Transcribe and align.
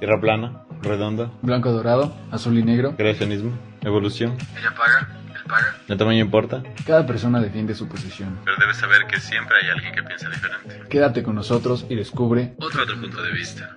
Tierra 0.00 0.18
plana, 0.20 0.64
redonda, 0.82 1.30
Blanco 1.42 1.70
dorado, 1.72 2.14
azul 2.30 2.58
y 2.58 2.62
negro. 2.64 2.96
creacionismo, 2.96 3.52
evolución. 3.82 4.36
Ella 4.58 4.74
paga, 4.74 5.08
él 5.28 5.42
paga. 5.46 5.76
¿El 5.88 5.98
tamaño 5.98 6.20
importa? 6.24 6.62
Cada 6.86 7.06
persona 7.06 7.38
defiende 7.40 7.74
su 7.74 7.86
posición. 7.86 8.38
Pero 8.44 8.56
debes 8.58 8.78
saber 8.78 9.06
que 9.06 9.20
siempre 9.20 9.56
hay 9.62 9.68
alguien 9.70 9.92
que 9.94 10.02
piensa 10.02 10.28
diferente. 10.30 10.88
Quédate 10.88 11.22
con 11.22 11.34
nosotros 11.34 11.84
y 11.90 11.96
descubre 11.96 12.54
Otro 12.58 12.82
otro 12.82 12.98
punto 12.98 13.22
de 13.22 13.32
vista. 13.32 13.74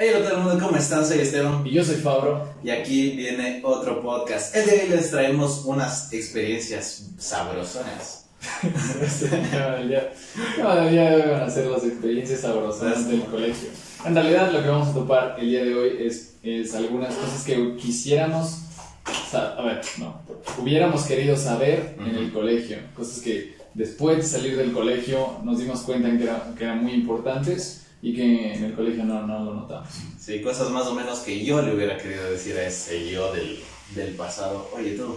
Hey, 0.00 0.10
hola 0.14 0.28
todo 0.28 0.38
el 0.38 0.44
mundo, 0.44 0.64
¿cómo 0.66 0.76
están? 0.78 1.04
Soy 1.04 1.18
Esteban 1.18 1.66
Y 1.66 1.72
yo 1.72 1.82
soy 1.84 1.96
Fabro. 1.96 2.54
y 2.62 2.70
aquí 2.70 3.16
viene 3.16 3.60
otro 3.64 4.00
podcast. 4.00 4.54
El 4.56 4.64
de 4.66 4.72
hoy 4.84 4.88
les 4.90 5.10
traemos 5.10 5.64
unas 5.66 6.12
experiencias 6.14 7.10
sabrosonas. 7.18 8.27
ya, 9.52 9.82
ya, 9.82 10.90
ya, 10.90 11.30
van 11.32 11.42
a 11.42 11.50
ser 11.50 11.66
las 11.66 11.84
experiencias 11.84 12.40
sabrosas 12.40 13.08
del 13.08 13.22
colegio. 13.24 13.68
En 14.04 14.14
realidad 14.14 14.52
lo 14.52 14.62
que 14.62 14.68
vamos 14.68 14.88
a 14.88 14.94
topar 14.94 15.36
el 15.38 15.48
día 15.48 15.64
de 15.64 15.74
hoy 15.74 15.90
es, 16.00 16.34
es 16.42 16.74
algunas 16.74 17.14
cosas 17.14 17.44
que 17.44 17.76
quisiéramos, 17.76 18.60
a 19.32 19.62
ver, 19.62 19.80
no, 19.98 20.20
hubiéramos 20.58 21.04
querido 21.04 21.36
saber 21.36 21.96
en 21.98 22.14
el 22.14 22.32
colegio. 22.32 22.78
Cosas 22.94 23.20
que 23.20 23.56
después 23.74 24.16
de 24.18 24.22
salir 24.22 24.56
del 24.56 24.72
colegio 24.72 25.38
nos 25.44 25.58
dimos 25.58 25.80
cuenta 25.80 26.08
que, 26.16 26.22
era- 26.24 26.54
que 26.56 26.64
eran 26.64 26.82
muy 26.82 26.92
importantes 26.92 27.82
y 28.00 28.14
que 28.14 28.54
en 28.54 28.64
el 28.64 28.74
colegio 28.74 29.04
no, 29.04 29.26
no 29.26 29.44
lo 29.44 29.54
notamos. 29.54 29.88
Sí, 30.20 30.40
cosas 30.40 30.70
más 30.70 30.86
o 30.86 30.94
menos 30.94 31.18
que 31.20 31.44
yo 31.44 31.60
le 31.62 31.74
hubiera 31.74 31.96
querido 31.98 32.30
decir 32.30 32.56
a 32.56 32.66
ese 32.66 33.10
yo 33.10 33.32
del, 33.32 33.58
del 33.96 34.14
pasado. 34.14 34.70
Oye 34.76 34.92
tú, 34.92 35.16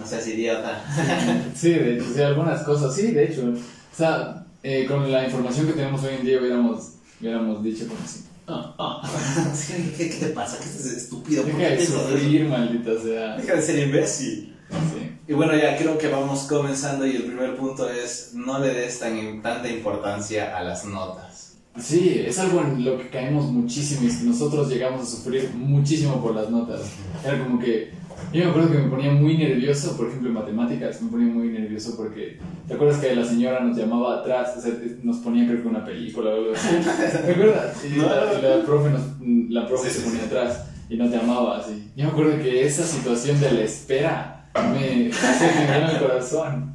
no 0.00 0.06
seas 0.06 0.26
idiota. 0.26 0.82
Sí, 1.54 1.70
de 1.70 1.94
hecho, 1.94 2.04
sí, 2.14 2.22
algunas 2.22 2.62
cosas, 2.62 2.94
sí, 2.94 3.12
de 3.12 3.24
hecho. 3.24 3.42
O 3.52 3.96
sea, 3.96 4.46
eh, 4.62 4.86
con 4.88 5.10
la 5.10 5.24
información 5.24 5.66
que 5.66 5.74
tenemos 5.74 6.02
hoy 6.02 6.14
en 6.18 6.26
día 6.26 6.40
hubiéramos, 6.40 6.94
hubiéramos 7.20 7.62
dicho 7.62 7.86
como 7.86 8.00
así. 8.02 8.24
Ah, 8.48 8.74
ah. 8.78 9.52
Sí, 9.54 9.94
¿Qué, 9.96 10.08
qué 10.08 10.26
te 10.26 10.32
pasa? 10.32 10.58
¿Qué 10.58 10.64
estás 10.64 10.86
estúpido? 10.86 11.42
¿Por 11.42 11.56
Deja 11.56 11.70
de 11.70 11.86
sufrir, 11.86 12.48
maldita 12.48 13.00
sea. 13.00 13.36
Deja 13.36 13.54
de 13.54 13.62
ser 13.62 13.86
imbécil. 13.86 14.56
Sí. 14.70 15.10
Y 15.28 15.32
bueno, 15.32 15.54
ya 15.56 15.76
creo 15.76 15.98
que 15.98 16.08
vamos 16.08 16.40
comenzando 16.48 17.06
y 17.06 17.16
el 17.16 17.24
primer 17.24 17.56
punto 17.56 17.88
es 17.88 18.32
no 18.34 18.58
le 18.58 18.72
des 18.72 18.98
tan, 18.98 19.42
tanta 19.42 19.68
importancia 19.68 20.56
a 20.56 20.62
las 20.62 20.84
notas. 20.84 21.56
Sí, 21.78 22.22
es 22.26 22.38
algo 22.38 22.62
en 22.62 22.84
lo 22.84 22.98
que 22.98 23.08
caemos 23.10 23.46
muchísimo 23.46 24.02
y 24.02 24.06
es 24.08 24.16
que 24.16 24.24
nosotros 24.24 24.68
llegamos 24.68 25.02
a 25.02 25.06
sufrir 25.06 25.50
muchísimo 25.54 26.20
por 26.20 26.34
las 26.34 26.50
notas. 26.50 26.80
Era 27.24 27.38
como 27.38 27.60
que, 27.60 27.92
yo 28.32 28.44
me 28.44 28.50
acuerdo 28.50 28.70
que 28.70 28.78
me 28.78 28.88
ponía 28.88 29.12
muy 29.12 29.36
nervioso, 29.36 29.96
por 29.96 30.08
ejemplo 30.08 30.28
en 30.28 30.34
matemáticas, 30.34 31.02
me 31.02 31.10
ponía 31.10 31.32
muy 31.32 31.48
nervioso 31.48 31.96
porque, 31.96 32.38
¿te 32.68 32.74
acuerdas 32.74 32.98
que 32.98 33.14
la 33.14 33.24
señora 33.24 33.60
nos 33.60 33.76
llamaba 33.76 34.20
atrás, 34.20 34.54
o 34.56 34.60
sea, 34.60 34.72
nos 35.02 35.18
ponía 35.18 35.46
creo 35.46 35.62
que 35.62 35.68
una 35.68 35.84
película 35.84 36.30
o 36.30 36.34
algo 36.34 36.52
así? 36.54 36.68
¿Te 37.26 37.32
acuerdas? 37.32 37.84
Y 37.84 37.96
la, 37.96 38.56
la 38.56 38.64
profe, 38.64 38.90
nos, 38.90 39.02
la 39.50 39.66
profe 39.66 39.90
se 39.90 40.00
ponía 40.00 40.24
atrás 40.24 40.66
y 40.88 40.96
nos 40.96 41.10
llamaba 41.10 41.58
así. 41.58 41.90
Yo 41.96 42.04
me 42.04 42.10
acuerdo 42.10 42.38
que 42.42 42.64
esa 42.64 42.84
situación 42.84 43.40
de 43.40 43.52
la 43.52 43.60
espera 43.62 44.40
me 44.54 45.10
generar 45.12 45.90
en 45.90 45.96
el 45.96 46.02
corazón. 46.02 46.74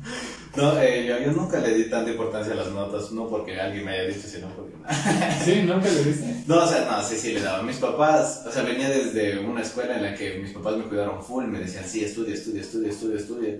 No, 0.55 0.79
eh, 0.79 1.05
yo, 1.05 1.19
yo 1.19 1.31
nunca 1.31 1.59
le 1.59 1.73
di 1.73 1.89
tanta 1.89 2.11
importancia 2.11 2.53
a 2.53 2.55
las 2.55 2.71
notas, 2.71 3.11
no 3.11 3.27
porque 3.27 3.59
alguien 3.59 3.85
me 3.85 3.91
haya 3.91 4.05
dicho, 4.05 4.27
sino 4.27 4.47
porque... 4.49 4.73
Sí, 5.43 5.63
nunca 5.63 5.89
lo 5.89 6.03
viste. 6.03 6.43
No, 6.47 6.63
o 6.63 6.67
sea, 6.67 6.85
no, 6.89 7.03
sí, 7.03 7.17
sí 7.17 7.33
le 7.33 7.41
daba. 7.41 7.63
Mis 7.63 7.77
papás, 7.77 8.43
o 8.47 8.51
sea, 8.51 8.63
venía 8.63 8.89
desde 8.89 9.39
una 9.39 9.61
escuela 9.61 9.97
en 9.97 10.03
la 10.03 10.15
que 10.15 10.39
mis 10.39 10.51
papás 10.51 10.77
me 10.77 10.85
cuidaron 10.85 11.23
full, 11.23 11.45
me 11.45 11.59
decían, 11.59 11.83
sí, 11.85 12.03
estudia, 12.03 12.33
estudia, 12.33 12.61
estudia, 12.61 12.89
estudia, 12.89 13.17
estudia. 13.17 13.55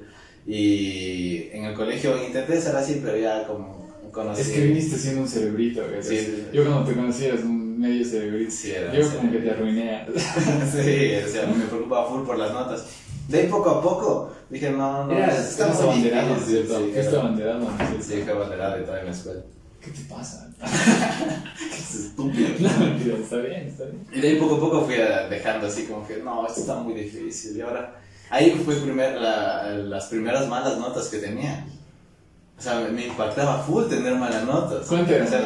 Y 0.47 1.49
en 1.51 1.66
el 1.66 1.73
colegio 1.73 2.23
intenté 2.23 2.61
ser 2.61 2.75
así, 2.75 3.01
pero 3.03 3.17
ya 3.17 3.45
como 3.45 3.85
conocí... 4.11 4.41
Es 4.41 4.49
que 4.49 4.61
viniste 4.61 4.97
siendo 4.97 5.21
un 5.21 5.27
cerebrito, 5.27 5.81
güey. 5.88 6.01
Sí, 6.01 6.17
sí, 6.17 6.25
sí. 6.25 6.43
Yo 6.53 6.63
cuando 6.63 6.85
te 6.85 6.95
conocí 6.95 7.25
eras 7.25 7.41
un 7.41 7.79
medio 7.79 8.05
cerebrito. 8.05 8.51
Sí, 8.51 8.71
era 8.71 8.93
Yo 8.93 9.09
como 9.16 9.31
que 9.31 9.39
te 9.39 9.51
arruiné. 9.51 10.05
sí, 10.16 11.25
o 11.25 11.27
sea, 11.27 11.47
me 11.47 11.66
preocupaba 11.66 12.07
full 12.09 12.25
por 12.25 12.38
las 12.38 12.53
notas. 12.53 12.85
De 13.27 13.39
ahí 13.39 13.47
poco 13.47 13.69
a 13.69 13.81
poco 13.81 14.31
dije, 14.50 14.69
no, 14.72 15.06
no, 15.06 15.13
Eras 15.17 15.50
está 15.51 15.66
eras 15.66 15.78
muy 15.81 15.88
abanderado, 15.89 16.28
¿no 16.29 16.35
es 16.35 16.47
difícil, 16.47 16.66
¿cierto? 16.67 16.78
sí, 16.85 16.91
Fuiste 16.94 17.09
era- 17.09 17.19
abanderado, 17.22 17.59
¿no 17.59 17.66
es 18.00 18.06
Sí, 18.06 18.13
fue 18.23 18.33
abanderado 18.33 18.79
y 18.81 18.83
en 19.00 19.06
la 19.06 19.11
escuela. 19.11 19.41
¿Qué 19.81 19.91
te 19.91 20.01
pasa? 20.06 20.50
Es 21.78 21.95
estúpido. 21.95 22.50
No, 22.59 23.16
está 23.17 23.38
bien, 23.38 23.67
está 23.67 23.83
bien. 23.85 24.07
Y 24.13 24.22
de 24.22 24.28
ahí 24.29 24.35
poco 24.38 24.56
a 24.56 24.59
poco 24.59 24.85
fui 24.85 24.95
dejando 25.29 25.67
así 25.67 25.85
como 25.85 26.07
que, 26.07 26.17
no, 26.17 26.45
esto 26.47 26.61
está 26.61 26.75
muy 26.75 26.94
difícil. 26.94 27.57
Y 27.57 27.61
ahora, 27.61 27.95
ahí 28.29 28.51
fue 28.66 28.75
primer, 28.75 29.16
la- 29.22 29.69
las 29.69 30.06
primeras 30.06 30.47
malas 30.47 30.77
notas 30.77 31.07
que 31.07 31.17
tenía. 31.19 31.66
O 32.57 32.62
sea, 32.62 32.79
me, 32.79 32.89
me 32.89 33.07
impactaba 33.07 33.62
full 33.63 33.85
tener 33.85 34.16
malas 34.16 34.44
notas. 34.45 34.88
¿Cuánto 34.88 35.13
era 35.13 35.25
O 35.25 35.27
sea? 35.27 35.41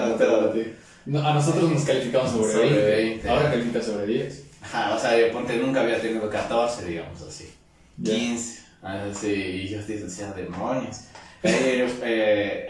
No, 1.06 1.28
a 1.28 1.34
nosotros 1.34 1.70
nos 1.72 1.84
calificamos 1.84 2.32
sobre, 2.32 2.52
Sobre 2.54 2.70
20. 2.70 2.92
20. 2.96 3.30
Ahora 3.30 3.50
calificas 3.52 3.86
sobre 3.86 4.06
10. 4.06 4.44
Ajá, 4.62 4.96
o 4.96 5.00
sea, 5.00 5.18
yo 5.20 5.32
ponte, 5.34 5.58
nunca 5.58 5.82
había 5.82 6.00
tenido 6.02 6.30
14, 6.30 6.86
digamos 6.86 7.22
así. 7.22 7.50
Ya. 7.98 8.14
15. 8.14 8.60
Así, 8.82 9.28
y 9.28 9.68
yo 9.68 9.82
decía, 9.82 10.32
demonios. 10.34 11.02
Eh, 11.44 12.68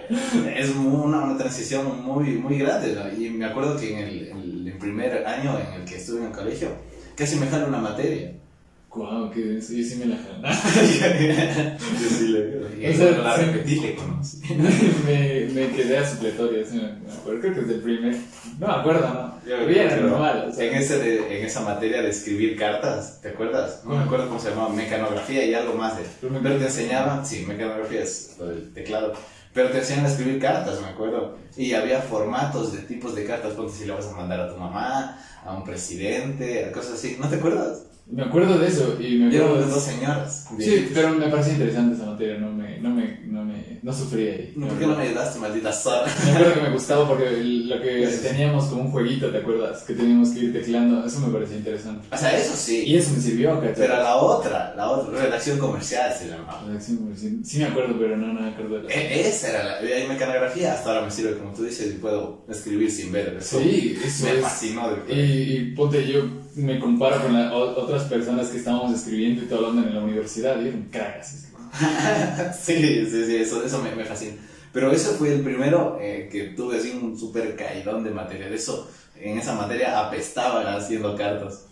es 0.56 0.70
una, 0.76 1.24
una 1.24 1.38
transición 1.38 2.04
muy, 2.04 2.36
muy 2.38 2.58
grande. 2.58 2.96
Y 3.18 3.30
me 3.30 3.46
acuerdo 3.46 3.78
que 3.78 3.94
en 3.94 4.00
el, 4.00 4.28
en 4.28 4.68
el 4.68 4.78
primer 4.78 5.26
año 5.26 5.60
en 5.60 5.82
el 5.82 5.86
que 5.86 5.96
estuve 5.98 6.20
en 6.20 6.28
el 6.28 6.32
colegio, 6.32 6.70
casi 7.16 7.36
me 7.38 7.48
jalo 7.48 7.68
una 7.68 7.80
materia. 7.80 8.39
Guau, 8.90 9.30
que 9.30 9.40
denso. 9.42 9.74
Yo 9.74 9.84
sí 9.84 9.96
me 9.98 10.06
la 10.08 10.18
jalé. 10.18 11.78
Yo 11.80 12.10
sí 12.10 12.28
le 12.30 12.90
O 12.90 12.94
sea, 12.98 13.12
la 13.20 13.36
sí. 13.38 13.42
repetí, 13.46 13.80
le 13.82 13.96
conocí. 13.96 14.38
me, 15.06 15.46
me 15.54 15.70
quedé 15.76 15.98
a 16.00 16.10
supletoria, 16.10 16.66
sí 16.66 16.78
me 16.78 17.12
acuerdo. 17.14 17.40
Creo 17.42 17.54
que 17.54 17.60
es 17.62 17.68
del 17.68 17.82
primer. 17.82 18.16
No 18.58 18.68
me 18.68 18.74
acuerdo, 18.74 19.08
¿no? 19.14 19.40
Yo- 19.48 19.66
Bien, 19.68 19.88
pero 19.90 20.08
normal. 20.10 20.48
o 20.50 20.54
sea. 20.54 20.66
en, 20.66 20.76
ese 20.76 20.98
de- 21.00 21.38
en 21.40 21.46
esa 21.46 21.62
materia 21.62 22.02
de 22.02 22.10
escribir 22.10 22.58
cartas, 22.58 23.20
¿te 23.22 23.30
acuerdas? 23.30 23.82
No 23.86 23.96
me 23.96 24.04
acuerdo 24.04 24.28
cómo 24.28 24.40
se 24.40 24.50
llamaba, 24.50 24.70
mecanografía 24.74 25.46
y 25.46 25.54
algo 25.54 25.76
más. 25.76 25.96
De, 25.98 26.04
Pero 26.22 26.58
te 26.58 26.66
enseñaban, 26.66 27.26
sí, 27.26 27.46
mecanografía 27.48 28.02
es 28.02 28.36
lo 28.40 28.48
del 28.48 28.74
teclado, 28.74 29.14
pero 29.54 29.70
te 29.70 29.80
enseñan 29.80 30.06
a 30.06 30.10
escribir 30.10 30.40
cartas, 30.40 30.82
me 30.82 30.88
acuerdo. 30.88 31.38
Y 31.58 31.74
había 31.74 32.02
formatos 32.02 32.74
de 32.74 32.80
tipos 32.80 33.14
de 33.16 33.24
cartas, 33.26 33.54
ponte 33.54 33.74
si 33.74 33.86
le 33.86 33.94
vas 33.94 34.08
a 34.08 34.12
mandar 34.16 34.40
a 34.40 34.50
tu 34.50 34.58
mamá, 34.60 35.20
a 35.46 35.54
un 35.54 35.64
presidente, 35.64 36.66
a 36.66 36.72
cosas 36.72 36.94
así. 36.94 37.18
¿No 37.20 37.28
te 37.30 37.36
acuerdas? 37.36 37.84
Me 38.12 38.24
acuerdo 38.24 38.58
de 38.58 38.68
eso 38.68 38.98
y 39.00 39.18
me 39.18 39.28
acuerdo 39.28 39.58
de 39.58 39.66
de 39.66 39.72
dos 39.72 39.84
señoras. 39.84 40.48
Sí, 40.58 40.90
pero 40.94 41.14
me 41.14 41.28
parece 41.28 41.52
interesante 41.52 41.96
esa 41.96 42.08
materia, 42.08 42.40
no 42.40 42.52
me, 42.52 42.80
no 42.80 42.90
me, 42.90 43.20
no 43.40 43.46
me, 43.46 43.80
no 43.82 43.94
sufrí 43.94 44.28
ahí. 44.28 44.54
No, 44.56 44.68
¿Por 44.68 44.78
qué 44.80 44.88
no 44.88 44.96
me 44.96 45.04
ayudaste, 45.04 45.40
maldita 45.40 45.72
zorra? 45.72 46.06
Me 46.26 46.32
acuerdo 46.32 46.54
que 46.56 46.62
me 46.62 46.70
gustaba 46.72 47.08
porque 47.08 47.30
lo 47.42 47.82
que 47.82 48.08
teníamos 48.22 48.66
como 48.66 48.82
un 48.84 48.92
jueguito, 48.92 49.30
¿te 49.30 49.38
acuerdas? 49.40 49.84
Que 49.84 49.94
teníamos 49.94 50.30
que 50.30 50.40
ir 50.40 50.54
tecleando, 50.54 51.06
eso 51.06 51.20
me 51.22 51.34
parecía 51.34 51.58
interesante. 51.58 52.08
O 52.14 52.18
sea, 52.18 52.38
eso 52.38 52.54
sí. 52.56 52.84
Y 52.86 52.96
eso 52.98 53.12
me 53.14 53.20
sirvió, 53.22 53.56
¿cachai? 53.60 53.74
Pero 53.76 53.98
la 53.98 54.16
otra, 54.18 54.74
la 54.76 54.90
otra, 54.92 55.22
redacción 55.22 55.58
comercial 55.60 56.14
se 56.18 56.28
llamaba. 56.28 56.64
Redacción, 56.68 57.14
sí, 57.16 57.40
sí 57.44 57.60
me 57.60 57.66
acuerdo, 57.66 57.96
pero 57.98 58.18
no, 58.18 58.34
no 58.34 58.42
me 58.42 58.50
acuerdo 58.50 58.78
de 58.78 58.84
la... 58.84 58.94
E- 58.94 59.28
Esa 59.30 59.50
era 59.50 59.64
la 59.82 59.96
hay 59.96 60.08
mecanografía, 60.08 60.74
hasta 60.74 60.90
ahora 60.90 61.02
me 61.06 61.12
sirve 61.12 61.38
como 61.38 61.54
tú 61.54 61.64
dices 61.64 61.88
y 61.94 61.98
puedo 61.98 62.46
escribir 62.50 62.92
sin 62.92 63.12
ver. 63.12 63.38
Eso 63.40 63.60
Sí, 63.60 63.98
eso 64.04 64.26
me 64.26 64.32
es. 64.34 64.42
fascinó. 64.42 64.90
de- 64.90 65.14
Y, 65.16 65.54
y 65.58 65.72
ponte, 65.76 66.06
yo 66.08 66.24
me 66.56 66.80
comparo 66.80 67.22
con 67.22 67.34
la- 67.34 67.54
o- 67.56 67.82
otras 67.84 68.04
personas 68.04 68.48
que 68.50 68.58
estábamos 68.58 68.94
escribiendo 68.94 69.44
y 69.44 69.46
todo 69.48 69.68
hablando 69.68 69.88
en 69.90 69.96
la 69.96 70.02
universidad, 70.04 70.62
y 70.62 70.68
eran 70.68 70.84
cagas. 70.92 71.46
Sí, 72.62 73.06
sí, 73.06 73.26
sí, 73.26 73.36
eso, 73.38 73.64
eso 73.64 73.82
me, 73.82 73.96
me 73.96 74.06
fascina. 74.06 74.34
Pero 74.72 74.92
eso 74.92 75.12
fue 75.14 75.34
el 75.34 75.42
primero 75.42 75.98
eh, 76.00 76.30
que 76.32 76.50
tuve 76.50 76.78
así 76.78 76.92
un 76.92 77.18
súper 77.18 77.56
caidón 77.56 78.04
de 78.04 78.12
materia. 78.12 78.48
De 78.48 78.56
eso, 78.56 78.90
en 79.20 79.38
esa 79.38 79.56
materia 79.56 80.00
apestaba 80.00 80.76
haciendo 80.76 81.16
cartas. 81.16 81.66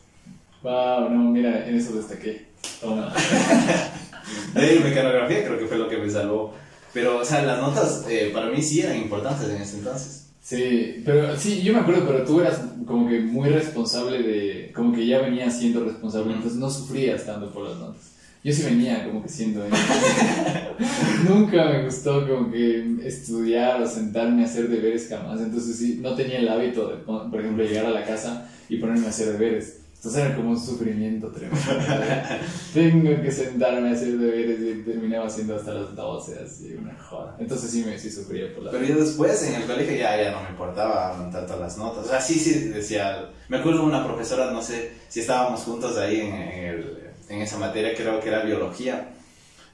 Wow, 0.63 1.09
no, 1.09 1.31
mira, 1.31 1.67
en 1.67 1.75
eso 1.75 1.95
destaqué. 1.95 2.47
Toma. 2.81 3.13
De 4.53 4.79
mecanografía 4.81 5.45
creo 5.45 5.57
que 5.57 5.67
fue 5.67 5.77
lo 5.77 5.87
que 5.87 5.97
me 5.97 6.09
salvó. 6.09 6.53
Pero, 6.93 7.19
o 7.19 7.25
sea, 7.25 7.43
las 7.43 7.61
notas 7.61 8.05
eh, 8.09 8.31
para 8.33 8.47
mí 8.49 8.61
sí 8.61 8.81
eran 8.81 8.97
importantes 8.97 9.49
en 9.49 9.61
ese 9.61 9.77
entonces. 9.77 10.29
Sí, 10.41 11.03
pero 11.05 11.37
sí, 11.37 11.61
yo 11.61 11.73
me 11.73 11.79
acuerdo, 11.79 12.07
pero 12.07 12.23
tú 12.23 12.39
eras 12.39 12.61
como 12.85 13.07
que 13.09 13.19
muy 13.19 13.49
responsable 13.49 14.23
de, 14.23 14.71
como 14.73 14.93
que 14.93 15.05
ya 15.05 15.19
venías 15.19 15.59
siendo 15.59 15.83
responsable, 15.83 16.33
entonces 16.33 16.57
no 16.57 16.69
sufrías 16.69 17.25
tanto 17.25 17.51
por 17.51 17.67
las 17.67 17.77
notas. 17.77 18.01
Yo 18.43 18.53
sí 18.53 18.63
venía 18.63 19.03
como 19.05 19.21
que 19.23 19.29
siendo... 19.29 19.65
Nunca 21.27 21.65
me 21.65 21.83
gustó 21.83 22.27
como 22.27 22.51
que 22.51 22.95
estudiar 23.03 23.81
o 23.81 23.87
sentarme 23.87 24.43
a 24.43 24.45
hacer 24.45 24.69
deberes 24.69 25.07
jamás, 25.09 25.41
entonces 25.41 25.75
sí, 25.77 25.99
no 26.01 26.15
tenía 26.15 26.39
el 26.39 26.47
hábito 26.47 26.87
de, 26.89 26.97
por 26.97 27.39
ejemplo, 27.39 27.63
llegar 27.63 27.87
a 27.87 27.89
la 27.91 28.05
casa 28.05 28.49
y 28.69 28.77
ponerme 28.77 29.07
a 29.07 29.09
hacer 29.09 29.31
deberes. 29.33 29.79
Entonces 29.95 30.25
era 30.25 30.35
como 30.35 30.51
un 30.51 30.59
sufrimiento 30.59 31.27
tremendo. 31.31 31.59
Tengo 32.73 33.19
que 33.19 33.31
sentarme 33.31 33.89
a 33.89 33.93
hacer 33.93 34.17
deberes 34.19 34.59
y 34.59 34.83
terminaba 34.83 35.25
haciendo 35.25 35.55
hasta 35.55 35.73
las 35.73 35.95
12, 35.95 36.39
así, 36.45 36.75
una 36.75 36.95
joda. 36.97 37.35
Entonces 37.39 37.71
sí 37.71 37.83
me 37.83 37.97
sí 37.97 38.11
sufría 38.11 38.53
por 38.53 38.63
la 38.63 38.71
Pero 38.71 38.85
yo 38.85 38.95
después 38.99 39.41
en 39.43 39.55
el 39.55 39.63
colegio 39.67 39.97
ya, 39.97 40.21
ya 40.21 40.31
no 40.31 40.43
me 40.43 40.49
importaba 40.49 41.29
tanto 41.31 41.59
las 41.59 41.77
notas. 41.79 42.05
O 42.05 42.09
sea, 42.09 42.21
sí, 42.21 42.35
sí, 42.35 42.69
decía. 42.69 43.27
Me 43.49 43.57
acuerdo 43.57 43.83
una 43.83 44.05
profesora, 44.05 44.51
no 44.51 44.61
sé 44.61 44.91
si 45.09 45.21
estábamos 45.21 45.61
juntos 45.61 45.97
ahí 45.97 46.21
en, 46.21 46.33
en 46.35 46.65
el- 46.65 46.86
en 47.29 47.41
esa 47.41 47.57
materia, 47.57 47.93
creo 47.95 48.19
que 48.19 48.29
era 48.29 48.41
biología. 48.43 49.09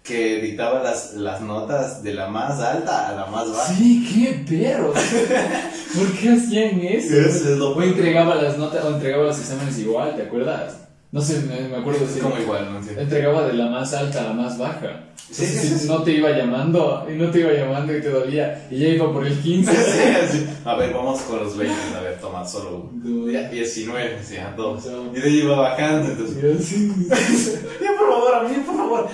que 0.03 0.41
dictaba 0.41 0.83
las, 0.83 1.13
las 1.13 1.39
notas 1.39 2.03
de 2.03 2.13
la 2.13 2.27
más 2.27 2.59
alta 2.59 3.07
a 3.07 3.15
la 3.15 3.25
más 3.27 3.49
baja. 3.49 3.73
Sí, 3.73 4.05
qué 4.11 4.43
perro. 4.47 4.91
¿Por 4.91 6.11
qué 6.17 6.29
hacían 6.31 6.79
eso? 6.81 7.15
Eso 7.15 7.51
es 7.51 7.57
lo 7.57 7.73
O 7.73 7.81
entregaba 7.81 8.35
las 8.35 8.57
notas, 8.57 8.83
o 8.83 8.89
entregaba 8.89 9.23
los 9.23 9.39
exámenes 9.39 9.79
igual, 9.79 10.15
¿te 10.15 10.23
acuerdas? 10.23 10.73
No 11.13 11.21
sé, 11.21 11.41
me, 11.41 11.69
me 11.69 11.77
acuerdo 11.77 12.07
si 12.11 12.19
Como 12.19 12.39
igual, 12.39 12.71
no 12.71 12.79
entiendo. 12.79 13.01
entregaba 13.03 13.45
de 13.47 13.53
la 13.53 13.67
más 13.69 13.93
alta 13.93 14.21
a 14.21 14.23
la 14.29 14.33
más 14.33 14.57
baja. 14.57 15.03
Sí, 15.29 15.43
Entonces, 15.45 15.69
sí, 15.69 15.79
sí. 15.81 15.87
no 15.87 16.01
te 16.01 16.11
iba 16.11 16.31
llamando, 16.31 17.07
y 17.07 17.13
no 17.15 17.29
te 17.29 17.39
iba 17.41 17.53
llamando 17.53 17.95
y 17.95 18.01
te 18.01 18.09
dolía, 18.09 18.67
y 18.71 18.79
ya 18.79 18.87
iba 18.87 19.13
por 19.13 19.25
el 19.27 19.37
15. 19.39 19.71
Sí, 20.31 20.45
A 20.65 20.75
ver, 20.75 20.91
vamos 20.91 21.21
con 21.21 21.39
los 21.43 21.55
20. 21.55 21.75
A 21.95 22.01
ver, 22.01 22.19
toma, 22.19 22.43
solo 22.47 22.89
No. 23.03 23.29
ya, 23.29 23.47
19, 23.47 24.17
sí, 24.23 24.37
a 24.37 24.51
dos. 24.57 24.85
No. 24.87 25.15
Y 25.15 25.19
de 25.21 25.27
ahí 25.27 25.39
iba 25.41 25.55
bajando, 25.55 26.11
entonces. 26.11 26.37
Ya, 27.79 27.89
por 27.97 28.09
favor, 28.11 28.35
a 28.35 28.43
mí, 28.49 28.55
por 28.65 28.75
favor. 28.75 29.07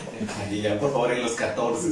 Y 0.52 0.62
ya, 0.62 0.80
por 0.80 0.92
favor, 0.94 1.12
en 1.12 1.22
los 1.22 1.31
14. 1.34 1.88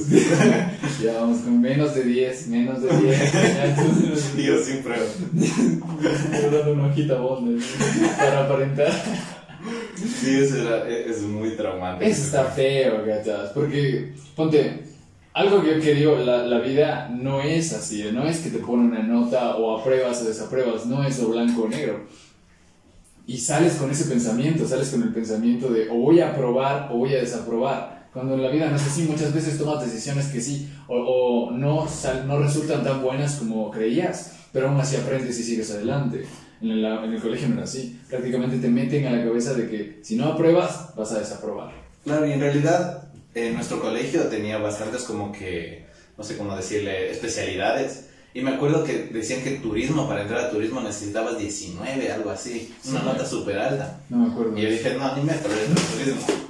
Ya 1.03 1.13
vamos 1.19 1.39
con 1.41 1.59
menos 1.61 1.93
de 1.95 2.03
10, 2.03 2.47
menos 2.47 2.81
de 2.81 2.89
10. 2.97 3.33
Ya, 3.33 3.65
entonces, 3.65 4.33
Y 4.37 4.43
yo 4.45 4.55
prueba. 4.83 5.03
Estoy 5.03 6.57
dando 6.57 6.73
una 6.73 6.87
hojita 6.87 7.15
bonda 7.15 7.61
para 8.17 8.45
aparentar. 8.45 9.36
Sí, 9.95 10.37
eso 10.37 10.85
es 10.85 11.21
muy 11.21 11.51
traumante. 11.55 12.07
Eso 12.09 12.23
está 12.23 12.45
feo, 12.45 13.05
¿cachas? 13.05 13.49
Porque, 13.51 14.13
ponte, 14.35 14.83
algo 15.33 15.61
que 15.63 15.79
que 15.79 15.93
digo, 15.95 16.15
la, 16.17 16.45
la 16.45 16.59
vida 16.59 17.09
no 17.09 17.41
es 17.41 17.73
así, 17.73 18.03
no 18.13 18.27
es 18.27 18.39
que 18.39 18.49
te 18.49 18.59
ponen 18.59 18.87
una 18.87 19.03
nota 19.03 19.55
o 19.57 19.79
apruebas 19.79 20.21
o 20.21 20.25
desapruebas, 20.25 20.85
no 20.85 21.03
es 21.03 21.19
o 21.19 21.29
blanco 21.29 21.63
o 21.63 21.67
negro. 21.69 22.05
Y 23.25 23.37
sales 23.37 23.73
con 23.73 23.91
ese 23.91 24.05
pensamiento, 24.05 24.65
sales 24.67 24.89
con 24.89 25.03
el 25.03 25.13
pensamiento 25.13 25.69
de 25.69 25.89
o 25.89 25.95
voy 25.95 26.21
a 26.21 26.29
aprobar 26.31 26.89
o 26.91 26.97
voy 26.97 27.13
a 27.13 27.19
desaprobar. 27.19 28.07
Cuando 28.13 28.35
en 28.35 28.41
la 28.43 28.49
vida 28.49 28.69
no 28.69 28.77
es 28.77 28.87
así, 28.87 29.03
muchas 29.03 29.33
veces 29.33 29.57
tomas 29.57 29.83
decisiones 29.85 30.27
que 30.27 30.39
sí 30.41 30.69
o, 30.87 30.95
o 30.95 31.51
no, 31.51 31.87
sal- 31.87 32.25
no 32.27 32.39
resultan 32.39 32.83
tan 32.83 33.01
buenas 33.03 33.35
como 33.35 33.69
creías, 33.69 34.33
pero 34.53 34.69
aún 34.69 34.79
así 34.79 34.95
aprendes 34.95 35.37
y 35.39 35.43
sigues 35.43 35.69
adelante. 35.71 36.25
En, 36.61 36.81
la- 36.81 37.03
en 37.05 37.13
el 37.13 37.21
colegio 37.21 37.47
no 37.49 37.55
era 37.55 37.63
así. 37.63 37.99
Prácticamente 38.09 38.57
te 38.57 38.67
meten 38.69 39.05
a 39.07 39.11
la 39.11 39.23
cabeza 39.23 39.53
de 39.53 39.69
que 39.69 39.99
si 40.03 40.15
no 40.15 40.25
apruebas, 40.25 40.95
vas 40.95 41.11
a 41.11 41.19
desaprobar. 41.19 41.71
Claro, 42.03 42.25
y 42.27 42.31
en 42.31 42.39
realidad 42.39 43.03
en 43.35 43.53
nuestro 43.55 43.79
colegio 43.79 44.23
tenía 44.23 44.57
bastantes 44.57 45.03
como 45.03 45.31
que, 45.31 45.85
no 46.17 46.23
sé 46.23 46.37
cómo 46.37 46.55
decirle, 46.55 47.11
especialidades. 47.11 48.05
Y 48.33 48.41
me 48.41 48.51
acuerdo 48.51 48.83
que 48.83 49.09
decían 49.11 49.41
que 49.41 49.51
turismo, 49.51 50.07
para 50.07 50.21
entrar 50.21 50.45
a 50.45 50.51
turismo 50.51 50.81
necesitabas 50.81 51.37
19, 51.39 52.11
algo 52.11 52.29
así, 52.29 52.73
una 52.89 52.99
Sí. 52.99 53.05
nota 53.05 53.25
súper 53.25 53.57
alta. 53.57 53.99
No 54.09 54.17
me 54.17 54.31
acuerdo. 54.31 54.57
Y 54.57 54.61
yo 54.61 54.69
dije, 54.69 54.93
no, 54.95 55.15
ni 55.15 55.23
me 55.23 55.31
acuerdo 55.33 55.57
de 55.57 55.65
turismo. 56.03 56.27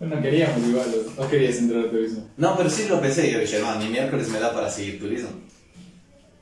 No 0.00 0.22
queríamos 0.22 0.64
igual, 0.64 0.86
no 1.18 1.28
querías 1.28 1.56
entrar 1.58 1.80
al 1.82 1.90
turismo. 1.90 2.24
No, 2.36 2.56
pero 2.56 2.70
sí 2.70 2.86
lo 2.88 3.00
pensé 3.00 3.28
y 3.28 3.32
yo 3.32 3.40
dije, 3.40 3.58
no, 3.58 3.74
ni 3.80 3.88
miércoles 3.88 4.28
me 4.28 4.38
da 4.38 4.54
para 4.54 4.70
seguir 4.70 5.00
turismo. 5.00 5.30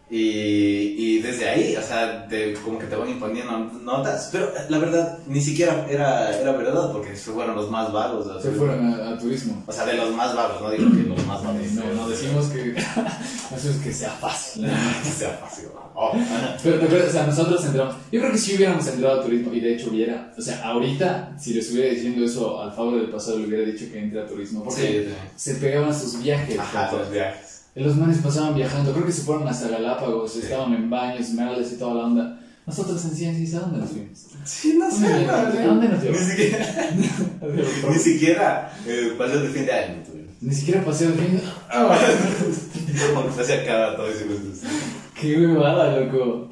Y, 0.08 0.94
y 0.96 1.18
desde 1.18 1.48
ahí, 1.48 1.74
o 1.76 1.82
sea, 1.82 2.28
te- 2.28 2.54
como 2.54 2.78
que 2.78 2.86
te 2.86 2.94
van 2.94 3.08
imponiendo 3.10 3.58
notas, 3.82 4.28
pero 4.30 4.52
la 4.68 4.78
verdad 4.78 5.18
ni 5.26 5.40
siquiera 5.40 5.84
era, 5.90 6.30
era 6.38 6.52
verdad 6.52 6.92
porque 6.92 7.10
fueron 7.16 7.56
los 7.56 7.68
más 7.72 7.92
vagos. 7.92 8.24
o 8.26 8.40
sea, 8.40 8.40
Se 8.52 8.56
fueron 8.56 8.86
a, 8.94 9.10
a 9.10 9.18
turismo. 9.18 9.64
O 9.66 9.72
sea, 9.72 9.84
de 9.84 9.94
los 9.94 10.14
más 10.14 10.32
vagos, 10.36 10.62
no 10.62 10.70
digo 10.70 10.88
que 10.92 11.08
los 11.08 11.26
más 11.26 11.42
vagos. 11.42 11.72
No, 11.72 11.92
no 11.94 12.08
decimos 12.08 12.46
que. 12.46 12.66
no 13.50 13.56
decimos 13.56 13.76
que 13.82 13.92
sea 13.92 14.10
fácil. 14.10 14.64
que 15.02 15.10
sea 15.18 15.30
fácil. 15.42 15.64
Oh. 15.94 16.12
Pero 16.62 16.78
te 16.78 16.84
acuerdas, 16.84 17.08
o 17.08 17.12
sea, 17.12 17.26
nosotros 17.26 17.64
entramos. 17.64 17.96
Yo 18.12 18.20
creo 18.20 18.30
que 18.32 18.38
si 18.38 18.54
hubiéramos 18.54 18.86
entrado 18.86 19.20
a 19.20 19.24
turismo, 19.24 19.52
y 19.52 19.60
de 19.60 19.74
hecho 19.74 19.88
hubiera. 19.90 20.32
O 20.38 20.40
sea, 20.40 20.62
ahorita, 20.68 21.32
si 21.36 21.52
le 21.54 21.60
estuviera 21.60 21.90
diciendo 21.92 22.24
eso 22.24 22.60
al 22.62 22.72
Fabio 22.72 22.98
del 22.98 23.10
pasado, 23.10 23.38
le 23.40 23.48
hubiera 23.48 23.64
dicho 23.64 23.86
que 23.90 23.98
entre 23.98 24.20
a 24.20 24.26
turismo. 24.26 24.62
Porque 24.62 25.08
Sí, 25.08 25.14
se 25.34 25.54
pegaban 25.56 25.92
sus 25.98 26.22
viajes. 26.22 26.58
Ajá, 26.60 26.92
los 26.92 27.10
viajes. 27.10 27.45
Los 27.76 27.96
manes 27.96 28.18
pasaban 28.18 28.54
viajando, 28.54 28.92
creo 28.92 29.04
que 29.04 29.12
se 29.12 29.22
fueron 29.22 29.46
hasta 29.46 29.68
Galápagos, 29.68 30.34
estaban 30.36 30.72
en 30.72 30.88
baños, 30.88 31.28
merles 31.30 31.72
y 31.72 31.76
toda 31.76 31.94
la 31.94 32.04
onda. 32.06 32.40
Nosotros 32.66 33.04
en 33.04 33.10
ciencias, 33.14 33.54
¿a 33.62 33.66
dónde 33.66 33.80
nos 33.80 33.90
fuimos? 33.90 34.18
Sí, 34.44 34.76
no 34.78 34.90
sé. 34.90 35.06
¿A 35.26 35.66
dónde 35.66 35.88
nos 35.88 36.02
Ni 36.02 36.08
llevó? 36.08 36.18
siquiera, 36.18 36.90
ni 37.92 37.98
siquiera 37.98 38.72
eh, 38.86 39.14
paseo 39.16 39.40
de 39.40 39.48
fin 39.50 39.66
de 39.66 39.72
año. 39.72 39.94
Ni 40.40 40.54
siquiera 40.54 40.84
paseo 40.84 41.10
de 41.10 41.16
fin. 41.18 41.40
Como 43.14 43.36
que 43.36 43.44
se 43.44 43.54
acaba 43.54 43.94
todo 43.96 44.08
ese 44.08 44.24
gusto. 44.24 44.66
Qué 45.18 45.46
huevada, 45.46 45.98
loco. 45.98 46.50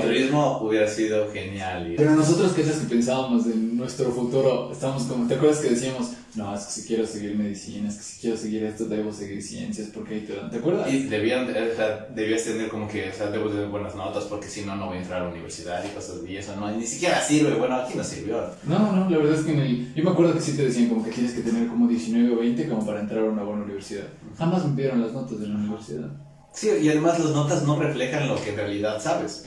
Turismo 0.00 0.60
hubiera 0.62 0.88
sido 0.88 1.30
genial. 1.30 1.92
Pero 1.96 2.14
nosotros, 2.14 2.52
¿qué 2.52 2.62
es 2.62 2.70
que 2.70 2.86
pensábamos 2.86 3.44
en 3.46 3.76
nuestro 3.76 4.10
futuro? 4.10 4.70
Estábamos 4.72 5.02
como, 5.04 5.26
¿te 5.26 5.34
acuerdas 5.34 5.58
que 5.58 5.70
decíamos, 5.70 6.12
no, 6.34 6.54
es 6.54 6.64
que 6.64 6.72
si 6.72 6.86
quiero 6.86 7.06
seguir 7.06 7.36
medicina, 7.36 7.88
es 7.88 7.96
que 7.96 8.02
si 8.02 8.20
quiero 8.20 8.36
seguir 8.38 8.62
esto, 8.64 8.86
debo 8.86 9.12
seguir 9.12 9.42
ciencias, 9.42 9.88
porque 9.92 10.14
ahí 10.14 10.20
te 10.20 10.34
dan, 10.34 10.50
¿te 10.50 10.56
acuerdas? 10.56 10.90
Y 10.90 11.04
debían, 11.04 11.50
o 11.50 11.76
sea, 11.76 12.08
debías 12.14 12.44
tener 12.44 12.70
como 12.70 12.88
que, 12.88 13.10
o 13.10 13.12
sea, 13.12 13.30
debo 13.30 13.50
tener 13.50 13.68
buenas 13.68 13.94
notas 13.94 14.24
porque 14.24 14.46
si 14.46 14.62
no, 14.64 14.74
no 14.76 14.86
voy 14.86 14.96
a 14.96 15.00
entrar 15.00 15.20
a 15.20 15.24
la 15.24 15.30
universidad 15.30 15.84
y 15.84 15.94
cosas 15.94 16.16
y 16.26 16.36
eso, 16.36 16.56
no, 16.56 16.70
ni 16.70 16.86
siquiera 16.86 17.20
sirve, 17.20 17.54
bueno, 17.54 17.76
aquí 17.76 17.92
no 17.96 18.04
sirvió. 18.04 18.42
No, 18.64 18.78
no, 18.92 19.10
la 19.10 19.18
verdad 19.18 19.38
es 19.38 19.44
que 19.44 19.52
en 19.52 19.58
el, 19.60 19.94
yo 19.94 20.04
me 20.04 20.10
acuerdo 20.10 20.32
que 20.32 20.40
sí 20.40 20.56
te 20.56 20.64
decían 20.64 20.88
como 20.88 21.04
que 21.04 21.10
tienes 21.10 21.32
que 21.32 21.42
tener 21.42 21.68
como 21.68 21.86
19 21.86 22.34
o 22.34 22.38
20 22.38 22.68
como 22.68 22.86
para 22.86 23.00
entrar 23.00 23.20
a 23.20 23.30
una 23.30 23.42
buena 23.42 23.64
universidad. 23.64 24.06
Jamás 24.38 24.64
me 24.64 24.76
pidieron 24.76 25.02
las 25.02 25.12
notas 25.12 25.38
de 25.38 25.48
la 25.48 25.56
universidad. 25.56 26.31
Sí, 26.52 26.70
y 26.82 26.88
además 26.88 27.18
las 27.18 27.30
notas 27.30 27.62
no 27.62 27.78
reflejan 27.80 28.28
lo 28.28 28.42
que 28.42 28.50
en 28.50 28.56
realidad 28.56 29.00
sabes. 29.00 29.46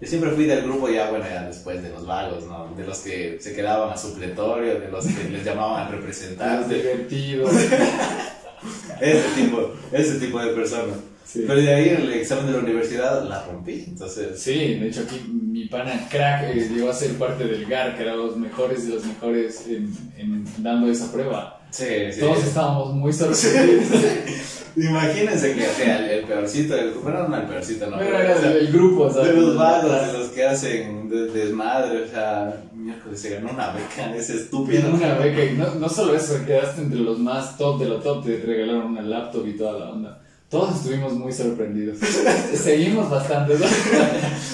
Yo 0.00 0.08
siempre 0.08 0.30
fui 0.30 0.44
del 0.46 0.64
grupo 0.64 0.88
ya, 0.88 1.10
bueno, 1.10 1.26
ya 1.26 1.46
después 1.46 1.82
de 1.82 1.90
los 1.90 2.06
vagos, 2.06 2.44
¿no? 2.46 2.74
De 2.74 2.86
los 2.86 2.98
que 3.00 3.38
se 3.38 3.54
quedaban 3.54 3.92
a 3.92 3.96
supletorio, 3.96 4.80
de 4.80 4.88
los 4.88 5.06
que 5.06 5.28
les 5.28 5.44
llamaban 5.44 5.92
Los 5.92 6.00
representantes, 6.00 6.68
divertidos. 6.68 7.52
ese 9.00 9.28
tipo, 9.36 9.72
ese 9.92 10.18
tipo 10.18 10.40
de 10.40 10.52
personas. 10.52 10.96
Sí. 11.24 11.44
Pero 11.46 11.60
de 11.60 11.72
ahí 11.72 11.88
el 11.90 12.12
examen 12.14 12.46
de 12.46 12.52
la 12.52 12.58
universidad 12.58 13.22
la 13.28 13.44
rompí, 13.44 13.84
entonces... 13.86 14.40
Sí, 14.40 14.74
de 14.74 14.88
hecho 14.88 15.02
aquí 15.02 15.20
mi 15.30 15.66
pana 15.66 16.08
crack 16.10 16.56
eh, 16.56 16.68
llegó 16.74 16.90
a 16.90 16.94
ser 16.94 17.12
parte 17.12 17.44
del 17.44 17.66
GAR, 17.66 17.94
que 17.94 18.02
era 18.02 18.16
los 18.16 18.36
mejores 18.36 18.88
de 18.88 18.94
los 18.94 19.04
mejores 19.04 19.66
en, 19.68 19.94
en 20.16 20.44
dando 20.58 20.90
esa 20.90 21.12
prueba. 21.12 21.60
Sí, 21.70 21.84
sí. 22.10 22.20
Todos 22.20 22.42
estábamos 22.42 22.94
muy 22.94 23.12
sorprendidos. 23.12 23.86
Imagínense 24.76 25.54
que 25.54 25.62
sea 25.62 25.98
el, 25.98 26.10
el 26.20 26.24
peorcito, 26.24 26.74
el, 26.76 26.90
bueno, 26.92 27.28
no 27.28 27.36
el 27.36 27.42
peorcito, 27.46 27.86
no. 27.88 27.98
Pero 27.98 28.18
era 28.18 28.36
o 28.36 28.40
sea, 28.40 28.50
del 28.50 28.66
el 28.66 28.72
grupo, 28.72 29.10
¿sabes? 29.12 29.34
de 29.34 29.40
los 29.40 29.56
vagos, 29.56 30.06
de 30.12 30.18
los 30.18 30.28
que 30.28 30.44
hacen 30.46 31.08
de- 31.08 31.26
desmadre, 31.26 32.02
o 32.04 32.08
sea, 32.08 32.62
miércoles 32.74 33.20
se 33.20 33.30
ganó 33.30 33.50
una 33.50 33.72
beca, 33.72 34.14
ese 34.16 34.36
estúpido. 34.36 34.90
Una 34.92 35.14
beca 35.14 35.44
y 35.44 35.56
no, 35.56 35.74
no 35.74 35.88
solo 35.88 36.14
eso, 36.14 36.34
quedaste 36.46 36.82
entre 36.82 37.00
los 37.00 37.18
más 37.18 37.56
top 37.58 37.80
de 37.80 37.88
lo 37.88 37.96
top, 37.96 38.24
te 38.24 38.38
regalaron 38.44 38.86
una 38.92 39.02
laptop 39.02 39.46
y 39.46 39.52
toda 39.56 39.78
la 39.78 39.90
onda. 39.90 40.22
Todos 40.48 40.76
estuvimos 40.76 41.12
muy 41.12 41.32
sorprendidos. 41.32 41.98
Seguimos 42.54 43.08
bastante. 43.10 43.54
¿no? 43.54 43.64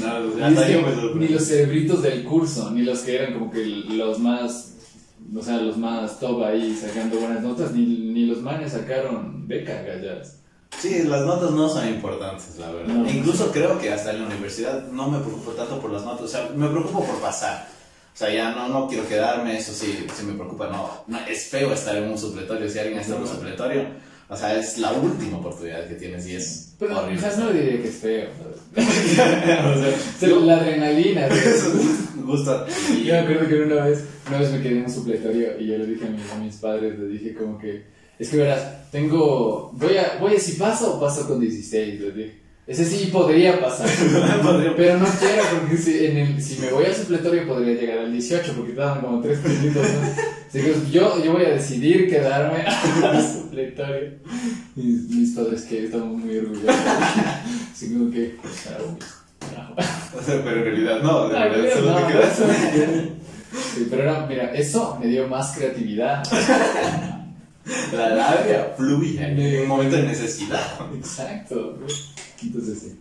No, 0.00 0.46
es 0.48 0.60
que 0.66 0.84
ni 1.16 1.28
los 1.28 1.44
cerebritos 1.44 2.02
del 2.02 2.22
curso, 2.24 2.70
ni 2.70 2.82
los 2.82 3.00
que 3.00 3.16
eran 3.16 3.32
como 3.34 3.50
que 3.50 3.64
los 3.64 4.18
más, 4.18 4.73
o 5.36 5.42
sea, 5.42 5.58
los 5.58 5.76
más 5.76 6.18
top 6.18 6.42
ahí 6.44 6.76
sacando 6.76 7.18
buenas 7.18 7.42
notas, 7.42 7.72
ni, 7.72 7.84
ni 7.84 8.26
los 8.26 8.40
manes 8.42 8.72
sacaron 8.72 9.46
beca, 9.46 9.82
gallas. 9.82 10.38
Sí, 10.80 11.04
las 11.04 11.24
notas 11.24 11.52
no 11.52 11.68
son 11.68 11.88
importantes, 11.88 12.56
la 12.58 12.70
verdad. 12.70 12.94
No. 12.94 13.10
Incluso 13.10 13.50
creo 13.52 13.78
que 13.78 13.92
hasta 13.92 14.12
en 14.12 14.22
la 14.22 14.26
universidad 14.26 14.88
no 14.88 15.08
me 15.08 15.18
preocupo 15.18 15.52
tanto 15.52 15.80
por 15.80 15.90
las 15.92 16.04
notas, 16.04 16.22
o 16.22 16.28
sea, 16.28 16.48
me 16.54 16.68
preocupo 16.68 17.04
por 17.04 17.16
pasar. 17.20 17.68
O 18.12 18.16
sea, 18.16 18.30
ya 18.32 18.52
no, 18.52 18.68
no 18.68 18.86
quiero 18.88 19.08
quedarme, 19.08 19.56
eso 19.58 19.72
sí, 19.72 20.06
sí 20.16 20.24
me 20.24 20.34
preocupa, 20.34 20.68
no, 20.68 20.88
no, 21.08 21.18
es 21.26 21.46
feo 21.48 21.72
estar 21.72 21.96
en 21.96 22.10
un 22.10 22.18
supletorio, 22.18 22.68
si 22.68 22.78
alguien 22.78 23.00
está 23.00 23.16
en 23.16 23.22
un 23.22 23.28
supletorio, 23.28 23.86
o 24.28 24.36
sea, 24.36 24.56
es 24.56 24.78
la 24.78 24.92
última 24.92 25.38
oportunidad 25.38 25.86
que 25.88 25.94
tienes 25.94 26.26
y 26.26 26.36
es 26.36 26.74
Pero 26.78 26.98
horrible. 26.98 27.16
quizás 27.16 27.38
no 27.38 27.50
diría 27.50 27.82
que 27.82 27.88
es 27.88 27.96
feo. 27.96 28.28
¿sabes? 28.38 28.88
o 29.14 29.14
sea, 29.14 29.94
O 30.16 30.18
sea, 30.18 30.28
la 30.28 30.56
adrenalina. 30.58 31.28
gusta. 32.24 32.66
Yo 33.04 33.12
me 33.12 33.18
acuerdo 33.18 33.48
que 33.48 33.62
una 33.62 33.84
vez, 33.84 34.04
una 34.28 34.38
vez 34.38 34.50
me 34.52 34.62
quedé 34.62 34.78
en 34.78 34.84
un 34.84 34.90
supletorio 34.90 35.60
y 35.60 35.66
yo 35.66 35.78
le 35.78 35.86
dije 35.86 36.06
a 36.06 36.10
mis, 36.10 36.32
a 36.32 36.38
mis 36.38 36.56
padres, 36.56 36.98
les 36.98 37.10
dije 37.10 37.34
como 37.34 37.58
que, 37.58 37.84
es 38.18 38.28
que 38.28 38.36
verás, 38.36 38.90
tengo, 38.90 39.70
voy 39.74 39.96
a, 39.96 40.18
voy 40.20 40.36
a 40.36 40.40
si 40.40 40.52
paso 40.52 40.96
o 40.96 41.00
paso 41.00 41.26
con 41.26 41.40
16, 41.40 42.00
les 42.00 42.14
dije. 42.14 42.44
Ese 42.66 42.84
sí 42.84 43.06
podría 43.12 43.60
pasar, 43.60 43.88
pero 44.76 44.98
no 44.98 45.06
quiero 45.06 45.42
porque 45.60 45.76
si, 45.76 46.06
en 46.06 46.16
el, 46.16 46.42
si 46.42 46.60
me 46.60 46.70
voy 46.70 46.86
al 46.86 46.94
supletorio 46.94 47.46
podría 47.46 47.74
llegar 47.74 47.98
al 47.98 48.12
18 48.12 48.52
porque 48.56 48.70
estaban 48.70 49.02
como 49.02 49.20
3 49.20 49.38
puntitos 49.38 49.82
más. 49.82 50.18
Así 50.48 50.60
que 50.60 50.74
yo, 50.90 51.22
yo 51.22 51.32
voy 51.32 51.44
a 51.44 51.50
decidir 51.50 52.08
quedarme 52.08 52.62
al 53.02 53.22
supletorio. 53.22 54.12
Mis, 54.76 55.08
mis 55.10 55.30
padres 55.30 55.62
que 55.62 55.84
estamos 55.84 56.16
muy 56.16 56.38
orgullosos. 56.38 56.74
Así 57.72 57.92
como 57.92 58.10
que, 58.10 58.36
O 60.16 60.22
sea, 60.22 60.40
pero 60.44 60.58
en 60.58 60.64
realidad 60.64 61.02
no, 61.02 61.28
de 61.28 61.34
pero 61.34 61.74
solo 61.74 61.90
no, 61.90 62.06
te 62.06 62.12
quedas. 62.12 62.32
eso 62.32 62.46
me 62.46 62.70
quedé. 62.70 63.12
Sí, 63.74 63.86
pero 63.90 64.02
era, 64.02 64.26
mira, 64.26 64.52
eso 64.54 64.96
me 65.00 65.06
dio 65.06 65.26
más 65.26 65.56
creatividad. 65.56 66.22
La 67.92 68.10
labia 68.10 68.74
fluye 68.76 69.22
en 69.22 69.62
un 69.62 69.68
momento 69.68 69.96
de 69.96 70.02
necesidad. 70.04 70.64
Exacto. 70.94 71.78
Entonces 72.42 72.78
sí. 72.78 73.00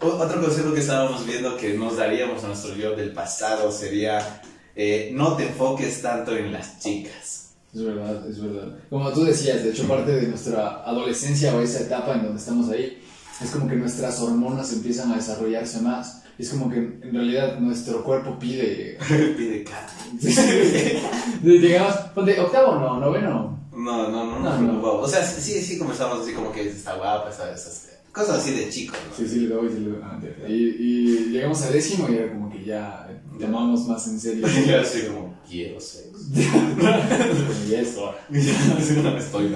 Otro 0.00 0.40
consejo 0.40 0.72
que 0.72 0.80
estábamos 0.80 1.26
viendo 1.26 1.56
que 1.56 1.74
nos 1.74 1.96
daríamos 1.96 2.42
a 2.42 2.48
nuestro 2.48 2.74
yo 2.74 2.96
del 2.96 3.12
pasado 3.12 3.70
sería 3.70 4.40
eh, 4.80 5.10
no 5.12 5.36
te 5.36 5.44
enfoques 5.44 6.00
tanto 6.00 6.36
en 6.36 6.52
las 6.52 6.78
chicas. 6.78 7.50
Es 7.74 7.84
verdad, 7.84 8.24
es 8.30 8.40
verdad. 8.40 8.78
Como 8.88 9.12
tú 9.12 9.24
decías, 9.24 9.62
de 9.64 9.70
hecho, 9.70 9.88
parte 9.88 10.12
de 10.12 10.28
nuestra 10.28 10.84
adolescencia 10.84 11.54
o 11.54 11.60
esa 11.60 11.80
etapa 11.80 12.14
en 12.14 12.22
donde 12.22 12.38
estamos 12.38 12.70
ahí, 12.70 13.02
es 13.42 13.50
como 13.50 13.68
que 13.68 13.76
nuestras 13.76 14.20
hormonas 14.20 14.72
empiezan 14.72 15.12
a 15.12 15.16
desarrollarse 15.16 15.80
más. 15.80 16.22
Es 16.38 16.50
como 16.50 16.70
que 16.70 16.78
en 16.78 17.12
realidad 17.12 17.58
nuestro 17.58 18.04
cuerpo 18.04 18.38
pide. 18.38 18.98
Pide 19.36 19.64
carne. 19.64 21.02
Digamos, 21.42 21.94
ponte 22.14 22.38
octavo, 22.40 22.76
no, 22.76 22.98
noveno. 23.00 23.58
No, 23.72 24.08
no, 24.08 24.24
no, 24.24 24.40
No, 24.40 24.60
no. 24.60 24.92
O 25.00 25.08
sea, 25.08 25.24
sí, 25.24 25.60
sí 25.60 25.78
comenzamos 25.78 26.20
así 26.20 26.32
como 26.32 26.52
que 26.52 26.68
está 26.68 26.94
guapa, 26.94 27.30
esas, 27.30 27.60
esas 27.60 27.88
cosas 28.12 28.38
así 28.38 28.52
de 28.52 28.68
chicos, 28.68 28.98
¿no? 29.08 29.16
Sí, 29.16 29.28
sí, 29.28 29.40
le 29.40 29.54
doy, 29.54 29.68
sí, 29.68 29.80
le 29.80 29.90
doy. 29.90 30.00
Ah, 30.02 30.18
y, 30.48 30.52
y 30.52 31.30
llegamos 31.30 31.62
a 31.62 31.70
décimo 31.70 32.08
y 32.08 32.16
era 32.16 32.32
como 32.32 32.50
que 32.50 32.64
ya 32.64 33.08
llamamos 33.38 33.86
más 33.86 34.06
en 34.08 34.20
serio. 34.20 34.46
Así 34.80 35.02
como, 35.02 35.27
quiero 35.48 35.80
sexo. 35.80 36.18
y 37.68 37.74
eso. 37.74 38.14
Estoy 38.32 39.48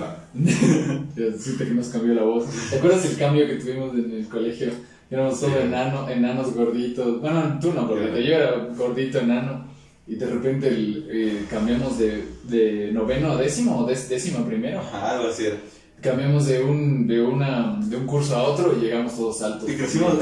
siente 1.39 1.65
que 1.67 1.75
nos 1.75 1.89
cambió 1.89 2.15
la 2.15 2.23
voz. 2.23 2.47
¿Te 2.71 2.77
acuerdas 2.77 3.05
el 3.05 3.17
cambio 3.17 3.47
que 3.47 3.57
tuvimos 3.57 3.95
en 3.95 4.13
el 4.13 4.29
colegio? 4.29 4.73
Éramos 5.11 5.39
todos 5.41 5.53
Sí. 5.53 5.59
enano, 5.63 6.09
enanos 6.09 6.55
gorditos. 6.55 7.21
Bueno, 7.21 7.59
tú 7.61 7.73
no 7.73 7.87
gordito, 7.87 8.19
yo 8.19 8.35
era 8.35 8.69
gordito, 8.77 9.19
enano. 9.19 9.71
Y 10.07 10.17
de 10.17 10.27
repente 10.27 10.69
el, 10.69 11.07
eh, 11.11 11.47
cambiamos 11.49 11.99
de, 11.99 12.25
de 12.45 12.91
noveno 12.93 13.33
a 13.33 13.37
décimo 13.37 13.79
o 13.81 13.87
décimo 13.87 14.45
primero. 14.45 14.81
Ajá, 14.81 15.13
algo 15.13 15.29
así 15.29 15.47
era. 15.47 15.57
Cambiamos 16.03 16.47
de 16.47 16.63
un, 16.65 17.07
de, 17.07 17.23
una, 17.23 17.79
de 17.81 17.97
un 17.97 18.07
curso 18.07 18.37
a 18.37 18.43
otro 18.43 18.77
y 18.77 18.81
llegamos 18.81 19.17
todos 19.17 19.41
altos. 19.43 19.69
Y 19.71 19.77
crecimos, 19.77 20.15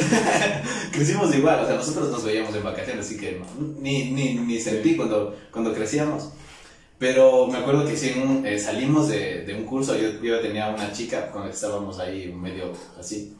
crecimos 0.93 1.35
igual, 1.35 1.61
o 1.65 1.67
sea, 1.67 1.77
nosotros 1.77 2.11
nos 2.11 2.23
veíamos 2.25 2.55
en 2.55 2.63
vacaciones, 2.63 3.07
así 3.07 3.17
que 3.17 3.39
no, 3.41 3.47
ni, 3.81 4.11
ni, 4.13 4.35
ni 4.35 4.59
sentí 4.61 4.95
cuando, 4.97 5.35
cuando 5.51 5.73
crecíamos. 5.73 6.31
Pero 6.99 7.47
me 7.47 7.57
acuerdo 7.59 7.87
que 7.87 7.97
sí, 7.97 8.13
un- 8.23 8.45
eh, 8.47 8.59
salimos 8.59 9.09
de, 9.09 9.47
de 9.47 9.55
un 9.55 9.65
curso, 9.65 9.97
yo, 9.97 10.23
yo 10.23 10.41
tenía 10.41 10.69
una 10.69 10.93
chica 10.93 11.31
con 11.31 11.43
la 11.43 11.49
que 11.49 11.55
estábamos 11.55 11.99
ahí 11.99 12.31
medio 12.31 12.73
así, 12.99 13.35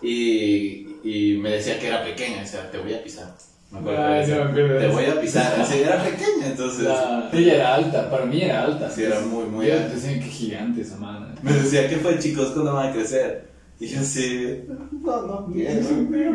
y, 0.00 0.86
y 1.04 1.38
me 1.38 1.50
decía 1.50 1.78
que 1.78 1.88
era 1.88 2.02
pequeña, 2.02 2.42
o 2.42 2.46
sea, 2.46 2.70
te 2.70 2.78
voy 2.78 2.94
a 2.94 3.02
pisar. 3.04 3.34
Me 3.70 3.80
acuerdo 3.80 3.98
que 3.98 4.04
Ay, 4.06 4.20
decía, 4.20 4.44
no 4.44 4.52
me 4.52 4.78
te 4.78 4.86
voy 4.88 5.04
a 5.04 5.20
pisar, 5.20 5.54
así, 5.60 5.78
era 5.80 6.02
pequeña, 6.02 6.46
entonces 6.46 6.84
La- 6.84 7.28
ella 7.32 7.54
era 7.56 7.74
alta, 7.74 8.10
para 8.10 8.24
mí 8.24 8.40
era 8.40 8.62
alta. 8.64 8.90
Sí, 8.90 9.02
era 9.02 9.20
muy, 9.20 9.44
muy 9.46 9.66
Yo 9.66 9.74
alta. 9.74 9.88
decían 9.94 10.20
que 10.20 10.26
gigante 10.26 10.80
esa 10.80 10.96
mana. 10.96 11.33
Me 11.44 11.52
decía, 11.52 11.88
¿qué 11.88 11.96
fue 11.96 12.18
chicos? 12.18 12.50
¿Cuándo 12.50 12.74
van 12.74 12.90
a 12.90 12.92
crecer? 12.92 13.54
Y 13.80 13.86
yo 13.88 14.00
así, 14.00 14.62
no, 14.68 15.26
no 15.26 15.52
quiero. 15.52 15.82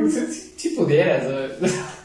Si, 0.09 0.53
si 0.57 0.69
pudieras. 0.69 1.25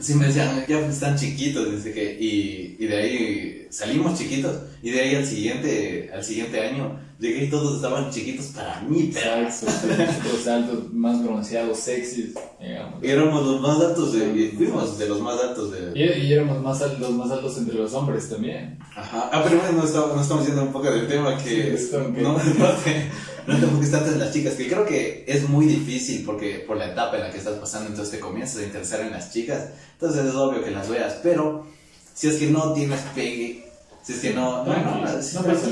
Sí, 0.00 0.14
me 0.14 0.26
decían, 0.26 0.64
ya 0.68 0.78
pues, 0.80 0.94
están 0.94 1.16
chiquitos, 1.16 1.72
dice 1.72 1.92
que, 1.92 2.16
y, 2.20 2.76
y 2.78 2.86
de 2.86 2.96
ahí 2.96 3.66
salimos 3.70 4.16
chiquitos, 4.18 4.56
y 4.82 4.90
de 4.90 5.00
ahí 5.00 5.14
al 5.16 5.26
siguiente, 5.26 6.10
al 6.14 6.22
siguiente 6.22 6.60
año, 6.60 7.00
llegué 7.24 7.44
y 7.44 7.50
todos 7.50 7.76
estaban 7.76 8.10
chiquitos 8.10 8.46
para 8.46 8.80
mí, 8.82 9.10
pero 9.12 9.42
los 9.42 10.46
altos, 10.46 10.92
más 10.92 11.22
bronceados, 11.22 11.78
sexys, 11.78 12.34
digamos. 12.60 13.02
éramos 13.02 13.46
los 13.46 13.60
más 13.60 13.80
altos, 13.80 14.12
de, 14.12 14.52
fuimos 14.56 14.98
de 14.98 15.08
los 15.08 15.20
más 15.20 15.40
altos 15.40 15.72
de... 15.72 15.92
Y, 15.94 16.26
y 16.26 16.32
éramos 16.32 16.62
más 16.62 16.82
altos, 16.82 17.00
los 17.00 17.12
más 17.12 17.30
altos 17.30 17.56
entre 17.58 17.74
los 17.76 17.92
hombres 17.94 18.28
también. 18.28 18.78
Ajá, 18.94 19.30
ah, 19.32 19.42
pero 19.42 19.60
bueno, 19.60 19.78
no 19.78 19.84
estamos, 19.84 20.14
no 20.14 20.22
estamos 20.22 20.46
yendo 20.46 20.62
un 20.62 20.72
poco 20.72 20.90
del 20.90 21.08
tema 21.08 21.36
que... 21.38 21.78
Sí, 21.78 21.90
no, 21.92 22.32
no 22.32 22.38
te, 22.84 23.10
no 23.46 23.58
te 23.58 23.64
enfoques 23.64 23.90
tanto 23.90 24.12
en 24.12 24.18
las 24.20 24.32
chicas, 24.32 24.54
que 24.54 24.68
creo 24.68 24.84
que 24.84 25.24
es 25.26 25.48
muy 25.48 25.66
difícil 25.66 26.24
porque 26.24 26.64
por 26.66 26.76
la 26.76 26.92
etapa 26.92 27.16
en 27.16 27.22
la 27.22 27.30
que 27.30 27.38
estás 27.38 27.58
pasando, 27.58 27.88
entonces 27.88 28.12
te 28.12 28.20
comienzas 28.20 28.62
a 28.62 28.64
interesar 28.64 29.00
en 29.00 29.12
las 29.12 29.32
chicas, 29.32 29.70
entonces 29.94 30.26
es 30.26 30.34
obvio 30.34 30.62
que 30.62 30.70
las 30.70 30.88
veas, 30.88 31.20
pero 31.22 31.66
si 32.14 32.28
es 32.28 32.36
que 32.36 32.46
no 32.46 32.72
tienes 32.72 33.00
pegue, 33.14 33.63
si 34.04 34.12
es 34.12 34.20
que 34.20 34.32
no... 34.34 34.64
No, 34.64 34.72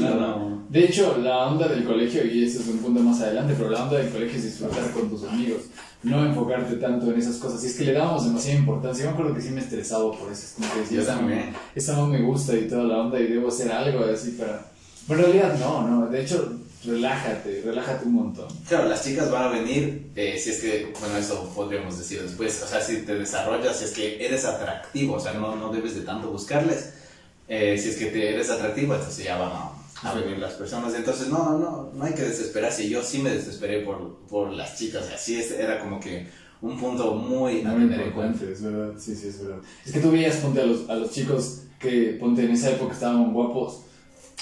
no, 0.01 0.39
no. 0.39 0.63
De 0.69 0.85
hecho, 0.87 1.19
la 1.19 1.47
onda 1.49 1.69
del 1.69 1.85
colegio, 1.85 2.25
y 2.25 2.45
eso 2.45 2.61
es 2.61 2.69
un 2.69 2.79
punto 2.79 3.01
más 3.03 3.21
adelante, 3.21 3.55
pero 3.59 3.69
la 3.71 3.85
onda 3.85 3.99
del 3.99 4.09
colegio 4.11 4.39
es 4.39 4.45
disfrutar 4.45 4.91
con 4.93 5.11
tus 5.11 5.23
amigos, 5.25 5.63
no 6.03 6.25
enfocarte 6.25 6.77
tanto 6.77 7.11
en 7.13 7.19
esas 7.21 7.37
cosas. 7.37 7.63
Y 7.63 7.67
es 7.67 7.75
que 7.75 7.85
le 7.85 7.93
dábamos 7.93 8.25
demasiada 8.25 8.59
importancia. 8.59 9.05
Yo 9.05 9.11
me 9.11 9.15
acuerdo 9.17 9.35
que 9.35 9.43
sí 9.43 9.51
me 9.51 9.61
estresaba 9.61 10.11
por 10.13 10.33
eso. 10.33 10.43
Es 10.47 10.55
como 10.57 10.73
que 10.73 10.81
decía, 10.81 10.97
Yo 10.97 11.03
"Esta 11.03 11.15
también. 11.17 11.53
no- 11.53 11.59
Esta 11.75 11.93
no 11.97 12.07
me 12.07 12.23
gusta 12.23 12.55
y 12.57 12.69
toda 12.69 12.85
la 12.85 12.99
onda 13.01 13.21
y 13.21 13.27
debo 13.27 13.49
hacer 13.49 13.71
algo 13.71 14.03
así 14.05 14.31
para... 14.31 14.65
Pero 15.07 15.21
en 15.21 15.27
realidad 15.27 15.59
no, 15.59 15.87
no. 15.87 16.07
De 16.07 16.23
hecho, 16.23 16.55
relájate, 16.87 17.63
relájate 17.67 18.07
un 18.07 18.15
montón. 18.15 18.49
Claro, 18.69 18.89
las 18.89 19.05
chicas 19.05 19.31
van 19.31 19.45
a 19.45 19.49
venir, 19.49 20.11
eh, 20.17 20.39
si 20.43 20.51
es 20.51 20.61
que, 20.61 20.93
bueno, 21.01 21.17
eso 21.19 21.53
podríamos 21.55 21.99
decir 21.99 22.23
después, 22.23 22.63
o 22.63 22.67
sea, 22.67 22.81
si 22.81 22.99
te 23.03 23.15
desarrollas, 23.15 23.77
si 23.79 23.85
es 23.85 23.91
que 23.93 24.25
eres 24.25 24.45
atractivo, 24.45 25.15
o 25.17 25.21
sea, 25.21 25.35
no, 25.35 25.55
no 25.57 25.71
debes 25.71 25.95
de 25.97 26.01
tanto 26.03 26.31
buscarles, 26.31 26.95
eh, 27.55 27.77
si 27.77 27.91
es 27.91 27.97
que 27.97 28.07
te 28.07 28.33
eres 28.33 28.49
atractivo, 28.49 28.95
entonces 28.95 29.27
ya 29.27 29.37
van 29.37 29.53
a, 29.53 30.09
a 30.09 30.15
venir 30.15 30.39
las 30.39 30.55
personas, 30.55 30.95
entonces 30.95 31.29
no, 31.29 31.59
no, 31.59 31.91
no, 31.93 32.05
hay 32.05 32.15
que 32.15 32.23
desesperarse, 32.23 32.89
yo 32.89 33.03
sí 33.03 33.19
me 33.19 33.29
desesperé 33.29 33.81
por, 33.81 34.21
por 34.27 34.51
las 34.51 34.79
chicas, 34.79 35.11
así 35.15 35.39
es, 35.39 35.51
era 35.51 35.79
como 35.79 36.01
que 36.01 36.27
un 36.63 36.79
punto 36.79 37.15
muy 37.15 37.61
Muy 37.63 37.83
importante, 37.83 38.53
es 38.53 38.63
verdad. 38.63 38.93
Sí, 38.97 39.15
sí, 39.15 39.29
es 39.29 39.45
verdad. 39.45 39.59
Es 39.85 39.93
que 39.93 40.01
tú 40.01 40.13
veías, 40.13 40.37
ponte 40.37 40.63
a 40.63 40.65
los, 40.65 40.89
a 40.89 40.95
los 40.95 41.11
chicos 41.11 41.65
que, 41.79 42.17
ponte, 42.19 42.45
en 42.45 42.53
esa 42.53 42.71
época 42.71 42.95
estaban 42.95 43.33
guapos. 43.35 43.83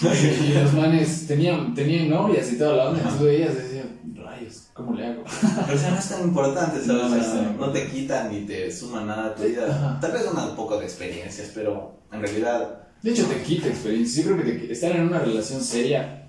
Y 0.02 0.52
los 0.52 0.72
manes 0.74 1.26
tenían, 1.26 1.74
tenían 1.74 2.10
novias 2.10 2.52
y 2.52 2.58
toda 2.58 2.76
la 2.76 2.90
onda. 2.90 3.16
Tú 3.18 3.24
veías 3.24 3.56
decías, 3.56 3.86
rayos, 4.14 4.68
¿cómo 4.72 4.94
le 4.94 5.06
hago? 5.06 5.24
Pero 5.66 5.76
o 5.76 5.80
sea, 5.80 5.90
no 5.90 5.98
es 5.98 6.08
tan 6.08 6.22
importante, 6.22 6.84
¿sabes? 6.84 7.10
No, 7.10 7.16
O 7.16 7.22
sea, 7.22 7.56
no, 7.58 7.72
te 7.72 7.88
quita 7.88 8.28
ni 8.28 8.42
te 8.42 8.70
suma 8.70 9.04
nada 9.04 9.30
a 9.30 9.34
tu 9.34 9.42
vida. 9.42 9.98
Tal 10.00 10.12
vez 10.12 10.26
un 10.30 10.54
poco 10.54 10.78
de 10.78 10.84
experiencias, 10.84 11.50
pero 11.54 12.02
en 12.12 12.20
realidad 12.20 12.89
De 13.02 13.10
hecho, 13.12 13.26
te 13.26 13.42
quita 13.42 13.68
experiencia. 13.68 14.24
Yo 14.24 14.32
creo 14.36 14.44
que 14.44 14.52
te- 14.52 14.72
estar 14.72 14.90
en 14.92 15.02
una 15.02 15.18
relación 15.20 15.60
seria 15.62 16.28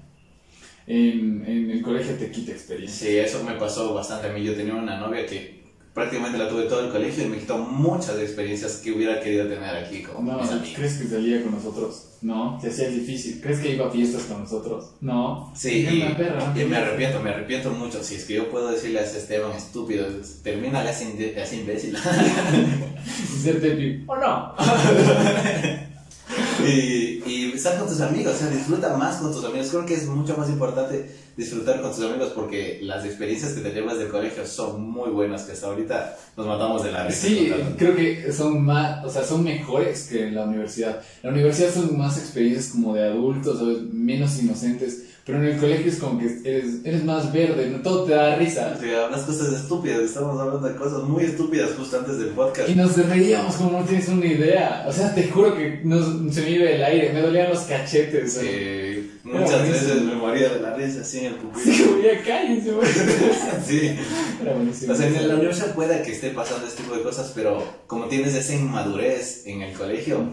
en, 0.88 1.44
en 1.46 1.70
el 1.72 1.82
colegio 1.82 2.16
te 2.16 2.32
quita 2.32 2.52
experiencia. 2.52 3.08
Sí, 3.08 3.18
eso 3.18 3.44
me 3.44 3.54
pasó 3.54 3.94
bastante 3.94 4.28
a 4.30 4.34
mí. 4.34 4.44
Yo 4.44 4.56
tenía 4.56 4.76
una 4.76 5.00
novia 5.00 5.26
que 5.26 5.62
prácticamente 5.94 6.38
la 6.38 6.48
tuve 6.48 6.64
todo 6.64 6.86
el 6.86 6.92
colegio 6.92 7.26
y 7.26 7.28
me 7.28 7.38
quitó 7.38 7.58
muchas 7.58 8.18
experiencias 8.20 8.78
que 8.78 8.92
hubiera 8.94 9.20
querido 9.20 9.46
tener 9.48 9.76
aquí 9.76 10.02
con 10.02 10.26
No, 10.26 10.40
mis 10.40 10.50
amigos. 10.50 10.70
¿crees 10.76 10.94
que 10.94 11.08
salía 11.08 11.44
con 11.44 11.52
nosotros? 11.52 12.08
No, 12.22 12.60
se 12.62 12.70
hacía 12.70 12.88
difícil. 12.90 13.42
¿Crees 13.42 13.60
que 13.60 13.74
iba 13.74 13.88
a 13.88 13.92
fiestas 13.92 14.24
con 14.24 14.42
nosotros? 14.42 14.92
No. 15.02 15.52
Sí, 15.56 15.88
y, 15.92 16.02
una 16.04 16.16
perra, 16.16 16.54
y 16.56 16.64
me 16.66 16.78
arrepiento, 16.78 17.20
me 17.22 17.32
arrepiento 17.32 17.72
mucho. 17.72 18.04
Si 18.04 18.16
es 18.16 18.26
que 18.26 18.36
yo 18.36 18.50
puedo 18.50 18.72
decirle 18.72 19.00
a 19.00 19.04
ese 19.04 19.18
Esteban 19.18 19.52
estúpido, 19.58 20.06
termina 20.44 20.90
ese, 20.90 21.06
imbécil. 21.56 21.98
Ser. 23.44 24.04
¿O 24.08 24.16
no? 24.16 24.56
y, 26.68 27.24
y 27.26 27.52
estar 27.54 27.78
con 27.78 27.88
tus 27.88 28.02
amigos, 28.02 28.36
o 28.36 28.38
sea, 28.38 28.50
disfruta 28.50 28.96
más 28.98 29.18
con 29.18 29.32
tus 29.32 29.44
amigos. 29.44 29.70
Creo 29.70 29.86
que 29.86 29.94
es 29.94 30.08
mucho 30.08 30.36
más 30.38 30.50
importante 30.50 31.10
disfrutar 31.36 31.82
con 31.82 31.92
tus 31.94 32.04
amigos 32.04 32.32
porque 32.36 32.80
las 32.82 33.06
experiencias 33.06 33.54
que 33.54 33.62
te 33.62 33.72
llevas 33.72 33.98
del 33.98 34.10
colegio 34.10 34.46
son 34.46 34.90
muy 34.90 35.10
buenas, 35.10 35.44
que 35.44 35.54
hasta 35.54 35.68
ahorita 35.68 36.18
nos 36.38 36.46
matamos 36.46 36.84
de 36.84 36.92
la 36.92 37.08
risa. 37.08 37.28
Sí, 37.28 37.52
creo 37.78 37.96
que 37.96 38.32
son 38.32 38.64
más, 38.64 39.04
o 39.06 39.10
sea, 39.10 39.24
son 39.24 39.44
mejores 39.44 40.08
que 40.08 40.28
en 40.28 40.36
la 40.36 40.46
universidad. 40.46 41.02
La 41.24 41.32
universidad 41.32 41.74
son 41.74 41.98
más 41.98 42.18
experiencias 42.18 42.70
como 42.70 42.94
de 42.94 43.08
adultos, 43.08 43.60
¿sabes? 43.60 43.82
menos 43.92 44.42
inocentes, 44.42 45.04
pero 45.26 45.38
en 45.38 45.46
el 45.46 45.58
colegio 45.58 45.92
es 45.92 45.98
como 45.98 46.20
que 46.20 46.26
eres, 46.44 46.84
eres 46.84 47.04
más 47.04 47.32
verde, 47.32 47.70
¿no? 47.70 47.82
todo 47.82 48.06
te 48.06 48.14
da 48.14 48.36
risa. 48.36 48.78
Sí, 48.80 48.92
hablas 48.94 49.22
cosas 49.22 49.54
estúpidas, 49.54 50.00
estamos 50.00 50.40
hablando 50.40 50.68
de 50.68 50.76
cosas 50.76 51.04
muy 51.04 51.26
estúpidas 51.26 51.72
justo 51.78 52.00
antes 52.00 52.18
del 52.18 52.30
podcast. 52.30 52.70
Y 52.70 52.76
nos 52.76 52.98
reíamos 52.98 53.56
como 53.56 53.80
no 53.80 53.86
tienes 53.86 54.08
una 54.08 54.26
idea. 54.26 54.86
O 54.88 54.92
sea, 54.92 55.14
te 55.14 55.28
juro 55.28 55.56
que 55.56 55.82
nos, 55.84 56.34
se 56.34 56.42
me 56.42 56.50
iba 56.52 56.70
el 56.70 56.84
aire, 56.84 57.14
me 57.14 57.22
dolían 57.22 57.50
los 57.50 57.62
cachetes. 57.62 58.34
Sí, 58.34 59.01
muchas 59.24 59.68
veces 59.68 60.02
me 60.02 60.16
moría 60.16 60.50
de 60.50 60.60
la 60.60 60.76
risa 60.76 61.02
así 61.02 61.20
en 61.20 61.26
el 61.26 61.36
pupilo. 61.36 61.64
Sí, 61.64 62.02
ya 62.04 62.24
cállense, 62.24 62.72
güey. 62.72 62.88
Sí. 63.66 63.96
Era 64.42 64.54
buenísimo. 64.54 64.94
O 64.94 64.96
sea, 64.96 65.08
en 65.08 65.28
la 65.28 65.36
universidad 65.36 65.76
puede 65.76 66.02
que 66.02 66.12
esté 66.12 66.32
pasando 66.32 66.68
este 66.68 66.84
tipo 66.84 66.96
de 66.96 67.04
cosas, 67.04 67.32
pero 67.36 67.64
como 67.88 68.06
tienes 68.06 68.34
esa 68.36 68.54
inmadurez 68.56 69.46
en 69.46 69.62
el 69.62 69.74
colegio, 69.74 70.26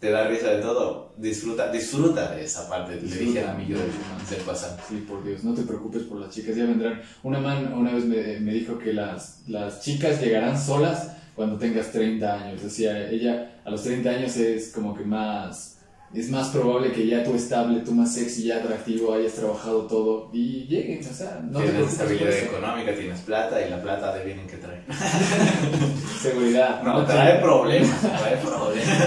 te 0.00 0.10
da 0.10 0.28
risa 0.28 0.50
de 0.50 0.62
todo. 0.62 1.14
Disfruta, 1.16 1.70
disfruta 1.70 2.34
de 2.34 2.44
esa 2.44 2.68
parte. 2.68 3.00
Le 3.00 3.16
dije 3.16 3.44
a 3.44 3.54
mi 3.54 3.66
yo 3.66 3.78
del, 3.78 3.90
del 4.28 4.40
pasado. 4.44 4.76
Sí, 4.88 5.04
por 5.08 5.24
Dios, 5.24 5.44
no 5.44 5.54
te 5.54 5.62
preocupes 5.62 6.02
por 6.02 6.20
las 6.20 6.30
chicas, 6.34 6.56
ya 6.56 6.64
vendrán. 6.64 7.00
Una 7.22 7.40
man 7.40 7.72
una 7.72 7.92
vez 7.92 8.04
me, 8.04 8.40
me 8.40 8.52
dijo 8.52 8.78
que 8.78 8.92
las, 8.92 9.42
las 9.46 9.80
chicas 9.80 10.20
llegarán 10.20 10.60
solas 10.60 11.12
cuando 11.34 11.56
tengas 11.56 11.90
30 11.92 12.34
años. 12.34 12.62
Decía, 12.62 13.08
ella 13.08 13.60
a 13.64 13.70
los 13.70 13.82
30 13.82 14.10
años 14.10 14.36
es 14.36 14.72
como 14.72 14.94
que 14.94 15.04
más, 15.04 15.73
es 16.12 16.30
más 16.30 16.48
probable 16.48 16.92
que 16.92 17.06
ya 17.06 17.24
tú 17.24 17.34
estable, 17.34 17.80
tú 17.80 17.92
más 17.92 18.14
sexy, 18.14 18.44
ya 18.44 18.58
atractivo, 18.58 19.14
hayas 19.14 19.32
trabajado 19.32 19.86
todo 19.86 20.30
y 20.32 20.66
lleguen, 20.66 21.00
o 21.08 21.14
sea, 21.14 21.40
no 21.42 21.60
te 21.60 21.68
tienes 21.68 21.92
estabilidad 21.92 22.32
económica, 22.32 22.94
tienes 22.94 23.20
plata 23.20 23.66
y 23.66 23.70
la 23.70 23.82
plata 23.82 24.14
de 24.16 24.24
bien 24.24 24.46
que 24.46 24.56
trae. 24.56 24.82
Seguridad. 26.22 26.82
No, 26.82 27.04
trae 27.04 27.40
problemas, 27.40 28.00
trae 28.00 28.36
problemas. 28.36 28.98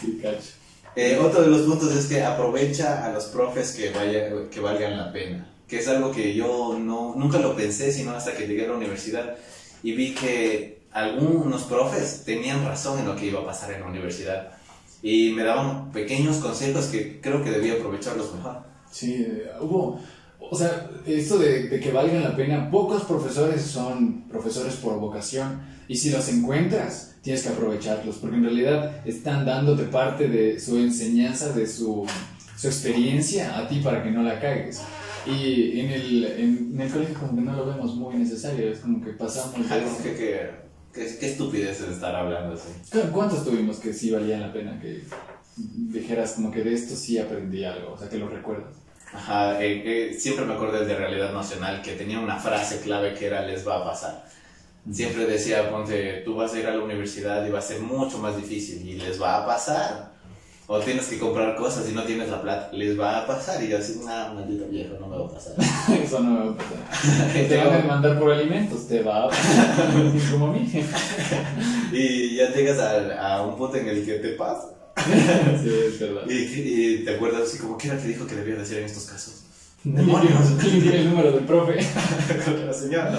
Sí, 0.00 0.20
cacho. 0.22 0.56
Eh, 0.94 1.18
otro 1.20 1.42
de 1.42 1.48
los 1.48 1.62
puntos 1.62 1.94
es 1.94 2.06
que 2.06 2.22
aprovecha 2.22 3.04
a 3.04 3.12
los 3.12 3.26
profes 3.26 3.72
que, 3.72 3.90
vaya, 3.90 4.30
que 4.50 4.60
valgan 4.60 4.96
la 4.96 5.12
pena, 5.12 5.46
que 5.68 5.78
es 5.78 5.88
algo 5.88 6.10
que 6.10 6.34
yo 6.34 6.78
no, 6.78 7.14
nunca 7.16 7.38
lo 7.38 7.54
pensé, 7.54 7.92
sino 7.92 8.12
hasta 8.12 8.32
que 8.32 8.46
llegué 8.46 8.64
a 8.64 8.68
la 8.68 8.76
universidad 8.76 9.36
y 9.82 9.92
vi 9.92 10.14
que 10.14 10.78
algunos 10.92 11.64
profes 11.64 12.22
tenían 12.24 12.64
razón 12.64 12.98
en 12.98 13.06
lo 13.06 13.14
que 13.14 13.26
iba 13.26 13.40
a 13.40 13.44
pasar 13.44 13.72
en 13.72 13.80
la 13.80 13.86
universidad. 13.86 14.52
Y 15.02 15.32
me 15.32 15.44
daban 15.44 15.92
pequeños 15.92 16.38
consejos 16.38 16.86
que 16.86 17.20
creo 17.20 17.42
que 17.42 17.50
debía 17.50 17.74
aprovecharlos 17.74 18.34
mejor. 18.34 18.58
Sí, 18.90 19.14
eh, 19.14 19.50
hubo, 19.60 20.00
o 20.40 20.56
sea, 20.56 20.90
esto 21.06 21.38
de, 21.38 21.68
de 21.68 21.80
que 21.80 21.92
valgan 21.92 22.22
la 22.22 22.36
pena, 22.36 22.70
pocos 22.70 23.04
profesores 23.04 23.62
son 23.62 24.22
profesores 24.28 24.74
por 24.76 24.98
vocación 24.98 25.60
y 25.88 25.96
si 25.96 26.10
los 26.10 26.28
encuentras, 26.28 27.14
tienes 27.22 27.42
que 27.42 27.50
aprovecharlos, 27.50 28.16
porque 28.16 28.36
en 28.36 28.44
realidad 28.44 29.06
están 29.06 29.44
dándote 29.44 29.84
parte 29.84 30.28
de 30.28 30.58
su 30.58 30.78
enseñanza, 30.78 31.52
de 31.52 31.66
su, 31.66 32.06
su 32.56 32.66
experiencia 32.66 33.56
a 33.56 33.68
ti 33.68 33.80
para 33.80 34.02
que 34.02 34.10
no 34.10 34.22
la 34.22 34.40
cagues. 34.40 34.82
Y 35.26 35.80
en 35.80 35.90
el, 35.90 36.24
en, 36.24 36.70
en 36.74 36.80
el 36.80 36.90
colegio 36.90 37.14
como 37.18 37.34
que 37.36 37.42
no 37.42 37.56
lo 37.56 37.66
vemos 37.66 37.94
muy 37.96 38.14
necesario, 38.14 38.70
es 38.70 38.78
como 38.78 39.04
que 39.04 39.10
pasamos... 39.12 39.54
Algo 39.70 39.90
eso. 39.90 40.02
que, 40.02 40.14
que, 40.14 40.65
que, 40.96 41.18
que 41.18 41.26
estupidez 41.32 41.80
es 41.80 41.88
estar 41.90 42.14
hablando 42.16 42.54
así. 42.54 42.68
¿Cu- 42.90 43.12
¿Cuántos 43.12 43.44
tuvimos 43.44 43.78
que 43.78 43.92
sí 43.92 44.10
valían 44.10 44.40
la 44.40 44.52
pena 44.52 44.80
que 44.80 45.04
dijeras 45.56 46.32
como 46.32 46.50
que 46.50 46.62
de 46.64 46.74
esto 46.74 46.96
sí 46.96 47.18
aprendí 47.18 47.64
algo, 47.64 47.92
o 47.92 47.98
sea, 47.98 48.08
que 48.08 48.18
lo 48.18 48.28
recuerdas? 48.28 48.74
Ajá, 49.12 49.62
eh, 49.62 50.10
eh, 50.10 50.14
siempre 50.14 50.44
me 50.44 50.54
acuerdo 50.54 50.84
de 50.84 50.96
Realidad 50.96 51.32
Nacional 51.32 51.80
que 51.82 51.92
tenía 51.92 52.18
una 52.18 52.36
frase 52.38 52.80
clave 52.80 53.14
que 53.14 53.26
era 53.26 53.42
les 53.46 53.66
va 53.66 53.76
a 53.76 53.84
pasar. 53.84 54.26
Siempre 54.90 55.26
decía, 55.26 55.70
ponte, 55.70 56.22
tú 56.24 56.34
vas 56.36 56.52
a 56.54 56.58
ir 56.60 56.66
a 56.66 56.74
la 56.74 56.82
universidad 56.82 57.44
y 57.46 57.50
va 57.50 57.58
a 57.58 57.62
ser 57.62 57.80
mucho 57.80 58.18
más 58.18 58.36
difícil 58.36 58.86
y 58.88 58.94
les 58.94 59.20
va 59.20 59.38
a 59.42 59.46
pasar. 59.46 60.12
O 60.68 60.80
tienes 60.80 61.06
que 61.06 61.18
comprar 61.18 61.54
cosas 61.54 61.88
y 61.88 61.94
no 61.94 62.02
tienes 62.02 62.28
la 62.28 62.42
plata, 62.42 62.72
les 62.72 62.98
va 62.98 63.20
a 63.20 63.26
pasar. 63.26 63.62
Y 63.62 63.68
yo 63.68 63.78
así, 63.78 64.00
ah, 64.08 64.32
maldito 64.34 64.66
viejo, 64.66 64.96
no 64.98 65.06
me 65.06 65.16
va 65.16 65.26
a 65.26 65.30
pasar. 65.30 65.54
Eso 66.02 66.20
no 66.20 66.30
me 66.30 66.46
va 66.46 66.52
a 66.52 66.56
pasar. 66.56 67.32
Te 67.48 67.56
van 67.56 67.68
a 67.68 67.76
demandar 67.76 68.18
por 68.18 68.32
alimentos, 68.32 68.88
te 68.88 69.02
va 69.02 69.24
a 69.24 69.28
pasar. 69.28 69.84
Como 70.32 70.48
a 70.48 70.52
mí. 70.52 70.68
y 71.92 72.36
ya 72.36 72.52
llegas 72.52 72.78
a, 72.80 73.36
a 73.36 73.46
un 73.46 73.56
punto 73.56 73.76
en 73.76 73.88
el 73.88 74.04
que 74.04 74.14
te 74.14 74.30
pasa. 74.30 74.70
Sí, 75.62 75.70
es 75.86 76.00
verdad. 76.00 76.22
Y, 76.28 76.32
y 76.32 77.04
te 77.04 77.14
acuerdas 77.14 77.42
así 77.42 77.58
como, 77.58 77.76
¿qué 77.78 77.88
era 77.88 77.98
que 78.00 78.08
dijo 78.08 78.26
que 78.26 78.34
debía 78.34 78.56
decir 78.56 78.78
en 78.78 78.86
estos 78.86 79.04
casos? 79.04 79.44
Demonios. 79.84 80.32
¿Quién 80.60 80.82
tiene 80.82 81.00
el 81.02 81.10
número 81.10 81.30
del 81.32 81.44
profe? 81.44 81.76
la 82.66 82.72
señora. 82.72 83.18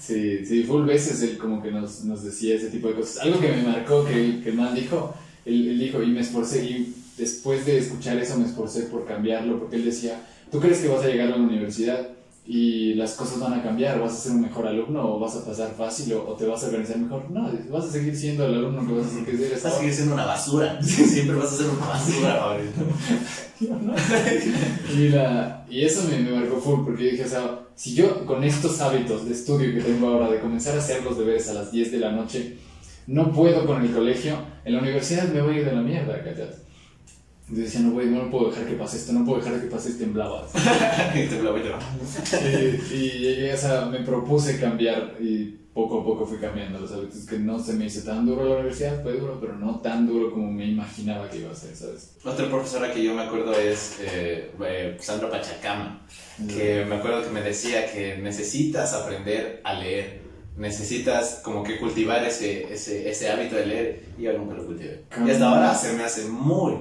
Sí, 0.00 0.46
sí, 0.46 0.64
full 0.64 0.86
veces 0.86 1.20
él 1.22 1.36
como 1.36 1.62
que 1.62 1.70
nos, 1.70 2.04
nos 2.04 2.24
decía 2.24 2.54
ese 2.54 2.70
tipo 2.70 2.88
de 2.88 2.94
cosas. 2.94 3.18
Algo 3.22 3.38
que 3.38 3.48
me 3.48 3.62
marcó 3.64 4.04
que, 4.06 4.40
que 4.42 4.48
el 4.48 4.54
man 4.54 4.74
dijo, 4.74 5.14
él, 5.44 5.68
él 5.68 5.78
dijo, 5.78 6.02
y 6.02 6.08
me 6.08 6.20
esforcé, 6.20 6.64
y 6.64 6.94
después 7.16 7.66
de 7.66 7.78
escuchar 7.78 8.18
eso 8.18 8.38
me 8.38 8.46
esforcé 8.46 8.82
por 8.84 9.06
cambiarlo, 9.06 9.58
porque 9.58 9.76
él 9.76 9.84
decía, 9.84 10.20
¿tú 10.50 10.60
crees 10.60 10.78
que 10.78 10.88
vas 10.88 11.04
a 11.04 11.08
llegar 11.08 11.28
a 11.28 11.36
la 11.36 11.42
universidad 11.42 12.08
y 12.46 12.94
las 12.94 13.12
cosas 13.12 13.38
van 13.38 13.54
a 13.54 13.62
cambiar? 13.62 14.00
¿Vas 14.00 14.12
a 14.12 14.16
ser 14.16 14.32
un 14.32 14.40
mejor 14.40 14.66
alumno 14.66 15.14
o 15.14 15.20
vas 15.20 15.36
a 15.36 15.44
pasar 15.44 15.72
fácil 15.76 16.14
o, 16.14 16.28
o 16.28 16.34
te 16.34 16.46
vas 16.46 16.64
a 16.64 16.66
organizar 16.66 16.98
mejor? 16.98 17.30
No, 17.30 17.50
vas 17.70 17.84
a 17.84 17.90
seguir 17.92 18.16
siendo 18.16 18.46
el 18.46 18.54
alumno 18.54 18.86
que 18.86 18.94
vas 18.94 19.06
a 19.06 19.24
que 19.24 19.30
eres 19.32 19.62
Vas 19.62 19.74
a 19.74 19.78
seguir 19.78 19.94
siendo 19.94 20.14
una 20.14 20.24
basura. 20.24 20.82
Siempre 20.82 21.36
vas 21.36 21.52
a 21.52 21.56
ser 21.56 21.66
una 21.66 21.86
basura. 21.86 22.58
Y, 24.96 25.08
la, 25.10 25.66
y 25.68 25.84
eso 25.84 26.08
me, 26.08 26.18
me 26.18 26.32
marcó 26.32 26.58
full 26.60 26.84
porque 26.84 27.10
dije, 27.10 27.24
o 27.24 27.28
sea, 27.28 27.60
si 27.74 27.94
yo 27.94 28.24
con 28.24 28.42
estos 28.42 28.80
hábitos 28.80 29.26
de 29.26 29.34
estudio 29.34 29.74
que 29.74 29.82
tengo 29.82 30.08
ahora, 30.08 30.30
de 30.30 30.40
comenzar 30.40 30.74
a 30.74 30.78
hacer 30.78 31.04
los 31.04 31.18
deberes 31.18 31.48
a 31.50 31.52
las 31.52 31.70
10 31.70 31.92
de 31.92 31.98
la 31.98 32.10
noche, 32.10 32.56
no 33.10 33.32
puedo 33.32 33.66
con 33.66 33.82
el 33.82 33.92
colegio, 33.92 34.36
en 34.64 34.74
la 34.74 34.78
universidad 34.78 35.28
me 35.28 35.42
voy 35.42 35.56
a 35.56 35.58
ir 35.58 35.64
de 35.64 35.72
la 35.72 35.82
mierda, 35.82 36.22
¿cachas? 36.22 36.62
Entonces 37.48 37.72
decía, 37.72 37.80
no, 37.80 37.90
voy, 37.90 38.06
no 38.06 38.30
puedo 38.30 38.50
dejar 38.50 38.66
que 38.66 38.74
pase 38.74 38.98
esto, 38.98 39.12
no 39.12 39.24
puedo 39.24 39.40
dejar 39.40 39.60
que 39.60 39.66
pase 39.66 39.88
este 39.88 40.04
temblaba. 40.04 40.46
y 41.14 41.26
te 41.26 41.42
lo 41.42 41.50
voy 41.50 41.62
a 41.62 41.78
y, 42.46 42.94
y 42.94 43.18
llegué, 43.18 43.52
o 43.52 43.56
sea, 43.56 43.86
me 43.86 44.00
propuse 44.00 44.60
cambiar 44.60 45.16
y 45.20 45.56
poco 45.74 46.00
a 46.00 46.04
poco 46.04 46.24
fui 46.24 46.38
cambiando 46.38 46.78
los 46.78 46.92
hábitos, 46.92 47.26
que 47.26 47.40
no 47.40 47.58
se 47.58 47.72
me 47.72 47.86
hizo 47.86 48.04
tan 48.04 48.24
duro 48.24 48.44
la 48.44 48.54
universidad, 48.56 49.02
fue 49.02 49.14
duro, 49.14 49.38
pero 49.40 49.56
no 49.56 49.80
tan 49.80 50.06
duro 50.06 50.30
como 50.30 50.52
me 50.52 50.66
imaginaba 50.66 51.28
que 51.28 51.38
iba 51.38 51.50
a 51.50 51.54
ser, 51.54 51.74
¿sabes? 51.74 52.16
Otra 52.24 52.48
profesora 52.48 52.92
que 52.92 53.02
yo 53.02 53.14
me 53.14 53.22
acuerdo 53.22 53.52
es 53.54 53.98
eh, 54.02 54.52
eh, 54.64 54.96
Sandra 55.00 55.28
Pachacama, 55.28 56.06
que 56.48 56.84
me 56.84 56.94
acuerdo 56.94 57.24
que 57.24 57.30
me 57.30 57.42
decía 57.42 57.90
que 57.92 58.18
necesitas 58.18 58.94
aprender 58.94 59.60
a 59.64 59.74
leer, 59.74 60.29
necesitas 60.56 61.40
como 61.42 61.62
que 61.62 61.78
cultivar 61.78 62.24
ese, 62.24 62.72
ese, 62.72 63.08
ese 63.10 63.30
hábito 63.30 63.56
de 63.56 63.66
leer 63.66 64.02
y 64.18 64.22
yo 64.22 64.32
nunca 64.34 64.54
lo 64.54 64.66
cultivé. 64.66 65.02
Y 65.26 65.30
hasta 65.30 65.48
ahora 65.48 65.74
se 65.74 65.92
me 65.94 66.04
hace 66.04 66.24
muy, 66.26 66.74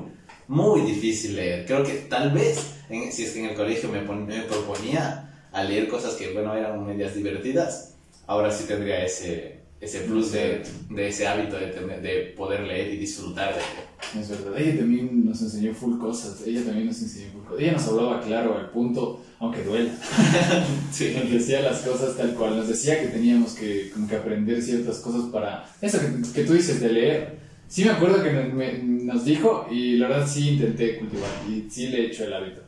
muy 0.47 0.81
difícil 0.81 1.35
leer. 1.35 1.65
Creo 1.65 1.83
que 1.83 1.93
tal 2.09 2.31
vez, 2.31 2.59
en- 2.89 3.11
si 3.13 3.23
es 3.23 3.31
que 3.31 3.39
en 3.39 3.45
el 3.51 3.55
colegio 3.55 3.89
me, 3.89 4.01
pon- 4.01 4.25
me 4.25 4.41
proponía 4.41 5.47
a 5.51 5.63
leer 5.63 5.87
cosas 5.87 6.13
que, 6.15 6.31
bueno, 6.33 6.53
eran 6.55 6.85
medias 6.85 7.15
divertidas, 7.15 7.95
ahora 8.27 8.51
sí 8.51 8.65
tendría 8.65 9.03
ese, 9.03 9.58
ese 9.81 9.99
plus 10.01 10.31
de, 10.33 10.61
de 10.89 11.07
ese 11.07 11.27
hábito 11.27 11.57
de, 11.57 11.67
tener- 11.67 12.01
de 12.01 12.33
poder 12.35 12.61
leer 12.61 12.93
y 12.93 12.97
disfrutar 12.97 13.49
de 13.53 13.61
leer. 13.61 13.89
Es 14.23 14.29
verdad, 14.29 14.59
ella 14.59 14.79
también 14.79 15.25
nos 15.25 15.41
enseñó 15.41 15.73
full 15.73 15.97
cosas, 15.99 16.41
ella 16.45 16.63
también 16.65 16.87
nos 16.87 17.01
enseñó 17.01 17.31
full 17.31 17.43
cosas. 17.43 17.61
Ella 17.61 17.71
nos 17.73 17.87
hablaba 17.87 18.21
claro 18.21 18.57
al 18.57 18.69
punto, 18.71 19.23
aunque 19.39 19.63
duela. 19.63 19.91
Sí. 20.91 21.15
Nos 21.15 21.31
decía 21.31 21.61
las 21.61 21.79
cosas 21.81 22.17
tal 22.17 22.33
cual, 22.33 22.57
nos 22.57 22.67
decía 22.67 22.99
que 22.99 23.07
teníamos 23.07 23.53
que, 23.53 23.89
como 23.93 24.07
que 24.07 24.15
aprender 24.15 24.61
ciertas 24.61 24.97
cosas 24.97 25.23
para... 25.31 25.65
Eso 25.81 25.99
que, 25.99 26.31
que 26.33 26.43
tú 26.47 26.53
dices 26.53 26.81
de 26.81 26.91
leer. 26.91 27.39
Sí 27.67 27.83
me 27.85 27.91
acuerdo 27.91 28.23
que 28.23 28.33
nos, 28.33 28.51
me- 28.53 28.79
nos 28.79 29.23
dijo 29.25 29.67
y 29.71 29.97
la 29.97 30.07
verdad 30.07 30.27
sí 30.27 30.49
intenté 30.49 30.97
cultivar 30.97 31.29
y 31.47 31.69
sí 31.69 31.87
le 31.87 31.99
he 32.01 32.05
hecho 32.07 32.23
el 32.25 32.33
hábito. 32.33 32.61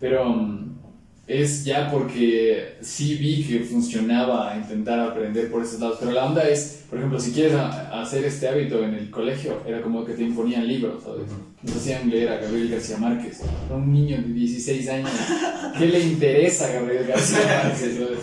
Pero 0.00 0.24
mm, 0.24 0.77
es 1.28 1.62
ya 1.64 1.90
porque 1.90 2.76
sí 2.80 3.16
vi 3.16 3.44
que 3.44 3.60
funcionaba 3.60 4.56
intentar 4.56 4.98
aprender 4.98 5.50
por 5.50 5.62
esos 5.62 5.78
lados. 5.78 5.98
Pero 6.00 6.12
la 6.12 6.24
onda 6.24 6.48
es, 6.48 6.84
por 6.88 6.98
ejemplo, 6.98 7.20
si 7.20 7.32
quieres 7.32 7.52
a- 7.54 8.00
hacer 8.00 8.24
este 8.24 8.48
hábito 8.48 8.82
en 8.82 8.94
el 8.94 9.10
colegio, 9.10 9.60
era 9.66 9.82
como 9.82 10.04
que 10.06 10.14
te 10.14 10.22
imponían 10.22 10.66
libros, 10.66 11.04
¿sabes? 11.04 11.24
Nos 11.62 11.76
hacían 11.76 12.08
leer 12.08 12.30
a 12.30 12.38
Gabriel 12.38 12.70
García 12.70 12.96
Márquez. 12.96 13.40
Era 13.66 13.76
un 13.76 13.92
niño 13.92 14.16
de 14.16 14.28
16 14.32 14.88
años. 14.88 15.10
¿Qué 15.78 15.86
le 15.86 16.00
interesa 16.00 16.66
a 16.66 16.72
Gabriel 16.72 17.06
García 17.06 17.62
Márquez? 17.64 17.94
¿sabes? 17.98 18.18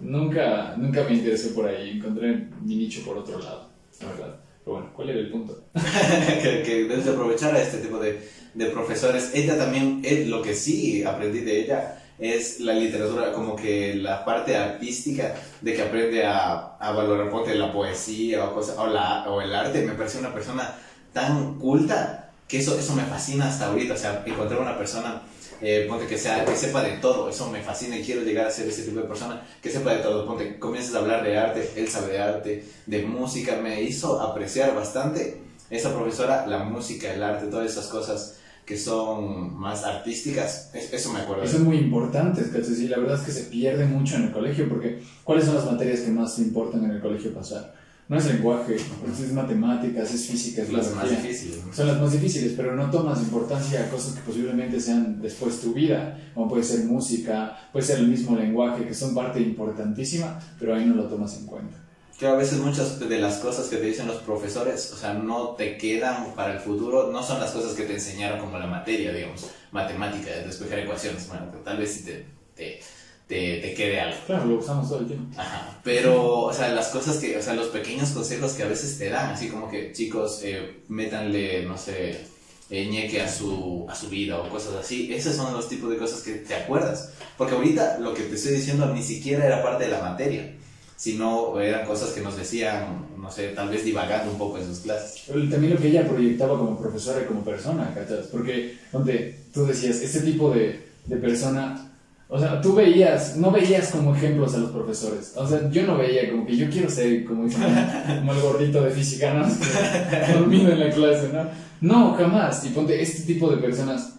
Nunca, 0.00 0.74
nunca 0.78 1.04
me 1.04 1.14
interesé 1.16 1.48
por 1.50 1.66
ahí. 1.68 1.90
Encontré 1.98 2.46
mi 2.64 2.76
nicho 2.76 3.02
por 3.04 3.18
otro 3.18 3.38
lado, 3.38 3.68
la 4.00 4.08
verdad. 4.08 4.36
Pero 4.64 4.76
bueno, 4.78 4.90
¿cuál 4.94 5.10
era 5.10 5.18
el 5.20 5.30
punto? 5.30 5.62
que, 6.42 6.62
que 6.64 6.74
debes 6.88 7.04
de 7.04 7.10
aprovechar 7.12 7.54
a 7.54 7.62
este 7.62 7.78
tipo 7.78 7.98
de, 7.98 8.18
de 8.54 8.66
profesores. 8.66 9.30
Ella 9.34 9.56
también, 9.58 10.00
eh, 10.04 10.24
lo 10.26 10.42
que 10.42 10.54
sí 10.54 11.04
aprendí 11.04 11.40
de 11.40 11.60
ella 11.60 12.02
es 12.18 12.60
la 12.60 12.72
literatura, 12.72 13.32
como 13.32 13.54
que 13.56 13.94
la 13.94 14.24
parte 14.24 14.56
artística 14.56 15.34
de 15.60 15.74
que 15.74 15.82
aprende 15.82 16.24
a, 16.24 16.76
a 16.78 16.92
valorar 16.92 17.30
ponte, 17.30 17.54
la 17.54 17.72
poesía 17.72 18.44
o, 18.44 18.54
cosa, 18.54 18.80
o, 18.80 18.86
la, 18.86 19.24
o 19.28 19.40
el 19.40 19.54
arte. 19.54 19.82
Me 19.82 19.92
parece 19.92 20.18
una 20.18 20.32
persona 20.32 20.74
tan 21.12 21.58
culta 21.58 22.30
que 22.48 22.58
eso, 22.58 22.78
eso 22.78 22.94
me 22.94 23.04
fascina 23.04 23.48
hasta 23.48 23.66
ahorita. 23.66 23.94
O 23.94 23.98
sea, 23.98 24.22
encontrar 24.24 24.60
una 24.60 24.78
persona 24.78 25.22
eh, 25.60 25.86
ponte 25.88 26.06
que, 26.06 26.18
sea, 26.18 26.44
que 26.44 26.54
sepa 26.54 26.82
de 26.82 26.98
todo, 26.98 27.30
eso 27.30 27.50
me 27.50 27.62
fascina 27.62 27.96
y 27.96 28.04
quiero 28.04 28.22
llegar 28.22 28.46
a 28.46 28.50
ser 28.50 28.68
ese 28.68 28.82
tipo 28.82 29.00
de 29.00 29.06
persona 29.06 29.42
que 29.62 29.70
sepa 29.70 29.92
de 29.92 29.98
todo. 29.98 30.26
Ponte, 30.26 30.58
comienzas 30.58 30.94
a 30.94 30.98
hablar 30.98 31.22
de 31.22 31.38
arte, 31.38 31.70
él 31.76 31.88
sabe 31.88 32.12
de 32.12 32.18
arte, 32.18 32.64
de 32.86 33.02
música, 33.02 33.56
me 33.56 33.82
hizo 33.82 34.20
apreciar 34.20 34.74
bastante 34.74 35.40
esa 35.70 35.92
profesora, 35.94 36.46
la 36.46 36.58
música, 36.58 37.12
el 37.12 37.22
arte, 37.22 37.46
todas 37.46 37.70
esas 37.70 37.86
cosas 37.86 38.38
que 38.66 38.76
son 38.76 39.56
más 39.58 39.84
artísticas, 39.84 40.70
es- 40.74 40.92
eso 40.92 41.12
me 41.12 41.20
acuerdo. 41.20 41.44
Eso 41.44 41.56
es 41.58 41.62
muy 41.62 41.76
importante. 41.78 42.42
Sí, 42.64 42.88
la 42.88 42.98
verdad 42.98 43.18
es 43.18 43.22
que 43.24 43.32
se 43.32 43.44
pierde 43.44 43.86
mucho 43.86 44.16
en 44.16 44.24
el 44.24 44.32
colegio 44.32 44.68
porque 44.68 45.00
¿cuáles 45.24 45.44
son 45.44 45.54
las 45.54 45.64
materias 45.66 46.00
que 46.00 46.10
más 46.10 46.34
te 46.36 46.42
importan 46.42 46.84
en 46.84 46.90
el 46.90 47.00
colegio 47.00 47.32
pasar? 47.32 47.74
No 48.08 48.16
es 48.18 48.26
lenguaje, 48.26 48.76
es 48.76 49.32
matemáticas, 49.32 50.14
es 50.14 50.26
física, 50.26 50.62
es 50.62 50.72
las 50.72 50.94
más 50.94 51.10
difíciles. 51.10 51.58
Son 51.74 51.86
las 51.88 52.00
más 52.00 52.12
difíciles, 52.12 52.52
pero 52.56 52.76
no 52.76 52.88
tomas 52.90 53.20
importancia 53.20 53.84
a 53.84 53.88
cosas 53.90 54.14
que 54.14 54.20
posiblemente 54.20 54.80
sean 54.80 55.20
después 55.20 55.60
tu 55.60 55.72
vida, 55.72 56.16
como 56.34 56.48
puede 56.48 56.62
ser 56.62 56.84
música, 56.84 57.56
puede 57.72 57.84
ser 57.84 57.98
el 57.98 58.06
mismo 58.08 58.36
lenguaje, 58.36 58.84
que 58.86 58.94
son 58.94 59.12
parte 59.14 59.40
importantísima, 59.40 60.38
pero 60.58 60.74
ahí 60.74 60.84
no 60.86 60.94
lo 60.94 61.04
tomas 61.06 61.36
en 61.38 61.46
cuenta. 61.46 61.76
Que 62.18 62.26
a 62.26 62.34
veces 62.34 62.58
muchas 62.58 62.98
de 62.98 63.18
las 63.18 63.36
cosas 63.38 63.66
que 63.66 63.76
te 63.76 63.86
dicen 63.86 64.06
los 64.06 64.22
profesores, 64.22 64.90
o 64.92 64.96
sea, 64.96 65.12
no 65.12 65.50
te 65.50 65.76
quedan 65.76 66.32
para 66.34 66.54
el 66.54 66.60
futuro, 66.60 67.12
no 67.12 67.22
son 67.22 67.40
las 67.40 67.50
cosas 67.50 67.74
que 67.74 67.82
te 67.82 67.92
enseñaron 67.92 68.40
como 68.40 68.58
la 68.58 68.66
materia, 68.66 69.12
digamos, 69.12 69.50
matemática, 69.70 70.30
despejar 70.30 70.78
ecuaciones, 70.78 71.28
bueno, 71.28 71.46
tal 71.62 71.76
vez 71.76 71.92
sí 71.92 72.04
te, 72.04 72.24
te, 72.54 72.80
te, 73.26 73.58
te 73.60 73.74
quede 73.74 74.00
algo. 74.00 74.16
Claro, 74.24 74.46
lo 74.46 74.58
usamos 74.58 74.88
todo 74.88 75.00
el 75.00 75.08
tiempo. 75.08 75.38
Ajá. 75.38 75.78
Pero, 75.84 76.44
o 76.44 76.52
sea, 76.54 76.68
las 76.68 76.88
cosas 76.88 77.18
que, 77.18 77.36
o 77.36 77.42
sea, 77.42 77.52
los 77.52 77.66
pequeños 77.66 78.08
consejos 78.10 78.52
que 78.52 78.62
a 78.62 78.68
veces 78.68 78.96
te 78.96 79.10
dan, 79.10 79.32
así 79.32 79.48
como 79.48 79.70
que, 79.70 79.92
chicos, 79.92 80.40
eh, 80.42 80.84
métanle, 80.88 81.66
no 81.66 81.76
sé, 81.76 82.24
eh, 82.70 82.86
ñeque 82.86 83.20
a 83.20 83.30
su, 83.30 83.86
a 83.88 83.94
su 83.94 84.08
vida 84.08 84.38
o 84.38 84.48
cosas 84.48 84.74
así, 84.74 85.12
esos 85.14 85.36
son 85.36 85.52
los 85.52 85.68
tipos 85.68 85.90
de 85.90 85.98
cosas 85.98 86.22
que 86.22 86.32
te 86.32 86.54
acuerdas. 86.54 87.10
Porque 87.36 87.54
ahorita 87.54 87.98
lo 87.98 88.14
que 88.14 88.22
te 88.22 88.36
estoy 88.36 88.52
diciendo 88.52 88.86
ni 88.94 89.02
siquiera 89.02 89.44
era 89.44 89.62
parte 89.62 89.84
de 89.84 89.90
la 89.90 90.00
materia, 90.00 90.56
sino 90.96 91.60
eran 91.60 91.86
cosas 91.86 92.10
que 92.10 92.22
nos 92.22 92.36
decían, 92.36 93.06
no 93.20 93.30
sé, 93.30 93.48
tal 93.48 93.68
vez 93.68 93.84
divagando 93.84 94.32
un 94.32 94.38
poco 94.38 94.58
en 94.58 94.66
sus 94.66 94.80
clases. 94.80 95.24
También 95.26 95.74
lo 95.74 95.80
que 95.80 95.88
ella 95.88 96.08
proyectaba 96.08 96.58
como 96.58 96.78
profesora 96.78 97.20
y 97.22 97.26
como 97.26 97.44
persona, 97.44 97.92
¿cachas? 97.94 98.26
Porque, 98.32 98.78
donde 98.90 99.38
tú 99.52 99.66
decías, 99.66 99.96
este 100.00 100.20
tipo 100.20 100.50
de, 100.50 100.86
de 101.06 101.16
persona 101.16 101.82
O 102.28 102.38
sea, 102.38 102.60
tú 102.60 102.74
veías, 102.74 103.36
no 103.36 103.52
veías 103.52 103.90
como 103.90 104.14
ejemplos 104.14 104.54
a 104.54 104.58
los 104.58 104.70
profesores. 104.70 105.34
O 105.36 105.46
sea, 105.46 105.70
yo 105.70 105.86
no 105.86 105.96
veía 105.96 106.30
como 106.30 106.44
que 106.46 106.56
yo 106.56 106.68
quiero 106.68 106.90
ser 106.90 107.24
como, 107.24 107.46
el 107.46 108.40
gordito 108.40 108.82
de 108.82 108.90
física, 108.90 109.34
¿no? 109.34 109.46
Dormido 110.34 110.72
en 110.72 110.80
la 110.80 110.90
clase, 110.90 111.30
¿no? 111.32 111.44
No, 111.80 112.14
jamás. 112.14 112.64
Y 112.64 112.70
ponte, 112.70 113.00
este 113.00 113.32
tipo 113.32 113.50
de 113.50 113.58
personas, 113.58 114.14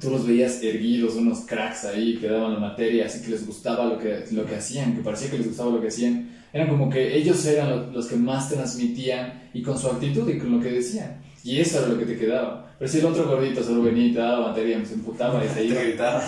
tú 0.00 0.10
los 0.10 0.26
veías 0.26 0.62
erguidos, 0.62 1.14
unos 1.16 1.40
cracks 1.40 1.84
ahí 1.84 2.16
que 2.18 2.28
daban 2.28 2.54
la 2.54 2.60
materia, 2.60 3.06
así 3.06 3.22
que 3.22 3.30
les 3.30 3.46
gustaba 3.46 3.86
lo 3.86 3.98
que, 3.98 4.24
lo 4.32 4.44
que 4.46 4.56
hacían, 4.56 4.94
que 4.94 5.02
parecía 5.02 5.30
que 5.30 5.38
les 5.38 5.48
gustaba 5.48 5.70
lo 5.70 5.80
que 5.80 5.88
hacían. 5.88 6.28
Eran 6.52 6.68
como 6.68 6.88
que 6.88 7.16
ellos 7.16 7.44
eran 7.46 7.68
lo- 7.70 7.90
los 7.92 8.06
que 8.06 8.16
más 8.16 8.48
transmitían 8.48 9.50
y 9.52 9.62
con 9.62 9.78
su 9.78 9.88
actitud 9.88 10.28
y 10.28 10.38
con 10.38 10.52
lo 10.52 10.60
que 10.62 10.70
decían. 10.70 11.20
Y 11.44 11.60
eso 11.60 11.78
era 11.78 11.88
lo 11.88 11.98
que 11.98 12.04
te 12.06 12.16
quedaba. 12.18 12.64
Pero 12.78 12.90
si 12.90 12.98
el 13.00 13.06
otro 13.06 13.26
gordito 13.26 13.62
solo 13.62 13.82
venía 13.82 14.06
y 14.06 14.12
te 14.12 14.20
daba 14.20 14.48
materia, 14.48 14.84
se 14.84 14.94
emputaba 14.94 15.44
y 15.44 15.48
se 15.48 15.64
iba 15.66 15.76
Te 15.80 15.84
gritaba. 15.88 16.22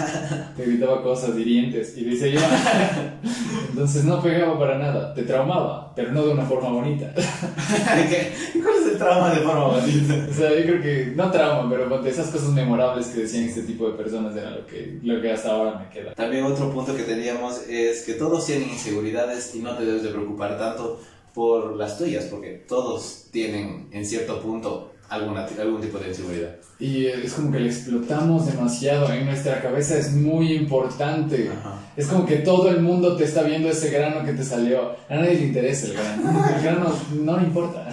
te 0.57 0.65
gritaba 0.65 1.03
cosas 1.03 1.37
hirientes 1.39 1.97
y 1.97 2.05
dice 2.05 2.33
yo 2.33 2.41
entonces 3.71 4.05
no 4.05 4.21
pegaba 4.23 4.59
para 4.59 4.79
nada 4.79 5.15
te 5.15 5.23
traumaba 5.23 5.93
pero 5.95 6.13
no 6.13 6.23
de 6.27 6.33
una 6.33 6.45
forma 6.45 6.71
bonita 6.71 7.13
¿Qué- 7.15 8.33
¿Cuál 8.61 8.75
es 8.81 8.87
el 8.93 8.99
trauma 8.99 9.31
de 9.33 9.41
forma 9.41 9.65
bonita? 9.69 10.27
o 10.29 10.35
sea 10.35 10.51
yo 10.59 10.63
creo 10.65 10.83
que 10.83 11.13
no 11.15 11.31
trauma 11.31 11.71
pero 11.71 12.05
esas 12.07 12.29
cosas 12.29 12.51
memorables 12.51 13.07
que 13.07 13.21
decían 13.21 13.45
este 13.45 13.63
tipo 13.63 13.89
de 13.89 13.97
personas 13.97 14.37
era 14.37 14.51
lo 14.51 14.67
que 14.67 14.99
lo 15.03 15.21
que 15.21 15.31
hasta 15.33 15.51
ahora 15.53 15.79
me 15.79 15.89
queda 15.95 16.15
También 16.15 16.45
otro 16.45 16.71
punto 16.73 16.97
que 16.97 17.03
teníamos 17.05 17.63
es 17.69 18.03
que 18.05 18.15
todos 18.15 18.47
tienen 18.47 18.71
inseguridades 18.71 19.55
y 19.55 19.61
no 19.61 19.77
te 19.77 19.85
debes 19.85 20.03
de 20.03 20.11
preocupar 20.11 20.59
tanto 20.59 21.01
por 21.35 21.77
las 21.77 21.97
tuyas, 21.97 22.25
porque 22.25 22.65
todos 22.67 23.27
tienen 23.31 23.87
en 23.93 24.05
cierto 24.05 24.41
punto 24.41 24.91
alguna, 25.11 25.45
algún 25.61 25.81
tipo 25.81 25.99
de 25.99 26.09
inseguridad. 26.09 26.57
y 26.79 27.07
es 27.07 27.35
como 27.35 27.53
que 27.53 27.61
le 27.61 27.69
explotamos 27.69 28.47
demasiado 28.47 29.13
en 29.13 29.27
nuestra 29.27 29.61
cabeza 29.61 29.99
es 29.99 30.13
muy 30.13 30.53
importante 30.53 31.51
Ajá. 31.51 31.79
es 31.97 32.07
como 32.07 32.25
que 32.25 32.37
todo 32.37 32.71
el 32.71 32.81
mundo 32.81 33.17
te 33.17 33.25
está 33.25 33.43
viendo 33.43 33.69
ese 33.69 33.91
grano 33.91 34.25
que 34.25 34.33
te 34.33 34.45
salió 34.45 34.93
a 35.09 35.17
nadie 35.17 35.35
le 35.35 35.47
interesa 35.47 35.87
el 35.89 35.93
grano 35.95 36.45
el 36.57 36.63
grano 36.63 36.95
no 37.23 37.37
le 37.37 37.43
importa 37.45 37.89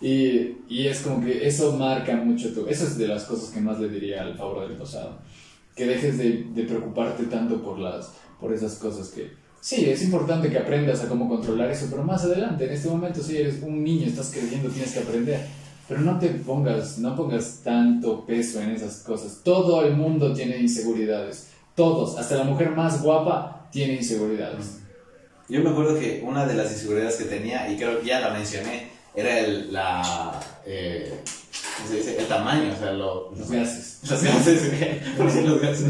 Y, 0.00 0.58
y 0.68 0.86
es 0.86 1.00
como 1.00 1.24
que 1.24 1.46
eso 1.46 1.78
marca 1.78 2.14
mucho 2.16 2.52
tu... 2.52 2.66
Eso 2.66 2.84
es 2.84 2.98
de 2.98 3.08
las 3.08 3.24
cosas 3.24 3.48
que 3.50 3.60
más 3.60 3.78
le 3.80 3.88
diría 3.88 4.20
al 4.20 4.36
favor 4.36 4.68
del 4.68 4.76
pasado. 4.76 5.18
Que 5.74 5.86
dejes 5.86 6.18
de, 6.18 6.44
de 6.54 6.64
preocuparte 6.64 7.24
tanto 7.24 7.62
por, 7.62 7.78
las, 7.78 8.12
por 8.38 8.52
esas 8.52 8.74
cosas 8.74 9.08
que... 9.08 9.32
Sí, 9.62 9.88
es 9.88 10.02
importante 10.04 10.50
que 10.50 10.58
aprendas 10.58 11.02
a 11.02 11.08
cómo 11.08 11.26
controlar 11.26 11.70
eso, 11.70 11.86
pero 11.88 12.04
más 12.04 12.22
adelante, 12.24 12.66
en 12.66 12.72
este 12.72 12.90
momento, 12.90 13.22
si 13.22 13.38
eres 13.38 13.62
un 13.62 13.82
niño, 13.82 14.06
estás 14.06 14.30
creciendo, 14.30 14.68
tienes 14.68 14.92
que 14.92 14.98
aprender. 14.98 15.40
Pero 15.88 16.00
no 16.00 16.18
te 16.18 16.28
pongas, 16.28 16.98
no 16.98 17.14
pongas 17.14 17.60
tanto 17.62 18.24
peso 18.24 18.60
en 18.60 18.70
esas 18.70 19.00
cosas. 19.00 19.40
Todo 19.44 19.84
el 19.84 19.94
mundo 19.94 20.32
tiene 20.32 20.58
inseguridades. 20.58 21.48
Todos, 21.74 22.18
hasta 22.18 22.36
la 22.36 22.44
mujer 22.44 22.70
más 22.70 23.02
guapa 23.02 23.68
tiene 23.70 23.94
inseguridades. 23.94 24.78
Yo 25.48 25.60
me 25.60 25.70
acuerdo 25.70 25.98
que 25.98 26.22
una 26.26 26.46
de 26.46 26.54
las 26.54 26.72
inseguridades 26.72 27.16
que 27.16 27.24
tenía, 27.24 27.70
y 27.70 27.76
creo 27.76 28.00
que 28.00 28.06
ya 28.06 28.20
la 28.20 28.30
mencioné, 28.30 28.88
era 29.14 29.40
el, 29.40 29.72
la, 29.72 30.40
eh, 30.64 31.20
¿cómo 31.22 31.43
se 31.88 31.96
dice? 31.96 32.16
el 32.18 32.26
tamaño, 32.26 32.72
o 32.72 32.78
sea, 32.78 32.92
lo, 32.92 33.32
Los 33.36 33.50
gases. 33.50 33.98
Los 34.08 34.22
gases, 34.22 34.60
¿por 35.16 35.32
qué 35.32 35.40
los 35.48 35.60
gases? 35.60 35.84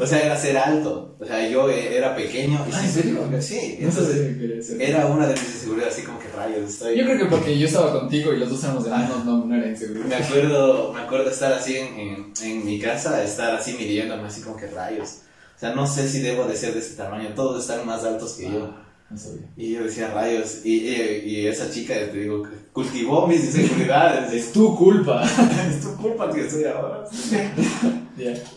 O 0.00 0.06
sea, 0.06 0.20
era 0.26 0.36
ser 0.36 0.58
alto. 0.58 1.16
O 1.20 1.24
sea, 1.24 1.48
yo 1.48 1.70
eh, 1.70 1.96
era 1.96 2.14
pequeño. 2.16 2.64
y 2.68 2.72
Ah, 2.72 2.80
sí- 2.80 2.86
¿en 2.86 2.92
serio? 2.92 3.40
Sí, 3.40 3.76
entonces 3.80 4.70
era 4.78 5.06
una 5.06 5.26
de 5.26 5.32
mis 5.34 5.42
inseguridades, 5.44 5.94
así 5.94 6.02
como 6.02 6.18
que 6.18 6.28
rayos. 6.28 6.70
Estoy... 6.70 6.98
Yo 6.98 7.04
creo 7.04 7.18
que 7.18 7.24
porque 7.26 7.58
yo 7.58 7.66
estaba 7.66 7.98
contigo 8.00 8.32
y 8.32 8.38
los 8.38 8.50
dos 8.50 8.62
éramos 8.64 8.86
enanos, 8.86 9.24
no, 9.24 9.44
no 9.44 9.54
era 9.54 9.64
Me 9.66 9.70
inseguridad. 9.72 10.22
acuerdo, 10.22 10.92
me 10.92 11.00
acuerdo 11.00 11.30
estar 11.30 11.52
así 11.52 11.76
en, 11.76 11.98
en, 12.00 12.32
en 12.42 12.64
mi 12.66 12.78
casa, 12.80 13.22
estar 13.22 13.54
así 13.54 13.74
midiéndome, 13.74 14.26
así 14.28 14.42
como 14.42 14.56
que 14.56 14.66
rayos. 14.66 15.18
O 15.56 15.60
sea, 15.60 15.74
no 15.74 15.86
sé 15.86 16.08
si 16.08 16.20
debo 16.20 16.44
de 16.44 16.56
ser 16.56 16.72
de 16.74 16.80
ese 16.80 16.94
tamaño, 16.94 17.30
todos 17.34 17.60
están 17.62 17.86
más 17.86 18.02
altos 18.04 18.32
que 18.34 18.44
yo. 18.50 18.74
No 19.10 19.18
sabía. 19.18 19.50
Y 19.56 19.72
yo 19.72 19.82
decía 19.84 20.12
rayos, 20.14 20.60
y, 20.64 20.88
y, 20.88 21.22
y 21.26 21.46
esa 21.46 21.70
chica, 21.70 21.94
te 21.94 22.18
digo, 22.18 22.44
cultivó 22.72 23.26
mis 23.26 23.44
inseguridades. 23.44 24.32
Es 24.32 24.52
tu 24.52 24.76
culpa. 24.76 25.24
es 25.68 25.80
tu 25.80 25.96
culpa 25.96 26.32
que 26.32 26.48
soy 26.48 26.64
ahora. 26.64 27.04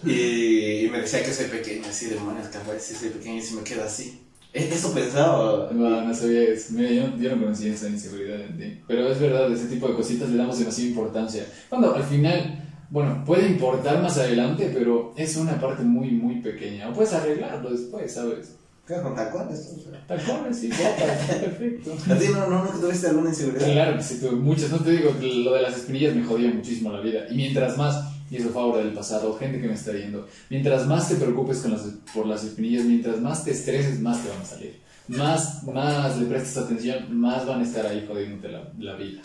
Y, 0.05 0.85
y 0.85 0.89
me 0.91 0.99
decía 0.99 1.23
que 1.23 1.31
soy 1.31 1.45
pequeño, 1.45 1.83
así, 1.89 2.07
demonios, 2.07 2.47
capaz 2.49 2.79
si 2.79 2.95
soy 2.95 3.09
pequeño 3.09 3.37
y 3.37 3.41
si 3.41 3.55
me 3.55 3.63
quedo 3.63 3.83
así. 3.85 4.19
E- 4.51 4.67
Eso 4.73 4.93
pensaba. 4.93 5.69
No, 5.71 6.01
no 6.01 6.13
sabía 6.13 6.43
eso. 6.43 6.73
Mira, 6.73 6.89
yo, 6.91 7.17
yo 7.17 7.33
no 7.35 7.41
conocía 7.43 7.73
esa 7.73 7.87
inseguridad 7.87 8.41
en 8.41 8.57
ti. 8.57 8.81
Pero 8.87 9.09
es 9.09 9.19
verdad, 9.21 9.49
ese 9.51 9.67
tipo 9.67 9.87
de 9.87 9.95
cositas 9.95 10.29
le 10.29 10.35
damos 10.37 10.59
demasiada 10.59 10.89
importancia. 10.89 11.45
Cuando 11.69 11.95
al 11.95 12.03
final, 12.03 12.61
bueno, 12.89 13.23
puede 13.25 13.47
importar 13.47 14.01
más 14.01 14.17
adelante, 14.17 14.69
pero 14.73 15.13
es 15.15 15.35
una 15.37 15.59
parte 15.59 15.83
muy, 15.83 16.11
muy 16.11 16.41
pequeña. 16.41 16.89
O 16.89 16.93
puedes 16.93 17.13
arreglarlo 17.13 17.69
después, 17.71 18.13
¿sabes? 18.13 18.55
¿Qué 18.85 18.95
con 19.01 19.15
tacones? 19.15 19.73
Tacones 20.07 20.63
y 20.63 20.67
botas, 20.67 21.35
perfecto. 21.41 21.95
¿A 22.09 22.17
ti 22.17 22.25
no, 22.33 22.47
no, 22.47 22.65
no 22.65 22.69
tuviste 22.71 23.07
alguna 23.07 23.29
inseguridad? 23.29 23.71
Claro 23.71 23.97
que 23.97 24.03
sí, 24.03 24.19
tuve 24.19 24.31
muchas. 24.31 24.71
No 24.71 24.79
te 24.79 24.91
digo 24.91 25.17
que 25.17 25.25
lo 25.25 25.53
de 25.53 25.61
las 25.61 25.77
espinillas 25.77 26.13
me 26.13 26.25
jodía 26.25 26.51
muchísimo 26.53 26.91
la 26.91 26.99
vida. 26.99 27.21
Y 27.29 27.35
mientras 27.35 27.77
más, 27.77 28.11
y 28.29 28.35
eso 28.35 28.49
fue 28.49 28.61
ahora 28.61 28.83
del 28.83 28.93
pasado, 28.93 29.37
gente 29.37 29.61
que 29.61 29.67
me 29.67 29.73
está 29.75 29.91
viendo, 29.91 30.27
mientras 30.49 30.85
más 30.85 31.07
te 31.07 31.15
preocupes 31.15 31.59
con 31.59 31.71
las, 31.71 31.81
por 32.13 32.25
las 32.25 32.43
espinillas, 32.43 32.83
mientras 32.83 33.21
más 33.21 33.45
te 33.45 33.51
estreses, 33.51 34.01
más 34.01 34.21
te 34.21 34.29
van 34.29 34.41
a 34.41 34.45
salir. 34.45 34.81
Más, 35.07 35.63
más 35.63 36.17
le 36.17 36.25
prestes 36.25 36.57
atención, 36.57 37.17
más 37.17 37.45
van 37.45 37.61
a 37.61 37.63
estar 37.63 37.85
ahí 37.85 38.05
jodiéndote 38.05 38.49
la, 38.49 38.69
la 38.79 38.95
vida. 38.95 39.21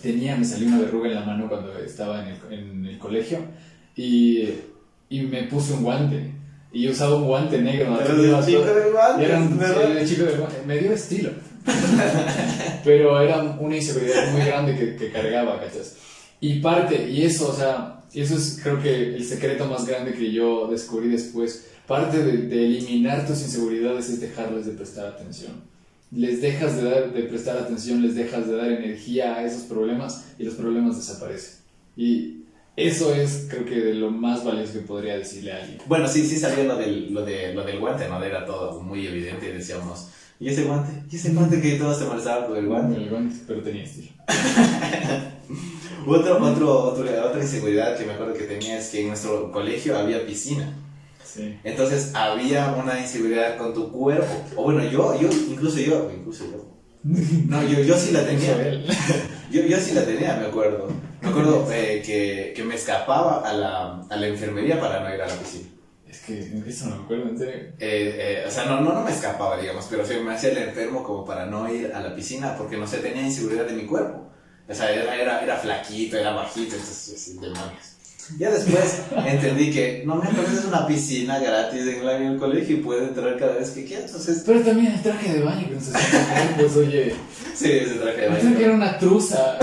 Tenía, 0.00 0.36
me 0.36 0.44
salió 0.44 0.68
una 0.68 0.78
verruga 0.78 1.08
en 1.08 1.14
la 1.16 1.24
mano 1.24 1.48
cuando 1.48 1.76
estaba 1.78 2.22
en 2.22 2.36
el, 2.36 2.52
en 2.52 2.86
el 2.86 2.98
colegio 2.98 3.40
y, 3.96 4.48
y 5.08 5.22
me 5.22 5.44
puse 5.44 5.72
un 5.72 5.82
guante. 5.82 6.41
Y 6.72 6.82
yo 6.84 6.90
usaba 6.92 7.16
un 7.16 7.24
guante 7.26 7.60
negro. 7.60 7.94
Así, 7.94 8.12
de 8.22 8.28
iba 8.28 8.44
chico 8.46 8.60
todo- 8.62 8.74
de 8.74 8.90
guantes, 8.90 9.28
era 9.28 9.38
un 9.40 9.96
el 9.98 10.08
chico 10.08 10.24
guante. 10.38 10.56
Me 10.66 10.78
dio 10.78 10.92
estilo. 10.92 11.30
Pero 12.84 13.20
era 13.20 13.42
una 13.42 13.76
inseguridad 13.76 14.32
muy 14.32 14.42
grande 14.44 14.76
que, 14.76 14.96
que 14.96 15.10
cargaba, 15.12 15.60
¿cachas? 15.60 15.96
Y 16.40 16.60
parte, 16.60 17.08
y 17.08 17.22
eso, 17.22 17.50
o 17.50 17.54
sea, 17.54 18.02
eso 18.12 18.36
es 18.36 18.58
creo 18.62 18.82
que 18.82 19.14
el 19.16 19.24
secreto 19.24 19.66
más 19.66 19.86
grande 19.86 20.12
que 20.14 20.32
yo 20.32 20.66
descubrí 20.68 21.08
después. 21.08 21.66
Parte 21.86 22.22
de, 22.22 22.36
de 22.46 22.66
eliminar 22.66 23.26
tus 23.26 23.42
inseguridades 23.42 24.08
es 24.08 24.20
dejarles 24.20 24.66
de 24.66 24.72
prestar 24.72 25.06
atención. 25.06 25.52
Les 26.10 26.40
dejas 26.40 26.76
de, 26.76 26.88
dar, 26.90 27.12
de 27.12 27.22
prestar 27.24 27.56
atención, 27.58 28.02
les 28.02 28.14
dejas 28.14 28.46
de 28.48 28.56
dar 28.56 28.70
energía 28.70 29.34
a 29.36 29.44
esos 29.44 29.62
problemas 29.62 30.24
y 30.38 30.44
los 30.44 30.54
problemas 30.54 30.96
desaparecen. 30.96 31.54
Y 31.96 32.41
eso 32.76 33.14
es 33.14 33.46
creo 33.50 33.64
que 33.64 33.76
de 33.76 33.94
lo 33.94 34.10
más 34.10 34.44
valioso 34.44 34.72
que 34.74 34.78
podría 34.80 35.18
decirle 35.18 35.52
a 35.52 35.58
alguien. 35.58 35.78
Bueno, 35.86 36.08
sí, 36.08 36.26
sí 36.26 36.38
sabía 36.38 36.64
lo 36.64 36.76
del, 36.76 37.12
lo, 37.12 37.24
de, 37.24 37.52
lo 37.54 37.64
del 37.64 37.78
guante, 37.78 38.08
¿no? 38.08 38.22
Era 38.22 38.46
todo 38.46 38.80
muy 38.80 39.06
evidente 39.06 39.48
y 39.48 39.52
decíamos, 39.52 40.08
¿y 40.40 40.48
ese 40.48 40.64
guante? 40.64 40.92
¿Y 41.10 41.16
ese 41.16 41.32
guante 41.32 41.60
que 41.60 41.72
todos 41.72 41.98
se 41.98 42.06
molestaban 42.06 42.46
por 42.46 42.56
el 42.56 42.66
guante? 42.66 42.96
El 42.96 43.10
guante, 43.10 43.36
pero 43.46 43.62
tenía 43.62 43.84
estilo. 43.84 44.12
Otro, 46.04 46.42
otro, 46.42 46.82
otro, 46.82 47.04
otra 47.28 47.40
inseguridad 47.40 47.96
que 47.96 48.04
me 48.04 48.14
acuerdo 48.14 48.34
que 48.34 48.44
tenía 48.44 48.76
es 48.76 48.88
que 48.88 49.02
en 49.02 49.08
nuestro 49.08 49.52
colegio 49.52 49.96
había 49.96 50.26
piscina. 50.26 50.74
Sí. 51.24 51.56
Entonces 51.62 52.12
había 52.14 52.72
una 52.72 53.00
inseguridad 53.00 53.56
con 53.56 53.72
tu 53.72 53.92
cuerpo. 53.92 54.32
O 54.56 54.64
bueno, 54.64 54.82
yo, 54.90 55.18
yo, 55.20 55.28
incluso 55.48 55.78
yo, 55.78 56.10
incluso 56.12 56.44
yo. 56.50 56.72
No, 57.48 57.62
yo, 57.62 57.80
yo 57.82 57.96
sí 57.96 58.10
la 58.10 58.26
tenía. 58.26 58.56
Yo, 59.52 59.62
yo 59.62 59.78
sí 59.78 59.92
la 59.92 60.04
tenía, 60.04 60.34
me 60.36 60.46
acuerdo. 60.46 60.88
Me 61.20 61.28
acuerdo 61.28 61.70
eh, 61.70 62.02
que, 62.04 62.54
que 62.56 62.64
me 62.64 62.74
escapaba 62.74 63.46
a 63.46 63.52
la, 63.52 64.00
a 64.08 64.16
la 64.16 64.26
enfermería 64.26 64.80
para 64.80 65.00
no 65.00 65.14
ir 65.14 65.20
a 65.20 65.26
la 65.26 65.34
piscina. 65.34 65.68
Es 66.08 66.20
que 66.20 66.38
eso 66.66 66.86
no 66.88 66.96
me 66.96 67.02
acuerdo, 67.04 67.28
en 67.28 67.38
serio. 67.38 67.54
Eh, 67.54 67.72
eh, 67.78 68.44
o 68.46 68.50
sea, 68.50 68.64
no, 68.64 68.80
no, 68.80 68.94
no 68.94 69.02
me 69.02 69.10
escapaba, 69.10 69.58
digamos, 69.58 69.86
pero 69.90 70.06
sí 70.06 70.14
me 70.24 70.34
hacía 70.34 70.50
el 70.50 70.58
enfermo 70.58 71.02
como 71.04 71.24
para 71.24 71.44
no 71.46 71.72
ir 71.72 71.92
a 71.92 72.00
la 72.00 72.14
piscina 72.14 72.56
porque 72.56 72.78
no 72.78 72.86
sé, 72.86 72.98
tenía 72.98 73.22
inseguridad 73.22 73.66
de 73.66 73.74
mi 73.74 73.84
cuerpo. 73.86 74.30
O 74.66 74.74
sea, 74.74 74.90
era, 74.90 75.14
era, 75.14 75.42
era 75.42 75.56
flaquito, 75.56 76.16
era 76.16 76.32
bajito, 76.32 76.76
sí, 76.76 77.34
demonios. 77.34 77.96
Ya 78.38 78.50
después 78.50 79.02
entendí 79.26 79.70
que 79.70 80.02
no 80.06 80.16
me 80.16 80.28
es 80.28 80.64
una 80.64 80.86
piscina 80.86 81.38
gratis 81.38 81.82
en, 81.82 82.06
el 82.06 82.38
colegio 82.38 82.76
y 82.76 82.80
puede 82.80 83.04
entrar 83.08 83.38
cada 83.38 83.54
vez 83.56 83.70
que 83.70 83.84
quiera. 83.84 84.04
Entonces, 84.04 84.42
Pero 84.46 84.60
también 84.60 84.92
el 84.92 85.02
traje 85.02 85.34
de 85.34 85.42
baño 85.42 85.68
pues 86.56 86.76
oye. 86.76 87.14
sí, 87.54 87.70
ese 87.70 87.94
traje 87.94 88.22
de 88.22 88.28
Pensé 88.28 88.54
que 88.54 88.64
era 88.64 88.72
baño. 88.72 88.74
una 88.74 88.98
truza. 88.98 89.58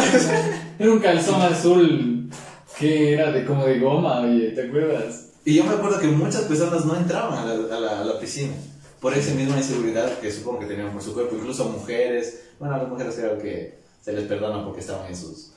Era 0.77 0.91
un 0.91 0.99
calzón 0.99 1.41
azul 1.41 2.29
que 2.77 3.13
era 3.13 3.31
de 3.31 3.45
como 3.45 3.65
de 3.65 3.79
goma, 3.79 4.21
oye, 4.21 4.51
¿te 4.51 4.67
acuerdas? 4.67 5.25
Y 5.43 5.55
yo 5.55 5.65
me 5.65 5.71
acuerdo 5.73 5.99
que 5.99 6.07
muchas 6.07 6.43
personas 6.43 6.85
no 6.85 6.95
entraban 6.95 7.39
a 7.39 7.45
la, 7.45 7.75
a 7.75 7.79
la, 7.79 7.99
a 8.01 8.05
la 8.05 8.19
piscina 8.19 8.53
por 9.01 9.13
esa 9.13 9.33
misma 9.33 9.57
inseguridad 9.57 10.19
que 10.19 10.31
supongo 10.31 10.59
que 10.59 10.65
tenían 10.67 10.91
por 10.91 11.01
su 11.01 11.13
cuerpo, 11.13 11.35
incluso 11.35 11.65
mujeres. 11.69 12.41
Bueno, 12.59 12.75
a 12.75 12.77
las 12.79 12.89
mujeres 12.89 13.15
creo 13.15 13.37
que 13.37 13.79
se 14.01 14.13
les 14.13 14.25
perdona 14.25 14.63
porque 14.63 14.81
estaban 14.81 15.07
en 15.07 15.15
sus 15.15 15.51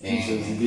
en, 0.00 0.16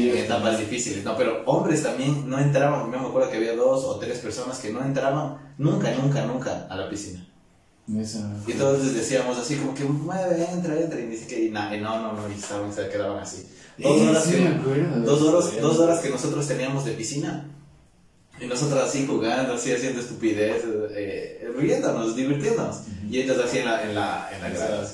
en 0.01 0.17
etapas 0.17 0.59
difíciles, 0.59 1.03
no, 1.05 1.15
pero 1.15 1.43
hombres 1.45 1.83
también 1.83 2.29
no 2.29 2.37
entraban. 2.39 2.91
Yo 2.91 2.99
me 2.99 3.07
acuerdo 3.07 3.29
que 3.29 3.37
había 3.37 3.55
dos 3.55 3.83
o 3.85 3.97
tres 3.97 4.19
personas 4.19 4.59
que 4.59 4.71
no 4.71 4.83
entraban 4.83 5.37
nunca, 5.57 5.91
nunca, 5.95 6.25
nunca 6.25 6.67
a 6.69 6.75
la 6.75 6.89
piscina. 6.89 7.25
Y 8.47 8.53
todos 8.53 8.83
les 8.83 8.93
decíamos 8.93 9.37
así 9.37 9.55
como 9.55 9.73
que 9.73 9.83
mueve, 9.83 10.45
entra, 10.51 10.79
entra, 10.79 10.99
y 10.99 11.07
dice 11.07 11.27
que 11.27 11.45
y 11.45 11.49
na- 11.49 11.75
y 11.75 11.81
no, 11.81 11.99
no, 12.01 12.13
no, 12.13 12.29
y 12.29 12.33
estaban, 12.39 12.71
se 12.73 12.87
quedaban 12.89 13.19
así. 13.19 13.47
Dos 13.77 13.97
Eh, 14.01 14.09
horas 14.09 14.23
sí 14.25 14.31
que- 14.35 14.47
acuerdo. 14.47 14.99
Dos 15.01 15.21
horas, 15.23 15.61
dos 15.61 15.79
horas 15.79 15.99
que 15.99 16.09
nosotros 16.09 16.47
teníamos 16.47 16.85
de 16.85 16.91
piscina. 16.93 17.47
Y 18.39 18.45
nosotros 18.45 18.81
así 18.83 19.05
jugando, 19.05 19.53
así 19.53 19.71
haciendo 19.73 19.99
estupideces, 20.01 20.65
eh, 20.95 21.51
riéndonos, 21.57 22.15
divirtiéndonos. 22.15 22.81
Y 23.09 23.19
ellos 23.21 23.37
así 23.43 23.59
en 23.59 23.65
la, 23.65 23.83
en 23.83 23.95
la, 23.95 24.29
en 24.35 24.41
la 24.41 24.49
grada. 24.49 24.87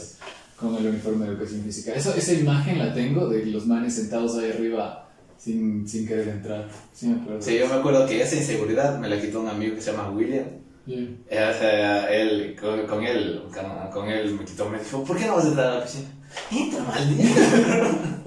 Con 0.59 0.75
el 0.75 0.87
uniforme 0.87 1.25
de 1.25 1.31
educación 1.33 1.61
física. 1.63 1.93
Eso, 1.93 2.13
esa 2.15 2.33
imagen 2.33 2.79
la 2.79 2.93
tengo 2.93 3.27
de 3.29 3.45
los 3.45 3.67
manes 3.67 3.93
sentados 3.95 4.35
ahí 4.37 4.51
arriba 4.51 5.07
sin, 5.37 5.87
sin 5.87 6.07
querer 6.07 6.27
entrar. 6.29 6.67
Sí, 6.93 7.07
me 7.07 7.21
acuerdo. 7.21 7.41
Sí, 7.41 7.57
yo 7.59 7.67
me 7.67 7.75
acuerdo 7.75 8.05
que 8.07 8.21
esa 8.21 8.35
inseguridad 8.35 8.97
me 8.97 9.07
la 9.07 9.21
quitó 9.21 9.41
un 9.41 9.49
amigo 9.49 9.75
que 9.75 9.81
se 9.81 9.91
llama 9.91 10.09
William. 10.09 10.45
Bien. 10.85 11.19
Eh, 11.29 11.51
o 11.53 11.59
sea, 11.59 12.09
él, 12.11 12.55
con, 12.59 12.87
con 12.87 13.03
él, 13.03 13.43
con, 13.53 13.91
con 13.91 14.09
él 14.09 14.33
me 14.33 14.45
quitó, 14.45 14.67
me 14.69 14.79
dijo, 14.79 15.03
¿por 15.03 15.17
qué 15.17 15.25
no 15.27 15.35
vas 15.35 15.45
a 15.45 15.49
entrar 15.49 15.67
a 15.67 15.75
la 15.79 15.83
piscina? 15.83 16.09
Entra, 16.51 16.83
maldito. 16.83 17.23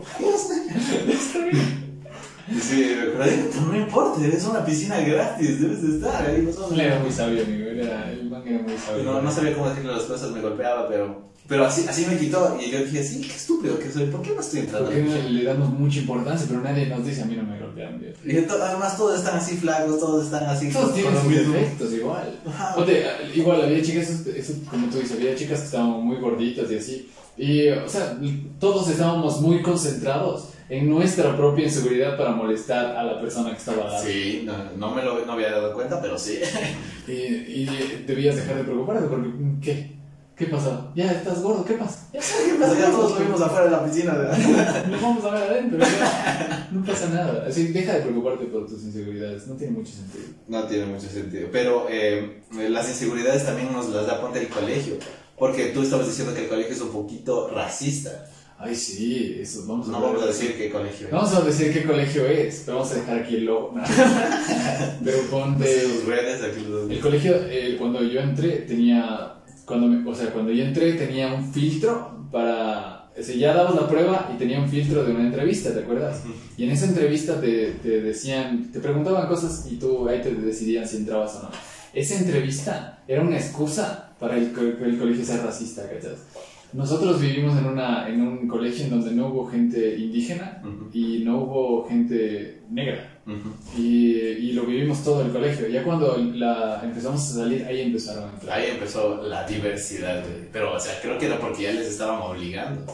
Sí, 2.60 2.96
me 2.96 3.02
acuerdo, 3.12 3.24
"Entra, 3.32 3.60
no 3.60 3.76
importa, 3.76 4.26
es 4.26 4.44
una 4.44 4.64
piscina 4.64 4.98
gratis, 5.00 5.60
debes 5.60 5.82
de 5.82 5.96
estar 5.98 6.26
ahí. 6.26 6.42
No, 6.42 6.74
Él 6.74 6.80
era 6.80 6.98
muy 6.98 7.12
sabio, 7.12 7.44
amigo. 7.44 7.68
Era, 7.70 8.10
el 8.10 8.28
man 8.28 8.42
era 8.46 8.58
muy 8.62 8.76
sabio. 8.76 9.04
no, 9.04 9.22
no 9.22 9.30
sabía 9.30 9.54
cómo 9.54 9.68
decirle 9.70 9.92
las 9.92 10.02
cosas, 10.02 10.30
me 10.32 10.40
golpeaba, 10.40 10.88
pero, 10.88 11.29
pero 11.50 11.66
así, 11.66 11.84
así 11.88 12.06
me 12.06 12.16
quitó. 12.16 12.56
Y 12.64 12.70
yo 12.70 12.84
dije, 12.84 13.02
sí, 13.02 13.20
qué 13.22 13.34
estúpido 13.34 13.76
que 13.78 13.90
soy, 13.90 14.06
¿por 14.06 14.22
qué 14.22 14.30
no 14.34 14.40
estoy 14.40 14.60
entrando? 14.60 14.88
Porque 14.88 15.02
le 15.28 15.42
damos 15.42 15.68
mucha 15.70 15.98
importancia, 15.98 16.46
pero 16.48 16.62
nadie 16.62 16.86
nos 16.86 17.04
dice 17.04 17.22
a 17.22 17.24
mí 17.26 17.34
no 17.34 17.42
me 17.42 17.58
golpean. 17.58 17.98
Dios. 18.00 18.16
Y 18.24 18.46
to- 18.46 18.62
además 18.62 18.96
todos 18.96 19.18
están 19.18 19.36
así 19.36 19.56
flacos, 19.56 19.98
todos 19.98 20.26
están 20.26 20.44
así 20.44 20.70
Todos 20.70 20.94
tienen 20.94 21.12
sus 21.20 21.28
defectos 21.28 21.92
igual. 21.92 22.38
Ajá. 22.46 22.74
Ponte, 22.76 23.04
igual 23.34 23.62
había 23.62 23.82
chicas, 23.82 24.08
eso, 24.08 24.30
eso, 24.30 24.54
como 24.70 24.86
tú 24.88 24.98
dices, 24.98 25.16
había 25.16 25.34
chicas 25.34 25.58
que 25.58 25.64
estaban 25.66 25.90
muy 26.06 26.16
gorditas 26.18 26.70
y 26.70 26.76
así. 26.76 27.10
Y, 27.36 27.68
o 27.68 27.88
sea, 27.88 28.16
todos 28.60 28.88
estábamos 28.88 29.40
muy 29.40 29.60
concentrados 29.60 30.50
en 30.68 30.88
nuestra 30.88 31.36
propia 31.36 31.64
inseguridad 31.64 32.16
para 32.16 32.30
molestar 32.30 32.96
a 32.96 33.02
la 33.02 33.20
persona 33.20 33.50
que 33.50 33.56
estaba 33.56 33.86
al 33.86 33.92
lado. 33.92 34.04
Sí, 34.06 34.42
no, 34.44 34.52
no 34.76 34.94
me 34.94 35.02
lo 35.02 35.26
no 35.26 35.32
había 35.32 35.50
dado 35.50 35.74
cuenta, 35.74 36.00
pero 36.00 36.16
sí. 36.16 36.38
Y, 37.08 37.12
y 37.12 38.04
debías 38.06 38.36
dejar 38.36 38.58
de 38.58 38.62
preocuparte 38.62 39.08
porque, 39.08 39.30
¿qué? 39.60 39.99
¿Qué 40.40 40.46
pasó? 40.46 40.90
Ya 40.94 41.12
estás 41.12 41.42
gordo, 41.42 41.62
¿qué 41.66 41.74
pasa? 41.74 42.08
Ya, 42.14 42.20
¿Qué 42.20 42.54
pasa? 42.58 42.78
Ya 42.78 42.90
todos 42.90 43.12
lo 43.12 43.26
vimos 43.26 43.42
afuera 43.42 43.66
de 43.66 43.70
la 43.72 43.84
piscina. 43.84 44.14
¿verdad? 44.14 44.86
nos 44.90 45.02
vamos 45.02 45.22
a 45.26 45.30
ver 45.32 45.42
adentro. 45.42 45.78
ya. 45.78 46.68
No 46.72 46.82
pasa 46.82 47.10
nada. 47.10 47.44
Así, 47.46 47.66
deja 47.66 47.92
de 47.92 48.00
preocuparte 48.00 48.46
por 48.46 48.66
tus 48.66 48.82
inseguridades. 48.84 49.46
No 49.46 49.56
tiene 49.56 49.74
mucho 49.74 49.92
sentido. 49.92 50.24
No 50.48 50.64
tiene 50.64 50.86
mucho 50.86 51.08
sentido. 51.08 51.48
Pero 51.52 51.88
eh, 51.90 52.40
las 52.70 52.88
inseguridades 52.88 53.44
también 53.44 53.70
nos 53.70 53.90
las 53.90 54.06
da 54.06 54.18
ponte 54.18 54.40
el 54.40 54.48
colegio. 54.48 54.94
Porque 55.36 55.66
tú 55.66 55.82
estabas 55.82 56.06
diciendo 56.06 56.32
que 56.32 56.44
el 56.44 56.48
colegio 56.48 56.72
es 56.72 56.80
un 56.80 56.90
poquito 56.90 57.50
racista. 57.50 58.26
Ay, 58.56 58.74
sí, 58.74 59.38
eso 59.40 59.64
vamos 59.66 59.88
a 59.88 59.92
No 59.92 60.00
vamos 60.00 60.22
a 60.22 60.26
decir 60.26 60.56
qué 60.56 60.70
colegio 60.70 61.06
es. 61.06 61.12
Vamos 61.12 61.34
a 61.34 61.40
decir 61.42 61.70
qué 61.72 61.82
colegio 61.84 62.26
es, 62.26 62.62
pero 62.64 62.78
vamos 62.78 62.92
a 62.92 62.96
dejar 62.96 63.18
aquí 63.18 63.36
el 63.36 63.44
logo. 63.44 63.72
No. 63.74 63.82
Pero 65.04 65.18
ponte. 65.30 65.82
sus 65.82 66.04
redes, 66.04 66.42
aquí 66.42 66.66
los... 66.66 66.90
El 66.90 67.00
colegio, 67.00 67.36
eh, 67.48 67.76
cuando 67.78 68.02
yo 68.02 68.20
entré, 68.20 68.58
tenía. 68.68 69.39
Cuando 69.70 69.86
me- 69.86 70.10
o 70.10 70.14
sea, 70.14 70.32
cuando 70.32 70.50
yo 70.52 70.64
entré, 70.64 70.92
tenía 70.94 71.32
un 71.32 71.52
filtro 71.52 72.26
para. 72.32 73.08
O 73.18 73.22
sea, 73.22 73.34
ya 73.36 73.54
dabas 73.54 73.74
la 73.74 73.88
prueba 73.88 74.30
y 74.34 74.38
tenía 74.38 74.58
un 74.60 74.68
filtro 74.68 75.04
de 75.04 75.12
una 75.12 75.26
entrevista, 75.26 75.72
¿te 75.72 75.80
acuerdas? 75.80 76.22
Y 76.56 76.64
en 76.64 76.70
esa 76.70 76.86
entrevista 76.86 77.40
te, 77.40 77.72
te 77.82 78.00
decían. 78.02 78.70
Te 78.72 78.80
preguntaban 78.80 79.28
cosas 79.28 79.66
y 79.70 79.76
tú 79.76 80.08
ahí 80.08 80.20
te 80.22 80.34
decidían 80.34 80.86
si 80.88 80.96
entrabas 80.98 81.36
o 81.36 81.42
no. 81.44 81.48
Esa 81.92 82.16
entrevista 82.18 83.02
era 83.08 83.22
una 83.22 83.36
excusa 83.36 84.10
para 84.20 84.36
el, 84.36 84.52
el 84.84 84.98
colegio 84.98 85.24
sea 85.24 85.42
racista, 85.42 85.88
¿cachas? 85.88 86.18
Nosotros 86.72 87.20
vivimos 87.20 87.58
en, 87.58 87.66
una, 87.66 88.08
en 88.08 88.20
un 88.22 88.46
colegio 88.46 88.84
en 88.84 88.90
donde 88.90 89.10
no 89.12 89.26
hubo 89.28 89.46
gente 89.48 89.96
indígena 89.98 90.62
Ujú, 90.64 90.88
y 90.92 91.24
no 91.24 91.38
hubo 91.42 91.88
gente 91.88 92.62
negra. 92.70 93.19
Ujú. 93.32 93.80
Y, 93.80 94.16
y 94.16 94.52
lo 94.52 94.64
vivimos 94.64 95.02
todo 95.04 95.22
el 95.22 95.30
colegio. 95.30 95.68
Ya 95.68 95.82
cuando 95.82 96.16
la, 96.16 96.80
empezamos 96.82 97.20
a 97.20 97.34
salir, 97.34 97.64
ahí 97.64 97.80
empezaron 97.82 98.24
a 98.24 98.32
entrar. 98.32 98.58
Ahí 98.58 98.70
empezó 98.70 99.22
la 99.22 99.46
diversidad, 99.46 100.22
güey. 100.22 100.48
Pero, 100.52 100.74
o 100.74 100.80
sea, 100.80 100.98
creo 101.00 101.18
que 101.18 101.26
era 101.26 101.38
porque 101.38 101.62
ya 101.62 101.72
les 101.72 101.88
estaban 101.88 102.20
obligando. 102.20 102.84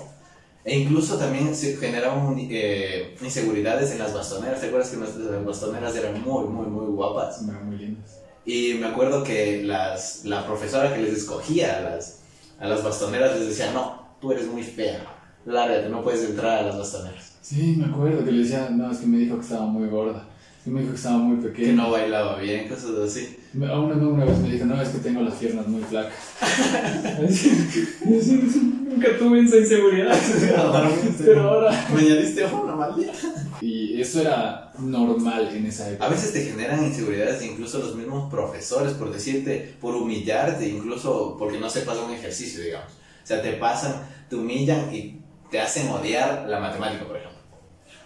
E 0.64 0.78
incluso 0.80 1.16
también 1.16 1.54
se 1.54 1.76
generaban 1.76 2.36
eh, 2.38 3.16
inseguridades 3.22 3.92
en 3.92 3.98
las 3.98 4.12
bastoneras. 4.12 4.60
¿Te 4.60 4.66
acuerdas 4.66 4.90
que 4.90 4.96
nuestras 4.96 5.44
bastoneras 5.44 5.94
eran 5.94 6.20
muy, 6.22 6.44
muy, 6.46 6.66
muy 6.66 6.86
guapas? 6.86 7.42
Eran 7.42 7.66
muy 7.66 7.78
lindas. 7.78 8.18
Y 8.44 8.74
me 8.74 8.86
acuerdo 8.86 9.22
que 9.22 9.62
las, 9.62 10.24
la 10.24 10.46
profesora 10.46 10.94
que 10.94 11.02
les 11.02 11.18
escogía 11.18 11.78
a 11.78 11.80
las, 11.82 12.20
a 12.58 12.66
las 12.66 12.82
bastoneras 12.82 13.38
les 13.38 13.48
decía, 13.48 13.72
no, 13.72 14.16
tú 14.20 14.32
eres 14.32 14.46
muy 14.46 14.62
fea, 14.62 15.04
lárgate, 15.44 15.88
no 15.88 16.02
puedes 16.02 16.24
entrar 16.24 16.60
a 16.60 16.62
las 16.62 16.78
bastoneras. 16.78 17.35
Sí, 17.48 17.76
me 17.78 17.84
acuerdo 17.84 18.24
que 18.24 18.32
le 18.32 18.42
decía, 18.42 18.70
no, 18.70 18.90
es 18.90 18.98
que 18.98 19.06
me 19.06 19.18
dijo 19.18 19.36
que 19.36 19.42
estaba 19.42 19.66
muy 19.66 19.86
gorda. 19.86 20.26
Que 20.64 20.70
me 20.72 20.80
dijo 20.80 20.90
que 20.94 20.96
estaba 20.96 21.18
muy 21.18 21.36
Que 21.36 21.50
pequeña. 21.50 21.74
no 21.74 21.92
bailaba 21.92 22.40
bien, 22.40 22.68
cosas 22.68 22.90
así. 23.04 23.36
A 23.70 23.78
una, 23.78 23.94
una 23.94 24.24
vez 24.24 24.38
me 24.40 24.50
dijo, 24.50 24.64
no, 24.64 24.82
es 24.82 24.88
que 24.88 24.98
tengo 24.98 25.22
las 25.22 25.34
piernas 25.34 25.68
muy 25.68 25.80
flacas. 25.82 26.12
Nunca 28.04 29.16
tuve 29.16 29.44
esa 29.44 29.58
inseguridad. 29.58 30.12
Pero 31.24 31.40
ahora... 31.42 31.86
Me 31.94 32.00
añadiste 32.00 32.44
una 32.46 32.74
maldita. 32.74 33.12
Y 33.60 34.00
eso 34.00 34.22
era 34.22 34.72
normal 34.80 35.48
en 35.54 35.66
esa 35.66 35.88
época. 35.88 36.06
A 36.06 36.08
veces 36.08 36.32
te 36.32 36.42
generan 36.46 36.84
inseguridades 36.84 37.44
incluso 37.44 37.78
los 37.78 37.94
mismos 37.94 38.28
profesores 38.28 38.94
por 38.94 39.12
decirte, 39.12 39.76
por 39.80 39.94
humillarte, 39.94 40.68
incluso 40.68 41.36
porque 41.38 41.60
no 41.60 41.70
sepas 41.70 41.98
un 41.98 42.12
ejercicio, 42.12 42.60
digamos. 42.64 42.90
O 42.90 43.26
sea, 43.26 43.40
te 43.40 43.52
pasan, 43.52 44.02
te 44.28 44.34
humillan 44.34 44.92
y 44.92 45.20
te 45.48 45.60
hacen 45.60 45.88
odiar 45.90 46.46
la 46.48 46.58
matemática, 46.58 47.04
por 47.04 47.16
ejemplo. 47.16 47.35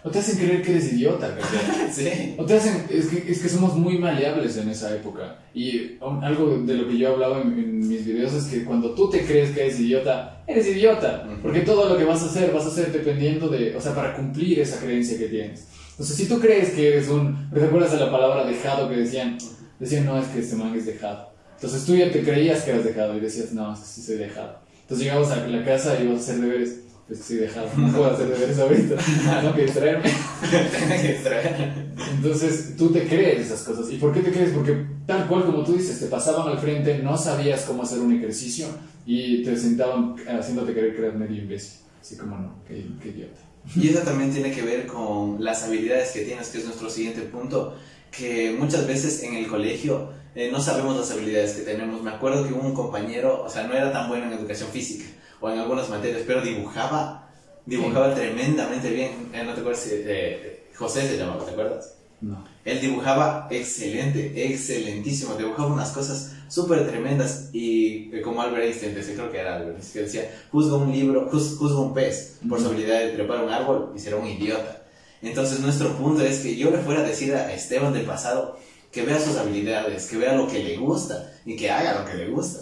O 0.03 0.09
te 0.09 0.19
hacen 0.19 0.37
creer 0.37 0.61
que 0.63 0.71
eres 0.71 0.93
idiota, 0.93 1.35
¿cachai? 1.35 1.91
Sí. 1.91 2.35
O 2.37 2.45
te 2.45 2.55
hacen, 2.55 2.85
es 2.89 3.07
que, 3.07 3.31
es 3.31 3.41
que 3.41 3.49
somos 3.49 3.75
muy 3.75 3.97
maleables 3.97 4.57
en 4.57 4.69
esa 4.69 4.95
época. 4.95 5.37
Y 5.53 5.97
um, 6.01 6.23
algo 6.23 6.57
de 6.57 6.73
lo 6.73 6.87
que 6.87 6.97
yo 6.97 7.09
he 7.09 7.13
hablado 7.13 7.41
en, 7.41 7.53
en 7.53 7.87
mis 7.87 8.05
videos 8.05 8.33
es 8.33 8.45
que 8.45 8.63
cuando 8.63 8.95
tú 8.95 9.09
te 9.09 9.23
crees 9.25 9.51
que 9.51 9.61
eres 9.61 9.79
idiota, 9.79 10.43
eres 10.47 10.67
idiota. 10.67 11.27
Ujú. 11.27 11.41
Porque 11.43 11.59
todo 11.61 11.87
lo 11.87 11.97
que 11.97 12.05
vas 12.05 12.23
a 12.23 12.25
hacer, 12.25 12.51
vas 12.51 12.65
a 12.65 12.69
hacer 12.69 12.91
dependiendo 12.91 13.47
de, 13.47 13.75
o 13.75 13.81
sea, 13.81 13.93
para 13.93 14.15
cumplir 14.15 14.59
esa 14.59 14.79
creencia 14.79 15.17
que 15.17 15.25
tienes. 15.25 15.67
Entonces, 15.91 16.15
si 16.15 16.27
tú 16.27 16.39
crees 16.39 16.71
que 16.71 16.87
eres 16.87 17.09
un, 17.09 17.51
¿te 17.53 17.63
acuerdas 17.63 17.91
de 17.91 17.99
la 17.99 18.09
palabra 18.11 18.43
dejado 18.45 18.89
que 18.89 18.95
decían? 18.95 19.37
Decían, 19.79 20.05
no, 20.05 20.17
es 20.17 20.27
que 20.29 20.39
este 20.39 20.55
man 20.55 20.73
es 20.75 20.85
dejado. 20.85 21.31
Entonces 21.55 21.85
tú 21.85 21.95
ya 21.95 22.11
te 22.11 22.23
creías 22.23 22.63
que 22.63 22.71
eras 22.71 22.83
dejado 22.83 23.15
y 23.15 23.19
decías, 23.19 23.51
no, 23.51 23.71
es 23.71 23.79
que 23.81 23.85
sí 23.85 24.01
soy 24.01 24.15
dejado. 24.17 24.57
Entonces 24.81 25.05
llegabas 25.05 25.31
a 25.31 25.47
la 25.47 25.63
casa 25.63 25.95
y 25.99 26.05
ibas 26.05 26.17
a 26.17 26.21
hacer 26.21 26.41
deberes. 26.41 26.79
Pues 27.11 27.25
soy 27.25 27.37
dejado, 27.39 27.67
no 27.75 27.91
puedo 27.91 28.09
hacer 28.09 28.29
deberes 28.29 28.57
ahorita, 28.57 28.95
tengo 29.41 29.53
que 29.53 29.63
distraerme. 29.63 30.09
Tienen 30.49 31.01
que. 31.01 32.09
Entonces 32.09 32.77
tú 32.77 32.89
te 32.89 33.05
crees 33.05 33.47
esas 33.47 33.63
cosas. 33.63 33.91
¿Y 33.91 33.97
por 33.97 34.13
qué 34.13 34.21
te 34.21 34.31
crees? 34.31 34.51
Porque 34.51 34.85
tal 35.05 35.27
cual 35.27 35.43
como 35.43 35.61
tú 35.65 35.73
dices, 35.73 35.99
te 35.99 36.05
pasaban 36.05 36.47
al 36.47 36.57
frente, 36.57 36.99
no 36.99 37.17
sabías 37.17 37.63
cómo 37.63 37.83
hacer 37.83 37.99
un 37.99 38.15
ejercicio 38.15 38.67
y 39.05 39.43
te 39.43 39.57
sentaban 39.57 40.15
haciéndote 40.25 40.71
creer 40.71 40.95
que 40.95 41.01
eras 41.01 41.15
medio 41.15 41.41
imbécil. 41.41 41.81
Así 41.99 42.15
como 42.15 42.37
no, 42.37 42.63
qué, 42.65 42.85
qué 43.03 43.09
idiota. 43.09 43.41
Y 43.75 43.89
eso 43.89 43.99
también 44.03 44.31
tiene 44.31 44.53
que 44.53 44.61
ver 44.61 44.87
con 44.87 45.43
las 45.43 45.65
habilidades 45.65 46.11
que 46.11 46.21
tienes, 46.21 46.47
que 46.47 46.59
es 46.59 46.63
nuestro 46.63 46.89
siguiente 46.89 47.23
punto, 47.23 47.75
que 48.09 48.55
muchas 48.57 48.87
veces 48.87 49.21
en 49.23 49.33
el 49.33 49.47
colegio 49.47 50.13
eh, 50.33 50.49
no 50.49 50.61
sabemos 50.61 50.95
las 50.95 51.11
habilidades 51.11 51.55
que 51.55 51.63
tenemos. 51.63 52.01
Me 52.01 52.11
acuerdo 52.11 52.47
que 52.47 52.53
hubo 52.53 52.65
un 52.65 52.73
compañero, 52.73 53.43
o 53.43 53.49
sea, 53.49 53.67
no 53.67 53.73
era 53.73 53.91
tan 53.91 54.07
bueno 54.07 54.27
en 54.27 54.31
educación 54.39 54.69
física 54.69 55.03
o 55.41 55.49
en 55.49 55.59
algunas 55.59 55.89
materias, 55.89 56.21
pero 56.25 56.41
dibujaba, 56.41 57.29
dibujaba 57.65 58.13
tremendamente 58.15 58.89
bien. 58.91 59.11
Eh, 59.33 59.43
no 59.43 59.53
te 59.53 59.59
acuerdas, 59.61 59.81
si, 59.83 59.89
eh, 59.93 60.63
José 60.75 61.07
se 61.07 61.17
llamaba, 61.17 61.43
¿te 61.43 61.51
acuerdas? 61.51 61.95
No. 62.21 62.43
Él 62.65 62.79
dibujaba 62.79 63.47
excelente, 63.49 64.45
excelentísimo, 64.45 65.33
dibujaba 65.35 65.73
unas 65.73 65.89
cosas 65.89 66.33
súper 66.47 66.87
tremendas 66.87 67.49
y 67.53 68.13
eh, 68.15 68.21
como 68.21 68.41
Albert 68.41 68.65
Einstein, 68.65 68.93
decía, 68.93 69.15
creo 69.15 69.31
que 69.31 69.39
era 69.39 69.55
Albert 69.55 69.77
Einstein, 69.77 69.93
que 69.93 70.11
decía, 70.11 70.41
juzga 70.51 70.77
un 70.77 70.91
libro, 70.91 71.27
juz- 71.31 71.57
juzga 71.57 71.79
un 71.79 71.93
pez 71.93 72.37
por 72.47 72.59
su 72.59 72.67
habilidad 72.67 72.99
de 72.99 73.09
trepar 73.13 73.43
un 73.43 73.49
árbol 73.49 73.93
y 73.95 73.99
será 73.99 74.17
un 74.17 74.27
idiota. 74.27 74.83
Entonces 75.23 75.59
nuestro 75.61 75.95
punto 75.97 76.23
es 76.23 76.39
que 76.39 76.55
yo 76.55 76.69
le 76.71 76.77
fuera 76.79 77.01
a 77.01 77.03
decir 77.07 77.33
a 77.33 77.53
Esteban 77.53 77.93
del 77.93 78.05
pasado 78.05 78.57
que 78.91 79.03
vea 79.03 79.19
sus 79.19 79.37
habilidades, 79.37 80.07
que 80.07 80.17
vea 80.17 80.33
lo 80.35 80.47
que 80.47 80.59
le 80.63 80.77
gusta 80.77 81.31
y 81.45 81.55
que 81.55 81.71
haga 81.71 82.01
lo 82.01 82.05
que 82.05 82.17
le 82.17 82.27
gusta 82.29 82.59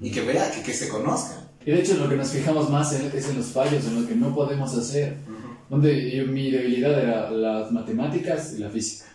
y 0.00 0.10
que 0.10 0.20
vea, 0.22 0.50
que, 0.52 0.62
que 0.62 0.72
se 0.72 0.88
conozca. 0.88 1.41
Y 1.66 1.70
de 1.70 1.80
hecho 1.80 1.94
lo 1.96 2.08
que 2.08 2.16
nos 2.16 2.28
fijamos 2.30 2.68
más 2.70 2.92
en- 2.98 3.10
es 3.16 3.28
en 3.30 3.36
los 3.38 3.46
fallos, 3.46 3.84
en 3.86 4.00
lo 4.02 4.06
que 4.08 4.14
no 4.14 4.34
podemos 4.34 4.76
hacer. 4.76 5.16
Donde 5.70 6.10
yo- 6.16 6.26
mi 6.26 6.50
debilidad 6.50 6.98
era 6.98 7.30
las 7.30 7.70
matemáticas 7.72 8.54
y 8.56 8.60
la 8.60 8.68
física. 8.68 9.06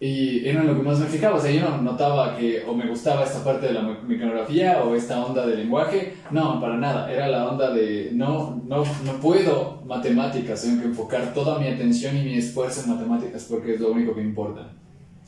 Y 0.00 0.46
era 0.48 0.62
lo 0.62 0.76
que 0.76 0.82
más 0.82 1.00
me 1.00 1.06
fijaba. 1.06 1.36
O 1.38 1.42
sea, 1.42 1.50
yo 1.50 1.60
no 1.68 1.82
notaba 1.82 2.36
que 2.36 2.62
o 2.64 2.72
me 2.72 2.86
gustaba 2.88 3.24
esta 3.24 3.42
parte 3.42 3.66
de 3.66 3.72
la 3.72 3.82
me- 3.82 4.00
mecanografía 4.06 4.84
o 4.84 4.94
esta 4.94 5.24
onda 5.26 5.44
del 5.44 5.58
lenguaje. 5.58 6.14
No, 6.30 6.60
para 6.60 6.76
nada. 6.76 7.12
Era 7.12 7.26
la 7.26 7.48
onda 7.48 7.70
de 7.72 8.10
no, 8.12 8.62
no, 8.68 8.84
no 9.04 9.12
puedo 9.20 9.82
matemáticas. 9.86 10.62
Tengo 10.62 10.80
que 10.82 10.86
enfocar 10.86 11.34
toda 11.34 11.58
mi 11.58 11.66
atención 11.66 12.16
y 12.16 12.22
mi 12.22 12.38
esfuerzo 12.38 12.82
en 12.84 12.90
matemáticas 12.90 13.46
porque 13.50 13.74
es 13.74 13.80
lo 13.80 13.90
único 13.90 14.14
que 14.14 14.20
importa. 14.22 14.70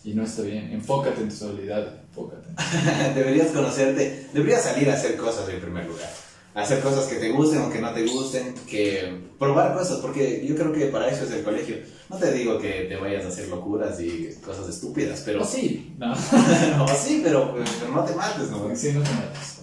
Y 0.05 0.15
no 0.15 0.23
está 0.23 0.43
bien. 0.43 0.71
Enfócate 0.73 1.21
en 1.21 1.29
tus 1.31 1.43
habilidades. 1.43 1.89
Enfócate. 2.09 2.49
deberías 3.17 3.49
conocerte, 3.49 4.27
deberías 4.33 4.63
salir 4.63 4.89
a 4.89 4.95
hacer 4.95 5.17
cosas 5.17 5.49
en 5.49 5.61
primer 5.61 5.85
lugar. 5.87 6.09
Hacer 6.55 6.81
cosas 6.81 7.05
que 7.07 7.17
te 7.17 7.31
gusten 7.31 7.63
o 7.63 7.71
que 7.73 7.81
no 7.81 7.93
te 7.93 8.05
gusten, 8.07 8.55
que 8.69 9.13
probar 9.39 9.75
cosas, 9.75 9.99
porque 9.99 10.45
yo 10.47 10.55
creo 10.57 10.73
que 10.73 10.87
para 10.87 11.09
eso 11.09 11.25
es 11.25 11.31
el 11.31 11.43
colegio. 11.45 11.77
No 12.09 12.17
te 12.17 12.33
digo 12.33 12.59
que 12.59 12.87
te 12.89 12.97
vayas 12.97 13.25
a 13.25 13.29
hacer 13.29 13.49
locuras 13.49 14.01
y 14.01 14.31
cosas 14.45 14.69
estúpidas, 14.69 15.23
pero... 15.25 15.43
O 15.43 15.45
sí, 15.45 15.95
no. 15.99 16.13
o 16.85 16.89
sí, 16.89 17.21
pero, 17.23 17.55
pero 17.79 17.93
no 17.93 18.05
te 18.05 18.15
mates, 18.15 18.51
¿no? 18.51 18.75
Sí, 18.75 18.93
no 18.93 19.03
te 19.03 19.11
mates. 19.11 19.57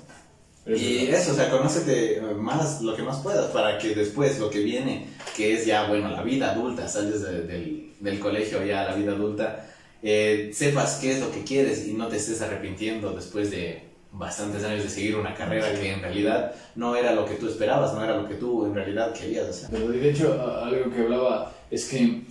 Pero 0.64 0.78
Y 0.78 1.08
eso, 1.08 1.32
o 1.32 1.36
sea, 1.36 1.50
conócete 1.50 2.22
más, 2.38 2.82
lo 2.82 2.96
que 2.96 3.04
más 3.04 3.18
puedas, 3.18 3.52
para 3.52 3.78
que 3.78 3.96
después 3.96 4.40
lo 4.40 4.50
que 4.50 4.60
viene, 4.60 5.08
que 5.36 5.54
es 5.54 5.66
ya, 5.66 5.88
bueno, 5.88 6.10
la 6.10 6.24
vida 6.24 6.52
adulta, 6.52 6.88
sales 6.88 7.22
de- 7.22 7.42
del, 7.44 7.94
del 8.00 8.20
colegio 8.20 8.64
ya 8.66 8.82
a 8.82 8.92
la 8.92 8.96
vida 8.96 9.12
adulta, 9.14 9.66
eh, 10.04 10.52
sepas 10.54 10.96
qué 11.02 11.14
es 11.14 11.20
lo 11.20 11.32
que 11.32 11.44
quieres 11.44 11.88
y 11.88 11.94
no 11.94 12.08
te 12.08 12.18
estés 12.18 12.42
arrepintiendo 12.42 13.12
después 13.14 13.50
de 13.52 13.87
bastantes 14.12 14.64
años 14.64 14.84
de 14.84 14.90
seguir 14.90 15.16
una 15.16 15.34
carrera 15.34 15.72
que 15.74 15.92
en 15.94 16.02
realidad 16.02 16.54
no 16.76 16.96
era 16.96 17.14
lo 17.14 17.26
que 17.26 17.36
tú 17.36 17.48
esperabas, 17.48 17.94
no 17.94 18.04
era 18.04 18.18
lo 18.18 18.28
que 18.28 18.36
tú 18.36 18.66
en 18.66 18.74
realidad 18.74 19.14
querías 19.14 19.48
hacer. 19.48 19.70
Pero 19.72 19.90
de 19.90 20.10
hecho, 20.10 20.34
algo 20.64 20.90
que 20.92 21.02
hablaba 21.02 21.52
es 21.70 21.86
que 21.86 22.24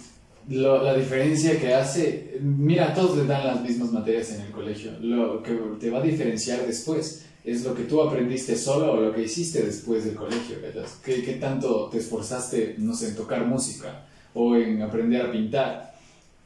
lo- 0.48 0.82
la 0.82 0.94
diferencia 0.94 1.58
que 1.60 1.74
hace, 1.74 2.38
mira, 2.40 2.88
a 2.90 2.94
todos 2.94 3.16
les 3.18 3.26
dan 3.28 3.46
las 3.46 3.60
mismas 3.62 3.92
materias 3.92 4.30
en 4.32 4.42
el 4.42 4.50
colegio. 4.52 4.92
Lo 5.00 5.42
que 5.42 5.52
te 5.80 5.90
va 5.90 5.98
a 5.98 6.02
diferenciar 6.02 6.64
después 6.66 7.24
es 7.44 7.62
lo 7.64 7.74
que 7.74 7.84
tú 7.84 8.00
aprendiste 8.02 8.56
solo 8.56 8.92
o 8.92 9.00
lo 9.00 9.12
que 9.12 9.22
hiciste 9.22 9.62
después 9.62 10.04
del 10.04 10.14
colegio, 10.16 10.60
¿verdad? 10.60 10.86
¿Qué, 11.04 11.22
qué 11.22 11.34
tanto 11.34 11.88
te 11.90 11.98
esforzaste, 11.98 12.74
no 12.78 12.94
sé, 12.94 13.08
en 13.08 13.16
tocar 13.16 13.44
música 13.46 14.04
o 14.34 14.56
en 14.56 14.82
aprender 14.82 15.26
a 15.26 15.30
pintar? 15.32 15.95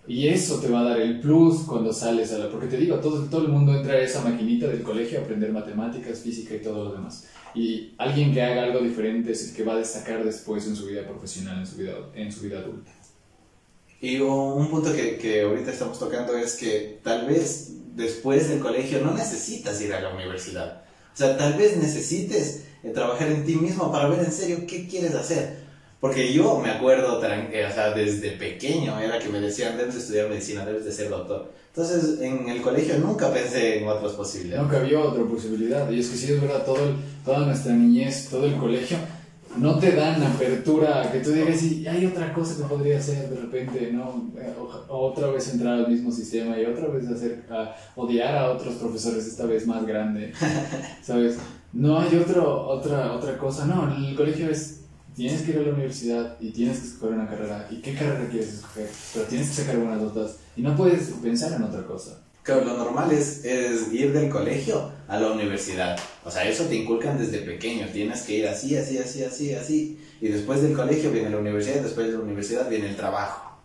Y 0.07 0.29
eso 0.29 0.59
te 0.61 0.69
va 0.69 0.81
a 0.81 0.85
dar 0.85 1.01
el 1.01 1.21
plus 1.21 1.61
cuando 1.61 1.93
sales 1.93 2.33
a 2.33 2.39
la... 2.39 2.51
Porque 2.51 2.67
te 2.67 2.77
digo, 2.77 2.97
todo, 2.97 3.25
todo 3.27 3.43
el 3.43 3.49
mundo 3.49 3.75
entra 3.75 3.95
a 3.95 4.01
esa 4.01 4.23
maquinita 4.23 4.67
del 4.67 4.83
colegio 4.83 5.19
a 5.19 5.23
aprender 5.23 5.53
matemáticas, 5.53 6.21
física 6.21 6.55
y 6.55 6.63
todo 6.63 6.85
lo 6.85 6.93
demás. 6.93 7.29
Y 7.55 7.93
alguien 7.99 8.33
que 8.33 8.43
haga 8.43 8.65
algo 8.65 8.81
diferente 8.81 9.33
es 9.33 9.49
el 9.49 9.57
que 9.57 9.65
va 9.65 9.75
a 9.75 9.79
destacar 9.79 10.25
después 10.25 10.67
en 10.67 10.75
su 10.75 10.87
vida 10.87 11.07
profesional, 11.07 11.61
en 11.61 11.67
su 11.67 11.77
vida, 11.77 11.93
en 12.15 12.33
su 12.33 12.43
vida 12.43 12.59
adulta. 12.59 12.91
Y 14.01 14.19
un 14.19 14.69
punto 14.71 14.93
que, 14.93 15.17
que 15.17 15.43
ahorita 15.43 15.71
estamos 15.71 15.99
tocando 15.99 16.37
es 16.37 16.57
que 16.57 17.01
tal 17.03 17.27
vez 17.27 17.73
después 17.95 18.49
del 18.49 18.61
colegio 18.61 19.01
no 19.05 19.13
necesitas 19.13 19.81
ir 19.83 19.93
a 19.93 20.01
la 20.01 20.15
universidad. 20.15 20.85
O 21.13 21.17
sea, 21.17 21.37
tal 21.37 21.55
vez 21.55 21.77
necesites 21.77 22.65
eh, 22.83 22.91
trabajar 22.91 23.29
en 23.29 23.45
ti 23.45 23.57
mismo 23.57 23.93
para 23.93 24.09
ver 24.09 24.21
en 24.21 24.33
serio 24.33 24.65
qué 24.67 24.89
quieres 24.89 25.15
hacer. 25.15 25.60
Porque 26.01 26.33
yo 26.33 26.59
me 26.61 26.71
acuerdo, 26.71 27.21
eh, 27.23 27.67
o 27.71 27.75
sea, 27.75 27.91
desde 27.91 28.31
pequeño 28.33 28.99
era 28.99 29.19
que 29.19 29.29
me 29.29 29.39
decían, 29.41 29.77
debes 29.77 29.95
de 29.95 30.01
estudiar 30.01 30.29
medicina, 30.31 30.65
debes 30.65 30.85
de 30.87 30.93
ser 30.93 31.11
doctor. 31.11 31.53
Entonces, 31.69 32.21
en 32.21 32.49
el 32.49 32.63
colegio 32.63 32.99
nunca 32.99 33.31
pensé 33.33 33.79
en 33.83 33.89
otras 33.89 34.13
posibilidades. 34.13 34.65
No 34.65 34.71
cabía 34.71 34.99
otra 35.01 35.23
posibilidad. 35.25 35.91
Y 35.91 36.01
es 36.01 36.09
que 36.09 36.17
sí 36.17 36.33
es 36.33 36.41
verdad, 36.41 36.65
todo 36.65 36.79
el- 36.85 36.95
toda 37.25 37.41
nuestra 37.47 37.73
niñez, 37.75 38.29
todo 38.31 38.47
el 38.47 38.57
colegio, 38.57 38.97
no 39.59 39.79
te 39.79 39.93
dan 39.93 40.23
apertura 40.23 41.03
a 41.03 41.13
que 41.13 41.19
tú 41.21 41.33
digas, 41.33 41.63
y 41.65 41.87
hay 41.87 42.07
otra 42.07 42.33
cosa 42.33 42.57
que 42.57 42.63
podría 42.73 42.99
hacer 42.99 43.29
de 43.29 43.37
repente, 43.37 43.91
¿no? 43.93 44.31
Eh, 44.39 44.55
otra 44.89 45.29
vez 45.31 45.53
entrar 45.53 45.75
al 45.75 45.89
mismo 45.89 46.11
sistema 46.11 46.59
y 46.59 46.65
otra 46.65 46.87
vez 46.89 47.07
hacer, 47.09 47.43
a 47.51 47.77
odiar 47.97 48.37
a 48.37 48.51
otros 48.53 48.75
profesores, 48.77 49.27
esta 49.27 49.45
vez 49.47 49.67
más 49.67 49.85
grande, 49.87 50.33
¿sabes? 51.03 51.37
No 51.73 52.01
hay 52.01 52.17
otro, 52.17 52.69
otra, 52.69 53.13
otra 53.13 53.37
cosa, 53.39 53.67
no, 53.67 53.95
el 53.97 54.15
colegio 54.17 54.49
es, 54.51 54.80
tienes 55.21 55.43
que 55.43 55.51
ir 55.51 55.59
a 55.59 55.63
la 55.63 55.73
universidad 55.75 56.37
y 56.41 56.51
tienes 56.51 56.79
que 56.79 56.87
escoger 56.87 57.15
una 57.15 57.29
carrera, 57.29 57.69
¿y 57.71 57.77
qué 57.77 57.93
carrera 57.93 58.27
quieres 58.31 58.55
escoger? 58.55 58.89
Pero 59.13 59.27
tienes 59.27 59.49
que 59.51 59.55
sacar 59.55 59.77
buenas 59.77 60.01
notas 60.01 60.37
y 60.57 60.63
no 60.63 60.75
puedes 60.75 61.11
pensar 61.23 61.53
en 61.53 61.63
otra 61.63 61.85
cosa. 61.85 62.23
Claro, 62.43 62.65
lo 62.65 62.79
normal 62.79 63.13
es, 63.13 63.45
es 63.45 63.93
ir 63.93 64.15
del 64.15 64.31
colegio 64.31 64.91
a 65.09 65.21
la 65.21 65.31
universidad. 65.31 65.99
O 66.25 66.31
sea, 66.31 66.49
eso 66.49 66.65
te 66.65 66.77
inculcan 66.77 67.19
desde 67.19 67.41
pequeño. 67.41 67.87
Tienes 67.93 68.23
que 68.23 68.39
ir 68.39 68.49
así, 68.49 68.75
así, 68.75 68.97
así, 68.97 69.23
así, 69.23 69.53
así. 69.53 70.01
Y 70.23 70.29
después 70.29 70.63
del 70.63 70.73
colegio 70.73 71.13
viene 71.13 71.29
la 71.29 71.37
universidad, 71.37 71.83
después 71.83 72.07
de 72.07 72.15
la 72.15 72.21
universidad 72.21 72.71
viene 72.71 72.89
el 72.89 72.97
trabajo. 72.97 73.61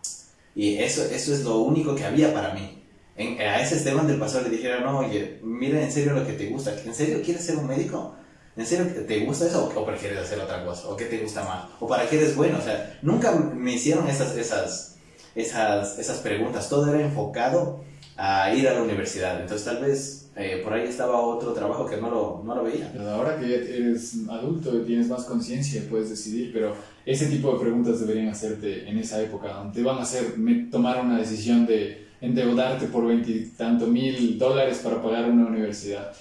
Y 0.55 0.75
eso, 0.79 1.05
eso 1.05 1.33
es 1.33 1.45
lo 1.45 1.59
único 1.59 1.95
que 1.95 2.03
había 2.03 2.33
para 2.33 2.53
mí. 2.53 2.83
En, 3.15 3.39
a 3.39 3.61
ese 3.61 3.77
Esteban 3.77 4.07
del 4.07 4.19
pasado 4.19 4.43
le 4.43 4.49
dijeron, 4.49 4.83
no, 4.83 4.99
oye, 4.99 5.39
mira 5.41 5.81
en 5.81 5.89
serio 5.89 6.11
lo 6.11 6.27
que 6.27 6.33
te 6.33 6.47
gusta. 6.47 6.75
¿En 6.83 6.93
serio 6.93 7.21
quieres 7.23 7.45
ser 7.45 7.55
un 7.55 7.67
médico? 7.67 8.13
¿En 8.57 8.65
serio 8.65 8.85
te 9.05 9.25
gusta 9.25 9.47
eso 9.47 9.65
o, 9.65 9.79
o 9.79 9.85
prefieres 9.85 10.19
hacer 10.19 10.39
otra 10.39 10.63
cosa? 10.63 10.87
¿O 10.87 10.95
qué 10.95 11.05
te 11.05 11.19
gusta 11.19 11.43
más? 11.43 11.65
¿O 11.79 11.87
para 11.87 12.07
qué 12.07 12.17
eres 12.17 12.35
bueno? 12.35 12.57
O 12.57 12.61
sea, 12.61 12.97
nunca 13.01 13.31
me 13.31 13.73
hicieron 13.73 14.07
esas, 14.07 14.35
esas, 14.37 14.97
esas, 15.35 15.99
esas 15.99 16.17
preguntas. 16.19 16.69
Todo 16.69 16.93
era 16.93 17.03
enfocado 17.03 17.83
a 18.17 18.53
ir 18.53 18.67
a 18.69 18.73
la 18.73 18.83
universidad. 18.83 19.41
Entonces 19.41 19.65
tal 19.65 19.83
vez 19.83 20.29
eh, 20.37 20.61
por 20.63 20.73
ahí 20.73 20.87
estaba 20.87 21.19
otro 21.19 21.53
trabajo 21.53 21.85
que 21.85 21.97
no 21.97 22.09
lo, 22.09 22.43
no 22.45 22.55
lo 22.55 22.63
veía. 22.63 22.89
Pero 22.93 23.09
ahora 23.09 23.37
que 23.37 23.49
ya 23.49 23.55
eres 23.55 24.15
adulto 24.29 24.77
y 24.77 24.85
tienes 24.85 25.07
más 25.07 25.23
conciencia, 25.25 25.81
puedes 25.89 26.09
decidir, 26.09 26.51
pero 26.53 26.75
ese 27.05 27.27
tipo 27.27 27.53
de 27.53 27.59
preguntas 27.59 27.99
deberían 27.99 28.29
hacerte 28.29 28.89
en 28.89 28.97
esa 28.97 29.21
época, 29.21 29.49
donde 29.49 29.73
te 29.73 29.83
van 29.83 29.97
a 29.97 30.03
hacer 30.03 30.35
tomar 30.71 31.01
una 31.01 31.19
decisión 31.19 31.65
de 31.65 32.05
endeudarte 32.21 32.87
por 32.87 33.05
veintitantos 33.05 33.87
mil 33.87 34.39
dólares 34.39 34.79
para 34.83 35.01
pagar 35.01 35.29
una 35.29 35.45
universidad. 35.45 36.11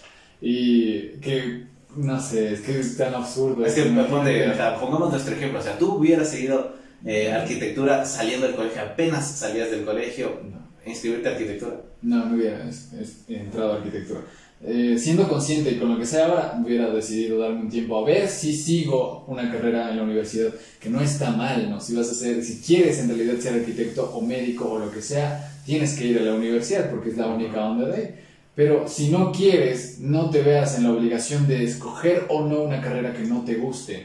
Y 0.40 1.10
que, 1.20 1.66
no 1.96 2.20
sé, 2.20 2.52
es 2.54 2.60
que 2.60 2.80
es 2.80 2.96
tan 2.96 3.14
absurdo. 3.14 3.64
Es 3.64 3.74
que 3.74 3.82
ponte, 3.84 4.48
o 4.48 4.54
sea, 4.54 4.78
pongamos 4.80 5.10
nuestro 5.10 5.34
ejemplo. 5.34 5.58
O 5.58 5.62
sea, 5.62 5.78
tú 5.78 5.94
hubieras 5.96 6.28
seguido 6.30 6.72
eh, 7.04 7.30
arquitectura 7.32 8.04
saliendo 8.06 8.46
del 8.46 8.56
colegio, 8.56 8.80
apenas 8.82 9.26
salías 9.30 9.70
del 9.70 9.84
colegio, 9.84 10.40
No. 10.50 10.90
inscribirte 10.90 11.28
a 11.28 11.32
arquitectura. 11.32 11.80
No, 12.02 12.26
no 12.26 12.34
hubiera 12.36 12.68
es- 12.68 12.92
es- 12.94 13.24
entrado 13.28 13.72
a 13.74 13.76
arquitectura. 13.76 14.20
Eh, 14.66 14.96
siendo 14.98 15.28
consciente 15.28 15.72
y 15.72 15.76
con 15.78 15.90
lo 15.92 15.98
que 15.98 16.06
sé 16.06 16.22
ahora, 16.22 16.58
hubiera 16.64 16.88
decidido 16.88 17.38
darme 17.38 17.60
un 17.62 17.68
tiempo 17.68 17.98
a 17.98 18.04
ver 18.06 18.28
si 18.28 18.54
sigo 18.54 19.24
una 19.28 19.52
carrera 19.52 19.90
en 19.90 19.98
la 19.98 20.02
universidad, 20.04 20.54
que 20.80 20.88
no 20.88 21.00
está 21.02 21.30
mal, 21.32 21.68
¿no? 21.68 21.78
Si 21.80 21.94
vas 21.94 22.08
a 22.10 22.14
ser, 22.14 22.42
si 22.42 22.62
quieres 22.62 22.98
en 23.00 23.08
realidad 23.08 23.34
ser 23.38 23.54
arquitecto 23.54 24.10
o 24.14 24.22
médico 24.22 24.70
o 24.70 24.78
lo 24.78 24.90
que 24.90 25.02
sea, 25.02 25.52
tienes 25.66 25.92
que 25.98 26.06
ir 26.06 26.18
a 26.18 26.22
la 26.22 26.34
universidad 26.34 26.88
porque 26.90 27.10
es 27.10 27.18
la 27.18 27.26
única 27.26 27.62
onda 27.66 27.88
de 27.88 27.96
ahí. 27.96 28.14
Pero 28.54 28.86
si 28.86 29.10
no 29.10 29.32
quieres, 29.32 29.98
no 30.00 30.30
te 30.30 30.42
veas 30.42 30.78
en 30.78 30.84
la 30.84 30.92
obligación 30.92 31.48
de 31.48 31.64
escoger 31.64 32.26
o 32.28 32.46
no 32.46 32.62
una 32.62 32.80
carrera 32.80 33.12
que 33.12 33.24
no 33.24 33.44
te 33.44 33.56
guste. 33.56 34.04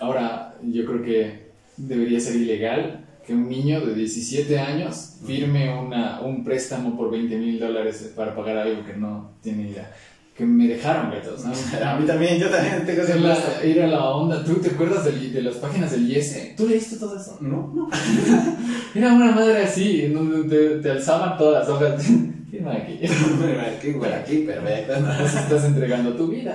Ahora, 0.00 0.56
yo 0.62 0.84
creo 0.84 1.02
que 1.02 1.52
debería 1.76 2.18
ser 2.18 2.36
ilegal 2.36 3.04
que 3.24 3.34
un 3.34 3.48
niño 3.48 3.80
de 3.86 3.94
17 3.94 4.58
años 4.58 5.14
firme 5.24 5.72
una, 5.78 6.20
un 6.22 6.42
préstamo 6.42 6.96
por 6.96 7.10
20 7.12 7.36
mil 7.36 7.60
dólares 7.60 8.12
para 8.16 8.34
pagar 8.34 8.58
algo 8.58 8.84
que 8.84 8.94
no 8.94 9.30
tiene 9.42 9.68
idea. 9.70 9.92
Que 10.36 10.44
me 10.44 10.66
dejaron, 10.66 11.12
gatos, 11.12 11.44
¿no? 11.44 11.52
A 11.86 11.96
mí 12.00 12.06
también, 12.06 12.38
yo 12.38 12.48
también 12.48 12.84
tengo 12.84 13.02
ese 13.02 13.18
Ir 13.18 13.26
a 13.26 13.28
la- 13.28 13.66
ir 13.66 13.82
a 13.82 13.86
la 13.86 14.10
onda. 14.10 14.42
¿Tú 14.44 14.54
te 14.54 14.70
acuerdas 14.70 15.04
de, 15.04 15.42
las 15.42 15.56
páginas 15.56 15.92
del 15.92 16.10
IES? 16.10 16.56
¿Tú 16.56 16.66
leíste 16.66 16.96
todo 16.96 17.16
eso? 17.16 17.38
No, 17.40 17.72
no. 17.72 17.88
Era 18.94 19.12
una 19.12 19.30
madre 19.30 19.62
así, 19.62 20.06
en 20.06 20.14
donde 20.14 20.48
te, 20.48 20.76
te 20.80 20.90
alzaban 20.90 21.36
todas 21.38 21.60
las 21.60 21.68
hojas. 21.68 22.04
Firma 22.52 22.74
aquí. 22.74 23.00
Qué 23.80 23.92
bueno 23.94 24.14
aquí, 24.14 24.38
perfecto. 24.46 25.00
Nos 25.00 25.34
estás 25.34 25.64
entregando 25.64 26.14
tu 26.14 26.28
vida. 26.28 26.54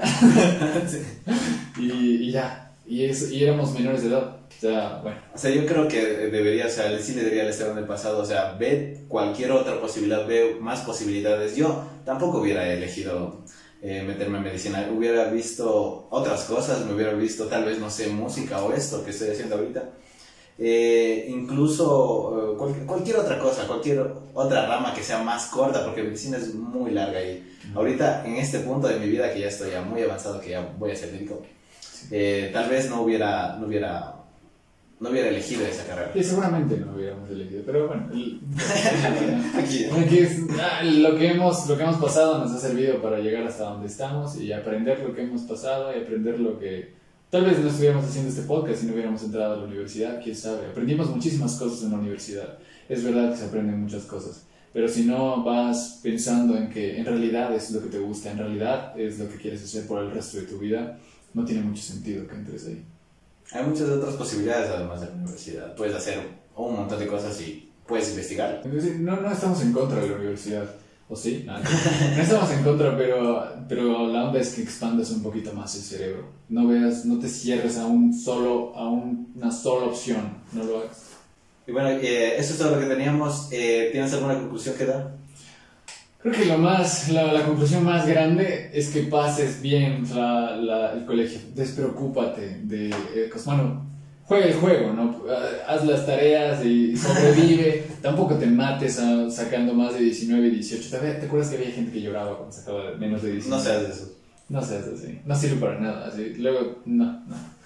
y, 1.80 2.28
y 2.28 2.32
ya. 2.32 2.72
Y, 2.86 3.06
eso, 3.06 3.34
y 3.34 3.44
éramos 3.44 3.74
menores 3.74 4.04
de 4.04 4.10
edad. 4.10 4.38
O 4.48 4.62
sea, 4.62 5.00
bueno. 5.02 5.18
O 5.34 5.38
sea, 5.40 5.50
yo 5.50 5.66
creo 5.66 5.88
que 5.88 6.00
debería, 6.30 6.68
o 6.68 6.70
sea, 6.70 6.96
sí 7.00 7.16
le 7.16 7.24
diría 7.24 7.42
al 7.42 7.50
Esteban 7.50 7.76
del 7.76 7.86
pasado, 7.86 8.20
o 8.20 8.26
sea, 8.26 8.54
ve 8.60 9.06
cualquier 9.08 9.52
otra 9.52 9.82
posibilidad, 9.82 10.28
ve 10.28 10.58
más 10.62 10.82
posibilidades. 10.82 11.56
Yo 11.56 11.84
tampoco 12.06 12.42
hubiera 12.42 12.72
elegido 12.72 13.42
eh, 13.82 14.04
meterme 14.06 14.38
en 14.38 14.44
medicina, 14.44 14.88
hubiera 14.96 15.32
visto 15.32 16.08
otras 16.12 16.44
cosas, 16.44 16.86
me 16.86 16.94
hubiera 16.94 17.14
visto 17.14 17.48
tal 17.48 17.66
vez, 17.66 17.80
no 17.80 17.90
sé, 17.90 18.08
música 18.10 18.62
o 18.62 18.72
esto 18.72 19.04
que 19.04 19.10
estoy 19.10 19.30
haciendo 19.30 19.56
ahorita. 19.56 19.90
Eh, 20.60 21.28
incluso 21.30 22.54
eh, 22.54 22.58
cual- 22.58 22.86
cualquier 22.88 23.18
otra 23.18 23.38
cosa, 23.38 23.68
cualquier 23.68 24.06
otra 24.34 24.66
rama 24.66 24.94
que 24.94 25.04
sea 25.04 25.22
más 25.22 25.46
corta, 25.48 25.86
porque 25.86 26.02
medicina 26.04 26.38
es 26.38 26.54
muy 26.56 26.92
larga 26.92 27.22
y 27.22 27.44
ahorita 27.76 28.26
en 28.26 28.38
este 28.38 28.60
punto 28.62 28.88
de 28.88 29.00
mi 29.00 29.08
vida 29.08 29.32
que 29.32 29.42
ya 29.42 29.48
estoy 29.50 29.72
ya 29.72 29.82
muy 29.84 30.02
avanzado, 30.02 30.42
que 30.42 30.50
ya 30.52 30.68
voy 30.80 30.92
a 30.92 30.96
ser 30.96 31.12
médico, 31.14 31.44
eh, 32.10 32.50
tal 32.52 32.70
vez 32.70 32.90
no 32.90 33.02
hubiera, 33.04 33.56
no 33.58 33.68
hubiera, 33.68 34.16
no 35.00 35.10
hubiera 35.12 35.28
elegido 35.30 35.64
esa 35.64 35.86
carrera. 35.86 36.12
Y 36.16 36.24
seguramente 36.24 36.76
no 36.78 36.94
hubiéramos 36.96 37.30
elegido, 37.30 37.62
pero 37.64 37.88
bueno. 37.88 38.10
el- 38.12 38.40
Aquí. 39.56 39.86
Aquí 39.86 40.18
es- 40.20 40.40
ah, 40.60 40.82
lo, 40.84 41.16
que 41.18 41.28
hemos, 41.32 41.68
lo 41.70 41.78
que 41.78 41.84
hemos 41.84 41.98
pasado 41.98 42.40
nos 42.40 42.52
ha 42.52 42.58
servido 42.60 43.00
para 43.02 43.20
llegar 43.20 43.44
hasta 43.44 43.66
donde 43.66 43.86
estamos 43.88 44.36
y 44.40 44.52
aprender 44.52 45.00
lo 45.02 45.14
que 45.14 45.22
hemos 45.22 45.42
pasado 45.44 45.96
y 45.96 46.02
aprender 46.02 46.40
lo 46.40 46.58
que... 46.60 46.96
Tal 47.30 47.44
vez 47.44 47.60
no 47.60 47.68
estuviéramos 47.68 48.06
haciendo 48.06 48.30
este 48.30 48.44
podcast 48.44 48.80
si 48.80 48.86
no 48.86 48.94
hubiéramos 48.94 49.22
entrado 49.22 49.56
a 49.56 49.58
la 49.58 49.64
universidad, 49.66 50.22
quién 50.24 50.34
sabe. 50.34 50.68
Aprendimos 50.68 51.10
muchísimas 51.10 51.56
cosas 51.56 51.84
en 51.84 51.92
la 51.92 51.98
universidad. 51.98 52.58
Es 52.88 53.04
verdad 53.04 53.32
que 53.32 53.38
se 53.38 53.46
aprenden 53.46 53.82
muchas 53.82 54.04
cosas. 54.04 54.46
Pero 54.72 54.88
si 54.88 55.04
no 55.04 55.44
vas 55.44 56.00
pensando 56.02 56.56
en 56.56 56.70
que 56.70 56.98
en 56.98 57.06
realidad 57.06 57.54
es 57.54 57.72
lo 57.72 57.82
que 57.82 57.90
te 57.90 58.00
gusta, 58.00 58.32
en 58.32 58.38
realidad 58.38 58.98
es 58.98 59.20
lo 59.20 59.28
que 59.28 59.36
quieres 59.36 59.62
hacer 59.62 59.86
por 59.88 60.02
el 60.02 60.12
resto 60.12 60.38
de 60.38 60.44
tu 60.44 60.58
vida, 60.58 61.00
no 61.34 61.44
tiene 61.44 61.64
mucho 61.64 61.82
sentido 61.82 62.26
que 62.26 62.36
entres 62.36 62.66
ahí. 62.68 62.86
Hay 63.52 63.66
muchas 63.66 63.90
otras 63.90 64.16
posibilidades 64.16 64.70
además 64.70 65.02
de 65.02 65.08
la 65.08 65.14
universidad. 65.14 65.76
Puedes 65.76 65.96
hacer 65.96 66.20
un 66.56 66.76
montón 66.78 66.98
de 66.98 67.08
cosas 67.08 67.42
y 67.42 67.70
puedes 67.86 68.10
investigar. 68.10 68.62
No, 68.66 69.20
no 69.20 69.32
estamos 69.32 69.62
en 69.62 69.74
contra 69.74 70.00
de 70.00 70.08
la 70.08 70.16
universidad. 70.16 70.70
¿O 71.10 71.16
sí? 71.16 71.44
No, 71.46 71.58
no 71.58 72.22
estamos 72.22 72.52
en 72.52 72.64
contra, 72.64 72.98
pero, 72.98 73.50
pero 73.70 74.08
la 74.12 74.26
onda 74.26 74.40
es 74.42 74.50
que 74.54 74.62
expandas 74.62 75.10
un 75.12 75.24
poquito 75.24 75.54
más 75.54 75.74
el 75.76 75.82
cerebro. 75.82 76.26
No 76.50 76.68
veas, 76.68 77.06
no 77.06 77.18
te 77.18 77.30
cierres 77.30 77.78
a 77.78 77.86
un 77.86 78.14
solo, 78.14 78.74
a 78.76 78.90
un- 78.90 79.32
una 79.36 79.52
sola 79.52 79.86
opción. 79.88 80.38
No 80.52 80.64
lo 80.66 80.80
hagas. 80.80 81.04
Y 81.66 81.72
bueno, 81.72 81.90
eh, 81.90 82.36
eso 82.38 82.54
es 82.54 82.60
todo 82.60 82.72
lo 82.76 82.80
que 82.80 82.94
teníamos. 82.94 83.48
Eh, 83.52 83.90
¿Tienes 83.92 84.12
alguna 84.14 84.36
conclusión 84.38 84.76
que 84.76 84.86
dar? 84.86 85.16
Creo 86.22 86.34
que 86.34 86.46
lo 86.46 86.58
más, 86.58 87.08
la, 87.10 87.32
la 87.32 87.46
conclusión 87.46 87.84
más 87.86 88.06
grande 88.08 88.72
es 88.74 88.90
que 88.90 89.04
pases 89.04 89.62
bien 89.62 90.04
la- 90.14 90.58
la- 90.58 90.92
el 90.94 91.06
colegio. 91.06 91.40
Despreocúpate 91.56 92.62
de, 92.64 92.90
eh, 92.90 93.30
bueno, 93.46 93.86
juega 94.28 94.46
el 94.46 94.54
juego, 94.56 94.94
¿no? 94.94 95.24
Haz 95.68 95.86
las 95.86 96.06
tareas 96.06 96.64
y 96.66 96.96
sobrevive. 96.96 97.86
Tampoco 98.02 98.36
te 98.36 98.46
mates 98.46 99.00
ah, 99.00 99.28
sacando 99.30 99.74
más 99.74 99.94
de 99.94 100.02
19 100.02 100.48
y 100.48 100.52
18. 100.52 100.90
¿Te, 100.90 100.98
¿Te 100.98 101.26
acuerdas 101.26 101.50
que 101.50 101.58
había 101.58 101.72
gente 101.72 101.92
que 101.92 102.02
lloraba 102.02 102.38
cuando 102.38 102.54
sacaba 102.54 102.92
menos 102.96 103.24
de 103.24 103.32
19? 103.32 103.58
No 103.58 103.64
seas 103.64 103.82
de 103.84 103.94
eso. 103.94 104.14
No 104.50 104.62
seas 104.62 104.86
así. 104.88 105.20
No 105.26 105.36
sirve 105.36 105.58
para 105.58 105.80
nada. 105.80 106.08
Así. 106.08 106.36
Luego, 106.38 106.78
no, 106.86 107.06
no. 107.06 107.58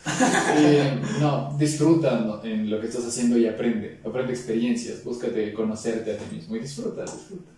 Eh, 0.58 1.00
no, 1.20 1.56
disfruta 1.60 2.40
en 2.44 2.70
lo 2.70 2.80
que 2.80 2.88
estás 2.88 3.06
haciendo 3.06 3.38
y 3.38 3.48
aprende. 3.48 4.00
Aprende 4.06 4.34
experiencias. 4.34 5.04
Búscate 5.04 5.54
conocerte 5.54 6.14
a 6.14 6.18
ti 6.18 6.36
mismo 6.36 6.56
y 6.56 6.60
disfruta, 6.60 7.04
disfruta. 7.04 7.52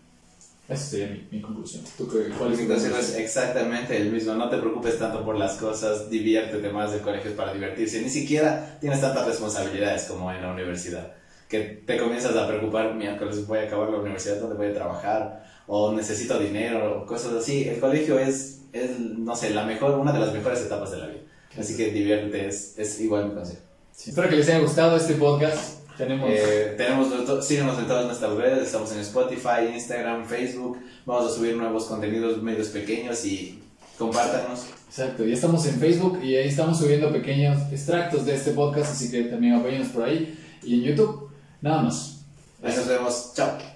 Esa 0.74 0.86
sería 0.86 1.08
mi, 1.08 1.28
mi 1.32 1.42
conclusión. 1.42 1.84
¿Tú 1.98 2.08
qué, 2.08 2.30
cuál 2.38 2.52
Mi 2.52 2.58
conclusión 2.58 2.94
es 3.00 3.16
exactamente 3.16 3.96
el 3.96 4.12
mismo. 4.12 4.34
No 4.34 4.50
te 4.50 4.58
preocupes 4.58 4.98
tanto 5.00 5.24
por 5.24 5.38
las 5.38 5.54
cosas, 5.54 6.10
diviértete 6.10 6.70
más 6.70 6.92
del 6.92 7.02
colegio 7.02 7.32
es 7.32 7.38
para 7.38 7.54
divertirse. 7.54 8.02
Ni 8.02 8.10
siquiera 8.10 8.78
tienes 8.82 9.02
tantas 9.02 9.26
responsabilidades 9.26 10.04
como 10.06 10.32
en 10.32 10.42
la 10.42 10.52
universidad. 10.52 11.14
Que 11.48 11.60
te 11.60 11.98
comienzas 11.98 12.36
a 12.36 12.48
preocupar, 12.48 12.96
miércoles 12.96 13.46
voy 13.46 13.60
a 13.60 13.64
acabar 13.64 13.90
la 13.90 14.00
universidad, 14.00 14.40
¿dónde 14.40 14.56
voy 14.56 14.68
a 14.68 14.74
trabajar? 14.74 15.46
O 15.68 15.92
necesito 15.94 16.40
dinero, 16.40 17.02
o 17.02 17.06
cosas 17.06 17.34
así. 17.34 17.68
El 17.68 17.80
colegio 17.80 18.18
es, 18.18 18.62
es, 18.74 19.00
no 19.00 19.36
sé, 19.36 19.52
la 19.52 19.66
mejor, 19.66 20.00
una 20.00 20.12
de 20.12 20.20
las 20.20 20.34
mejores 20.34 20.62
etapas 20.62 20.92
de 20.92 20.98
la 20.98 21.08
vida. 21.08 21.22
Así 21.58 21.78
que 21.78 21.92
diviértete, 21.92 22.48
es, 22.48 22.78
es 22.78 23.00
igual 23.00 23.30
mi 23.30 23.36
consejo. 23.36 23.62
Sí, 23.92 24.10
espero 24.10 24.28
que 24.28 24.38
les 24.38 24.50
haya 24.50 24.60
gustado 24.60 24.98
este 24.98 25.14
podcast. 25.14 25.83
Tenemos. 25.98 26.30
Eh, 26.32 26.74
tenemos, 26.78 27.46
síguenos 27.46 27.78
en 27.78 27.88
todas 27.88 28.06
nuestras 28.06 28.34
redes, 28.34 28.64
estamos 28.68 28.92
en 28.94 29.00
Spotify, 29.00 29.74
Instagram, 29.74 30.26
Facebook. 30.26 30.80
Vamos 31.06 31.32
a 31.32 31.36
subir 31.36 31.56
nuevos 31.56 31.86
contenidos 31.86 32.42
medios 32.42 32.70
pequeños 32.70 33.24
y 33.26 33.62
compártanos. 33.98 34.66
Exacto, 34.88 35.24
ya 35.26 35.34
estamos 35.34 35.66
en 35.66 35.80
Facebook 35.80 36.20
y 36.24 36.36
ahí 36.36 36.48
estamos 36.48 36.78
subiendo 36.80 37.12
pequeños 37.12 37.58
extractos 37.72 38.26
de 38.26 38.36
este 38.36 38.52
podcast, 38.52 38.92
así 38.92 39.12
que 39.12 39.24
también 39.24 39.56
apóyennos 39.56 39.90
por 39.90 40.04
ahí. 40.04 40.38
Y 40.64 40.76
en 40.76 40.82
YouTube, 40.84 41.30
nada 41.62 41.84
más. 41.84 42.26
Ahí 42.64 42.76
nos 42.76 42.88
vemos. 42.88 43.34
Chao. 43.36 43.73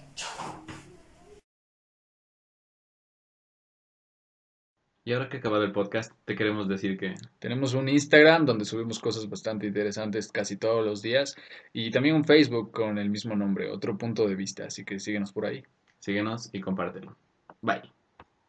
Y 5.07 5.13
ahora 5.13 5.29
que 5.29 5.37
ha 5.37 5.39
acabado 5.39 5.63
el 5.63 5.71
podcast, 5.71 6.11
te 6.25 6.35
queremos 6.35 6.67
decir 6.67 6.97
que 6.97 7.15
Tenemos 7.39 7.73
un 7.73 7.87
Instagram 7.87 8.45
donde 8.45 8.65
subimos 8.65 8.99
cosas 8.99 9.29
bastante 9.29 9.65
interesantes 9.65 10.29
casi 10.33 10.57
todos 10.57 10.85
los 10.85 11.01
días 11.01 11.33
y 11.71 11.91
también 11.91 12.15
un 12.15 12.25
Facebook 12.25 12.73
con 12.73 12.97
el 12.97 13.09
mismo 13.09 13.33
nombre, 13.33 13.71
otro 13.71 13.97
punto 13.97 14.27
de 14.27 14.35
vista, 14.35 14.65
así 14.65 14.83
que 14.83 14.99
síguenos 14.99 15.31
por 15.31 15.45
ahí. 15.45 15.63
síguenos 15.99 16.49
y 16.51 16.59
compártelo. 16.59 17.15
Bye. 17.61 17.96